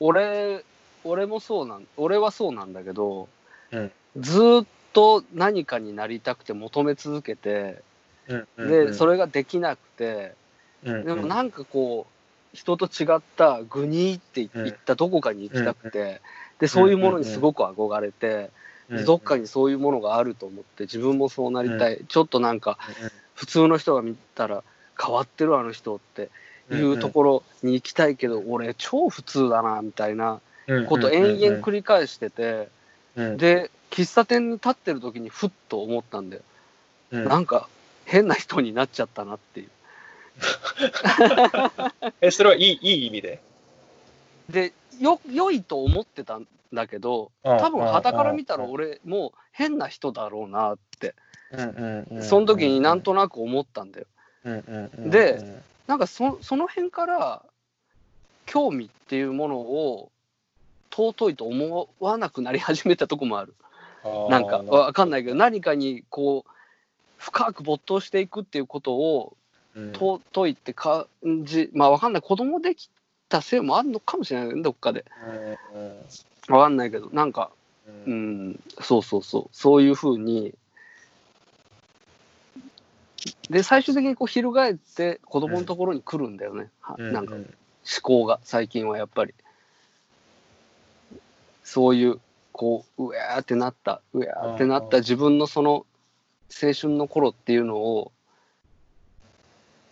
[0.00, 0.64] 俺
[1.04, 3.28] 俺もそうなん俺はそうなんだけど、
[3.70, 3.92] うん。
[4.16, 7.82] ずーっと何かになりたくて求め続けて、
[8.56, 10.34] でそれれができなくて、
[10.82, 12.06] でもなんかこ
[12.54, 16.22] う人と違ったグニーっていったどこかに行きたくて、
[16.58, 18.50] でそういうものにすごく憧れて、
[18.88, 22.78] でどっかにそういうものがあると思って自分もそうなりたい、ちょっとなんか
[23.34, 24.64] 普通の人が見たら
[24.98, 26.30] 変わってるあの人って
[26.70, 30.40] いうところに行きたいけど、俺超普通だなみたいな
[30.88, 32.68] こと延々繰り返してて、
[33.16, 36.42] りで喫茶店に立ってる時にふっと思ったんだよ、
[37.10, 37.68] なんか
[38.04, 39.68] 変な人になっちゃったなっていう。
[42.20, 43.40] えそれはいいいい意味で？
[44.48, 51.14] でよ良いと思ってたんだけど多分傍から見たら俺もう変な人だろうなって。
[52.20, 54.06] その時になんとなく思ったんだよ。
[54.98, 57.42] でなんかそその辺から
[58.46, 60.12] 興味っていうものを
[60.90, 63.54] 尊いと思わなくなり始めたとこもある。
[64.30, 66.50] なんかわかんないけど何かにこう
[67.16, 69.36] 深く没頭していくっていうことを
[69.74, 71.06] 尊いって感
[71.42, 72.22] じまあわかんない。
[72.22, 72.90] 子供でき
[73.30, 75.06] たせいもあるのかもしれないどっかで。
[76.48, 77.50] わかんないけどなんか
[78.06, 79.48] うんそうそうそう。
[79.52, 80.54] そういうふうに
[83.50, 87.34] で最終的にこう翻って子供のところに来るんだよね、はなんか。
[87.34, 87.46] 思
[88.02, 89.34] 考が最近はやっぱり。
[91.64, 92.20] そういう
[92.52, 94.00] こううわーってなった。
[94.12, 95.86] うわーってなった自分のその
[96.50, 98.12] 青春の頃っていうのを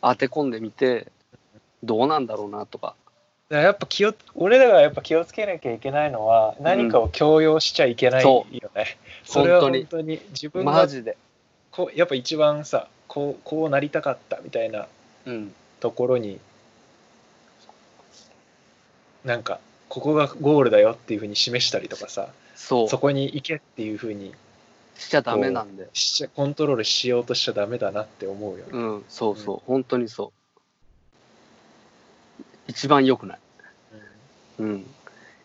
[0.02, 1.10] 当て込んでみて
[1.82, 2.94] どうなんだろうなとか。
[3.48, 11.16] やっぱ気を俺らがやっぱ気をつけなきゃいけないのは何かを強要しちゃいけないよね、それは本当に自分がマジで。
[11.70, 14.86] こうやっぱ一番さこうこうなりたかったみたいな
[15.24, 15.54] うん。
[15.80, 16.40] ところに、
[19.24, 24.34] なんかここがゴールだよっていうふうに示したりとかさそこに行けっていうふうに
[24.94, 25.88] しちゃダメなんで。
[25.92, 28.64] しちゃコントロールしようとしちゃダメだなって思うよね。
[28.72, 30.32] うんそうそう、本当にそ
[32.38, 32.42] う。
[32.68, 33.38] 一番良くない。
[34.58, 34.86] うん。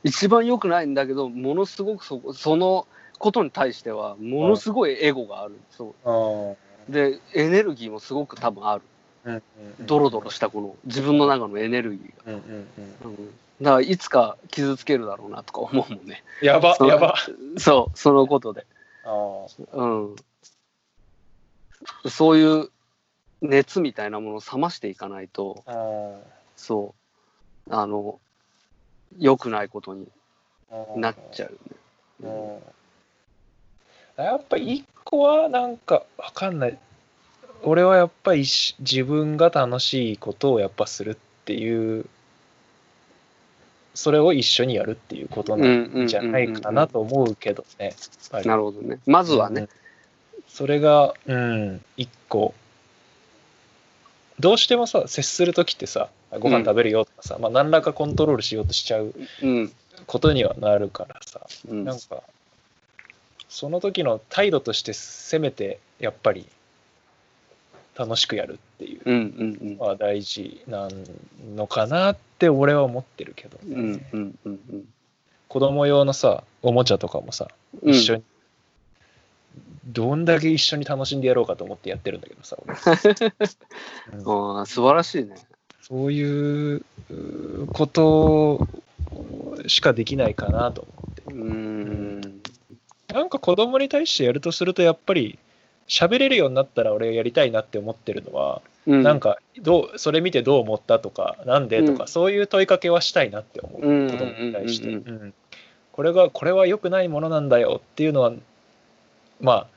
[0.04, 2.88] 一番良くないんだけどものすごくそこその
[3.20, 5.60] ことに対してはものすごいエゴがある。
[5.72, 6.56] そう。
[6.56, 8.82] あでエネルギーもすごく多分ある。
[9.24, 9.42] うんうん
[9.86, 12.68] ドロドロしたこの自分の中のエネルギーが、うんうん
[13.06, 13.12] うん。
[13.12, 13.32] うん、
[13.62, 16.24] だからいつか傷つけるだろうなとか思うもんね。
[16.42, 17.16] やばそうやば。
[17.58, 18.66] そうそのことで。
[19.04, 19.68] あー。
[19.74, 20.16] うん。
[22.10, 22.70] そういう
[23.42, 25.64] 熱みたいなものを冷ましていかないと
[26.56, 26.96] そ
[27.70, 27.74] う。
[27.74, 28.20] あの
[29.20, 30.08] 良くないことに
[30.96, 31.52] なっちゃう
[32.26, 32.60] よね、
[34.18, 34.24] うん。
[34.26, 36.78] やっぱ一個はなんかわかんない。
[37.64, 41.16] 俺はやっぱりし自分が楽しいことをやっぱするっ
[41.46, 42.06] ていう
[43.94, 47.94] それを一緒にやるっていうことなんじゃないかなと思うけどね
[48.44, 49.00] なるほどね。
[49.06, 49.70] まずはね、うん。
[50.48, 52.54] それがうん一個。
[54.40, 56.10] どうしてもさ接する時ってさ
[56.40, 59.14] ご飯食べるよとかさ、まあ、何らかコントロールしようとしちゃう
[59.44, 59.72] うん。
[60.08, 61.84] ことにはなるからさうん。
[61.86, 62.24] なんか
[63.52, 66.48] その時の態度としてせめてやっぱり
[67.98, 70.88] 楽しくやるっていううんうんのは大事な
[71.54, 74.86] のかなって俺は思ってるけど、うんうんうんうんうん。
[75.50, 77.50] 子供用のさおもちゃとかもさ
[77.84, 77.94] うん。
[77.94, 78.24] 一緒に、
[79.86, 82.74] どんだけ一緒に楽しんでやろうかと思ってやってるんだけどさ俺、
[84.18, 84.66] うん。
[84.66, 85.36] 素晴らしいね。
[85.82, 88.66] そういううこと
[89.68, 92.41] しかできないかなと思ってうーん
[93.14, 95.38] なんか子供に対してやるとするとやっぱり
[95.88, 99.04] 喋れるようになったら俺やりたいなって思ってるのは、うん。
[99.04, 102.08] なんかどうそれ見てどう思ったとかなんでとか、うん。
[102.08, 105.34] そういう問いかけはしたいなって思う、うん子供に対して、うん。
[105.92, 108.32] ここれがこれは良くないものなんだよっていうのは
[109.42, 109.68] まあ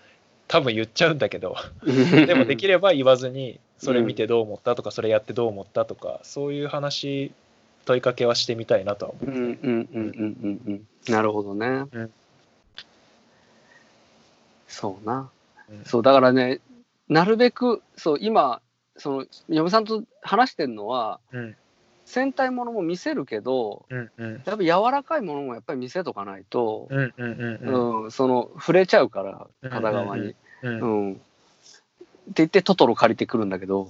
[0.47, 7.33] 多分言っちゃうんだけど でもできれば言わずにそれ見てどう思ったとか、それやってどう思ったとかそういう話
[7.87, 11.13] 問いかけはしてみたいなとは思う、うんうんうんうんうんうん。
[11.13, 11.67] なるほどね。
[11.93, 12.11] うん
[14.69, 15.31] そうな。
[15.69, 15.85] うん。
[15.85, 16.61] そう、だからね、
[17.09, 18.61] なるべく、そう、今、
[18.97, 21.57] その、嫁さんと話してるのは、うん。
[22.07, 24.43] 戦隊ものも見せるけど、うんうん。
[24.45, 30.35] やっぱ柔らかいものもやっぱり見せとかないと、うんその、触れちゃうから、片側に。
[30.63, 31.13] うんうん。
[31.15, 31.17] っ
[32.29, 33.89] て言ってトトロ借りてくるんだけど、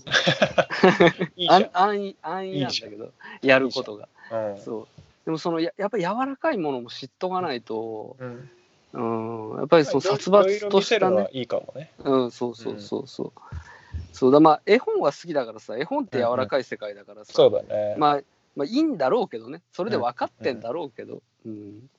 [1.37, 1.71] いい安
[2.01, 4.09] 易安易なんだけど、やることが。
[4.31, 4.59] うん。
[4.59, 5.01] そう。
[5.25, 8.51] でもそのややっぱり柔らかいものも知っとかないと、うん
[8.95, 11.91] うん、やっぱりその殺伐としたね、いいかもね。
[12.05, 13.33] うん、そうそうそうそう。
[14.13, 17.97] そうだまあ絵本は好きだからさ、絵本って柔らかい世界だからさ、そうだね。
[17.99, 18.21] まあ、
[18.55, 21.91] まあいいんだろうけどね、それで分かってんだろうけど、うん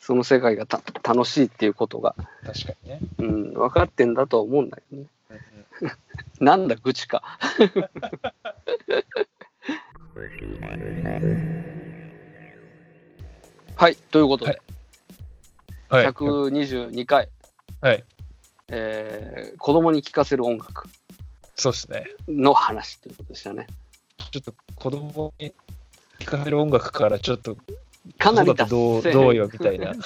[0.00, 2.14] その世界がた楽しいっていうことが、
[2.44, 3.00] 確かにね。
[3.18, 5.08] うん、分かってんだとは思うんだけどね。
[5.30, 5.58] うんうん
[6.40, 7.22] なんだ、愚痴か。
[13.76, 14.60] はい、ということで、はい。
[15.90, 17.28] 122回、
[17.80, 18.04] はい。
[18.68, 20.88] えー子供に聴かせる音楽
[21.56, 22.04] そうですね。
[22.28, 23.66] の話ということでしたね。
[24.30, 25.52] ちょっと子供に
[26.20, 27.56] 聴かせる音楽からちょっと
[28.18, 29.12] かなりどう線。
[29.12, 29.94] どうよみたいな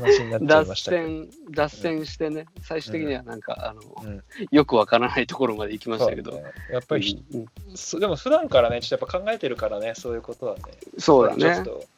[0.00, 1.02] 話になっちゃい脱ましたけど。
[1.04, 6.32] 線、脱線してね、最終的にはなんか、あの、うんよくわからないところまで行きましたけど。
[6.32, 10.62] ねやっぱりひ、うんでも普段からね、ちょっとやっぱ考えてるからね、そういうことはね。
[10.98, 11.64] そうだねちょっ。
[11.64, 11.95] と、うん、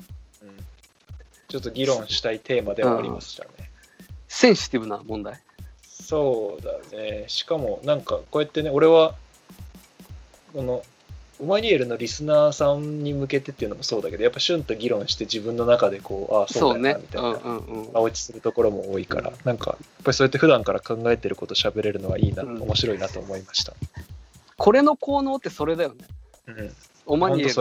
[1.48, 3.70] ちょっと議論したいテーマではありましたね。
[4.28, 5.40] センシティブな問題？
[5.82, 7.24] そうだね。
[7.28, 9.14] しかも、なんか、こうやってね、俺は、
[10.52, 10.82] この、
[11.40, 17.08] オマニエルのリスナーさんに向けてっていうのもそうだけど、やっぱシュンと議論して自分の中でこう、ああ、そそうだよな、み。
[17.08, 17.90] たいうな、んうんうん。
[17.94, 23.72] 青落ちするところも多いから、なんか、やっぱりそうやって普段から考えてること喋れるのはいいな、うん面白いなと思いました。
[24.56, 26.04] これの効能ってそれだよね。
[26.48, 26.74] うん。
[27.06, 27.54] オマニエル。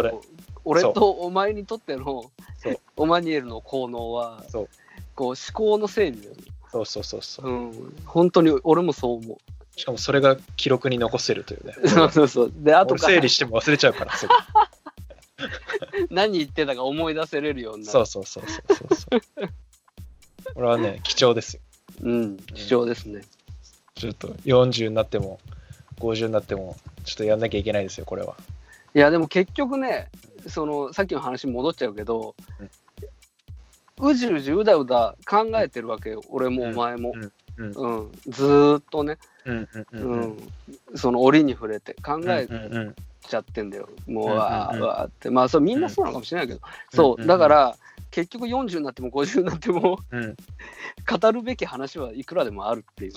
[0.67, 4.69] 俺とお前にとってのそうオマニエルの効能は、そう
[5.15, 6.43] こう思考の整理だよね。
[6.71, 7.49] そうそうそうそう。
[7.49, 7.95] うん。
[8.05, 9.39] 本当に俺もそう思
[9.77, 11.73] しかもそれが記録に残せるというね。
[11.81, 11.87] う。
[11.89, 12.53] そうそうそう。
[12.53, 14.33] で、あと俺整理しても忘れちゃうから、すぐ
[16.13, 17.91] 何言ってたか思い出せれるようになる。
[17.91, 19.21] そうそうそうそうそうそう。
[20.53, 21.61] これはね、貴重ですよ。
[22.01, 22.37] うん。
[22.37, 23.21] 貴重ですね。
[23.95, 25.39] ちょっと40になっても、
[25.99, 26.75] 50になっても、
[27.05, 28.35] ちょっとやんなきゃいけないですよ、これは。
[28.95, 30.09] いやでも結局ね
[30.47, 32.35] そのさっきの話に戻っちゃうけど、
[33.99, 37.13] うじうじうだうだ考えてるわけよ俺もお前も、
[37.57, 37.71] うん。
[37.71, 38.11] うん。
[38.27, 39.67] ずーっとね、うん。
[39.91, 40.37] うん。
[40.95, 42.47] その折に触れて考うんえ
[43.27, 45.29] ちゃってんだよ、もうわーわーって。
[45.29, 46.61] まあそうみんなそうなのかもしれないけど、
[46.93, 47.77] そうだから
[48.11, 50.35] 結局40になっても50になってもうん。
[51.19, 53.11] 語るべき話はいくらでもあるっていう。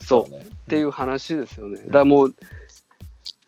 [0.00, 0.38] そうね。
[0.38, 1.78] っていう話ですよね。
[1.86, 2.34] だからもう、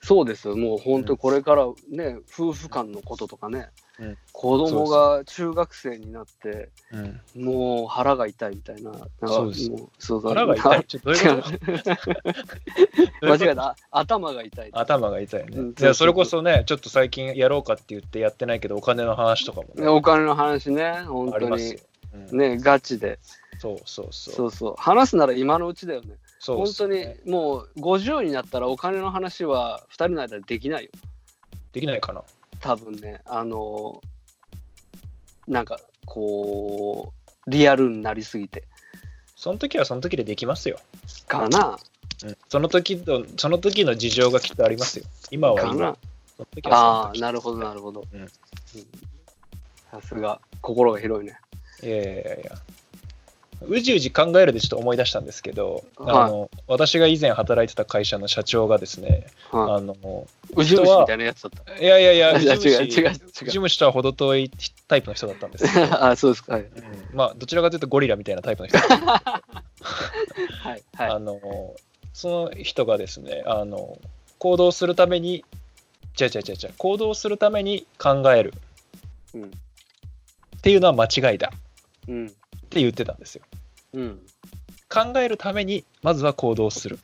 [0.05, 3.69] そうですよ、もう本当、これからね、夫婦間のこととかね、
[4.01, 4.19] うん。
[4.33, 6.71] 子供が中学生になって、
[7.37, 7.45] うん。
[7.45, 8.93] もう腹が痛いみたいな、
[9.25, 9.71] そうです。
[10.01, 10.85] そう腹が痛い。
[10.87, 11.13] ちょっと？
[11.13, 11.51] どういうこ
[13.21, 13.27] と？
[13.29, 14.71] 間違えた、頭が痛い。
[14.73, 15.57] 頭が痛いね。
[15.57, 21.77] うんそれこそね、ちょっと最近やろうかって言ってやってないけど、お金の話とかもね、お金の話ね、本当に。
[22.13, 22.39] うん。
[22.39, 23.21] ね、ガチで、
[23.61, 24.35] そうそうそう。
[24.35, 26.17] そうそう、話すなら今のうちだよね。
[26.43, 30.91] そう本当にもう50になったらお金の話は2人の間でできないよ。
[31.73, 32.25] できないかな。
[32.59, 34.03] 多分ね、あの
[35.47, 37.13] なんかこ
[37.47, 38.65] う、リアルになりすぎて。
[39.37, 40.81] その時はその時でできますよ。
[41.29, 41.79] かな
[42.25, 45.05] うんその時の、その時の事情がきっとありますよ。
[45.31, 45.97] 今はかな
[46.57, 46.71] 今。
[46.73, 48.05] ああ、なるほど、なるほど。
[49.93, 51.39] さすが、心が広いね。
[51.85, 52.59] いやいやいやいや。
[53.69, 59.97] うじうじ考えるでちょっと思い出したんですけど、はいあの私が以前働いてた会社の社長がですね、はあのい。
[60.57, 61.79] うじうじみたいなやつだった。
[61.81, 64.51] いやいやいや、 違う違う違うとは程遠い
[64.89, 65.89] タイプの人だったんですよ。
[66.05, 66.55] あそうですか。
[66.55, 66.63] はい。
[66.63, 66.71] うん
[67.13, 68.79] まあ、どちらかというとゴリラみたいなタイプの人。
[70.63, 71.41] はいあの
[72.13, 73.99] その人がですねあの
[74.39, 75.45] 行動するために
[76.21, 78.55] 違う違う違う違う行動するために考える
[79.35, 79.45] うん。
[79.45, 79.49] っ
[80.61, 81.53] ていうのは間違いだ
[82.09, 82.33] うん。
[82.73, 83.43] って言ってたんですよ。
[83.93, 84.21] うん。
[84.89, 86.99] 考えるためにまずは行動する。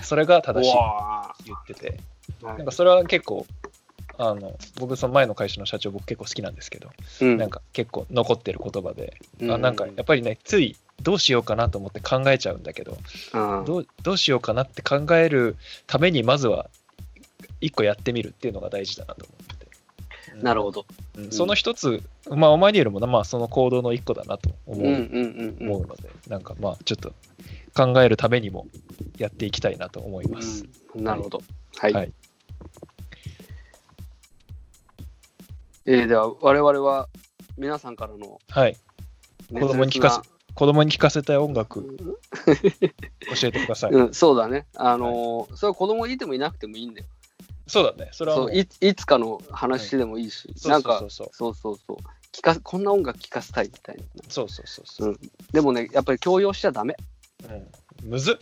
[0.00, 2.00] それが正しいってわ言ってて。
[2.42, 2.56] ーはい。
[2.58, 3.46] なんかそれは結構
[4.16, 6.90] あの僕その前の会社の社長僕結構好きなんですけど、
[7.20, 7.36] うん。
[7.36, 9.50] なんか結構残ってる言葉で、うん。
[9.50, 12.96] あなんかやっぱりねついどうしようかなと思って考えちゃうんだけど、
[13.34, 13.64] うん。
[13.64, 15.56] どうどうしようかなって考える
[15.88, 16.70] ためにまずは
[17.60, 19.57] 一個やってみるっていうのが大事だなと思ってて、
[20.42, 20.86] なるほど。
[21.16, 27.12] うんその一つ、まあ、オマニエルもな、まあ、その行動の一個だなと思う,、ので、なんかまあ、ちょっと
[27.74, 28.66] 考えるためにも
[29.18, 30.64] やっていきたいなと思います。
[30.94, 31.40] うんなるほど。
[31.76, 31.92] はい。
[31.92, 32.12] はい
[35.90, 37.08] えーでは、我々は
[37.56, 38.76] 皆さんからのはい。
[39.52, 40.20] 子供に聞かせ
[40.54, 41.96] 子供に聞かせたい音楽、
[43.40, 43.92] 教えてください。
[43.92, 44.66] うん、そうだね。
[44.74, 47.06] あのーそれは子供いてもいなくてもいいんだよ。
[47.68, 48.10] そうだね。
[48.12, 51.78] それはもそうういいつかの話でもいいし、そうなんかそうそうそう。
[51.86, 51.96] そう
[52.32, 54.02] 聞かこんな音楽聴かせたいみたいな。
[54.28, 55.20] そうそうそうそう。
[55.52, 56.96] でもね、やっぱり強要しちゃダメ。
[58.02, 58.36] うん、むずっ。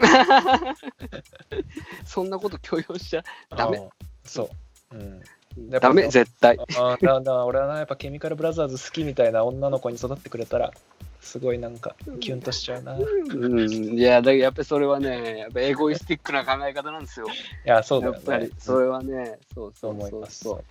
[2.04, 3.88] そんなこと強要しちゃダメ。
[4.24, 4.50] そ
[4.92, 4.96] う。
[4.96, 5.22] うん。
[5.70, 6.58] やっぱダメ、絶対。
[6.58, 10.72] あーだだ俺はな、やっぱケミカルブラザーズ好きみたいな女の子に育ってくれたら、
[11.20, 12.96] すごいなんかキュンとしちゃうな。
[12.96, 17.26] いうん、いや、だやっぱりそれはね、やっぱエゴイスティックな考え方なんですよ。
[17.64, 18.52] や、そうだよねやっぱり。
[18.58, 20.38] それはね、そうそうそうそう思います。
[20.40, 20.62] そ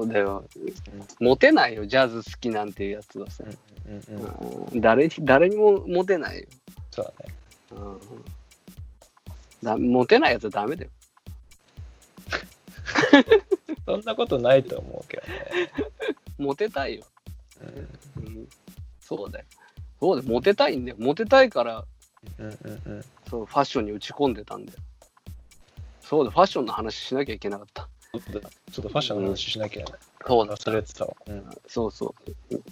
[0.00, 0.08] う。
[0.08, 0.44] だよ。
[1.20, 3.44] モテないよ、ジャズ好きなんていうやつはさ。
[3.44, 3.48] う
[3.88, 6.46] うんうんうん、うん誰に誰にもモテないよ。
[6.90, 7.34] そうだね。
[7.72, 8.00] うん
[9.62, 10.90] だモテないやつはダメだよ。
[13.86, 15.70] そんなことないと思うけどね。
[16.38, 17.04] モテたいよ。
[18.18, 18.48] うんうん
[19.06, 19.44] そうだよ。
[20.00, 20.96] そうだよ、モテたいんだよ。
[20.98, 21.84] モテたいから、
[22.38, 23.04] うんうんうん。
[23.30, 24.78] そうファッションに打ち込んでたんだよ。
[26.00, 27.88] そうだ、ファッションの話しなきゃいけなかった。
[28.12, 28.22] ちょっ
[28.82, 30.00] とファッションの話しなきゃいけない。
[30.26, 31.16] そうだ、忘れてたわ。
[31.26, 32.14] うんそうそ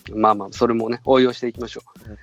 [0.08, 0.18] う。
[0.18, 2.10] まあまあ、それもね、応用していきましょう。
[2.10, 2.18] はい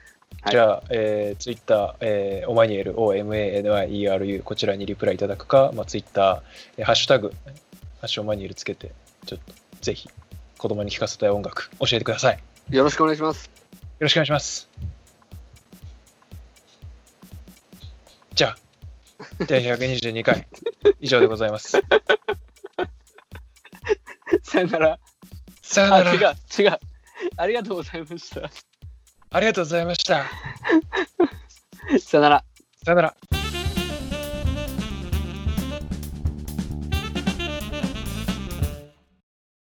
[0.49, 6.41] じゃあ、えー、ツイッター、えー、オマニエル、OMANYERU、こちらにリプライいただくか、まあ、ツイッター、
[6.77, 8.91] えーハッシュタグ、ハッシュオマニエルつけて、
[9.27, 10.09] ちょっとぜひ、
[10.57, 12.39] 子供に聴かせたい音楽、教えてください。
[12.71, 13.60] よよろしくお願いします。
[14.01, 14.69] ろしくお願いします。
[18.33, 18.57] じゃあ、
[19.45, 20.47] 第122回、
[20.99, 21.79] 以上でございます。
[24.43, 24.99] さよなら。
[25.61, 26.35] さよあ、な違う、ら。
[26.59, 26.79] 違う。
[27.37, 28.49] ありがとうございました。
[29.29, 30.25] ありがとうございました。
[32.01, 32.43] さよなら。
[32.83, 33.40] さよなら。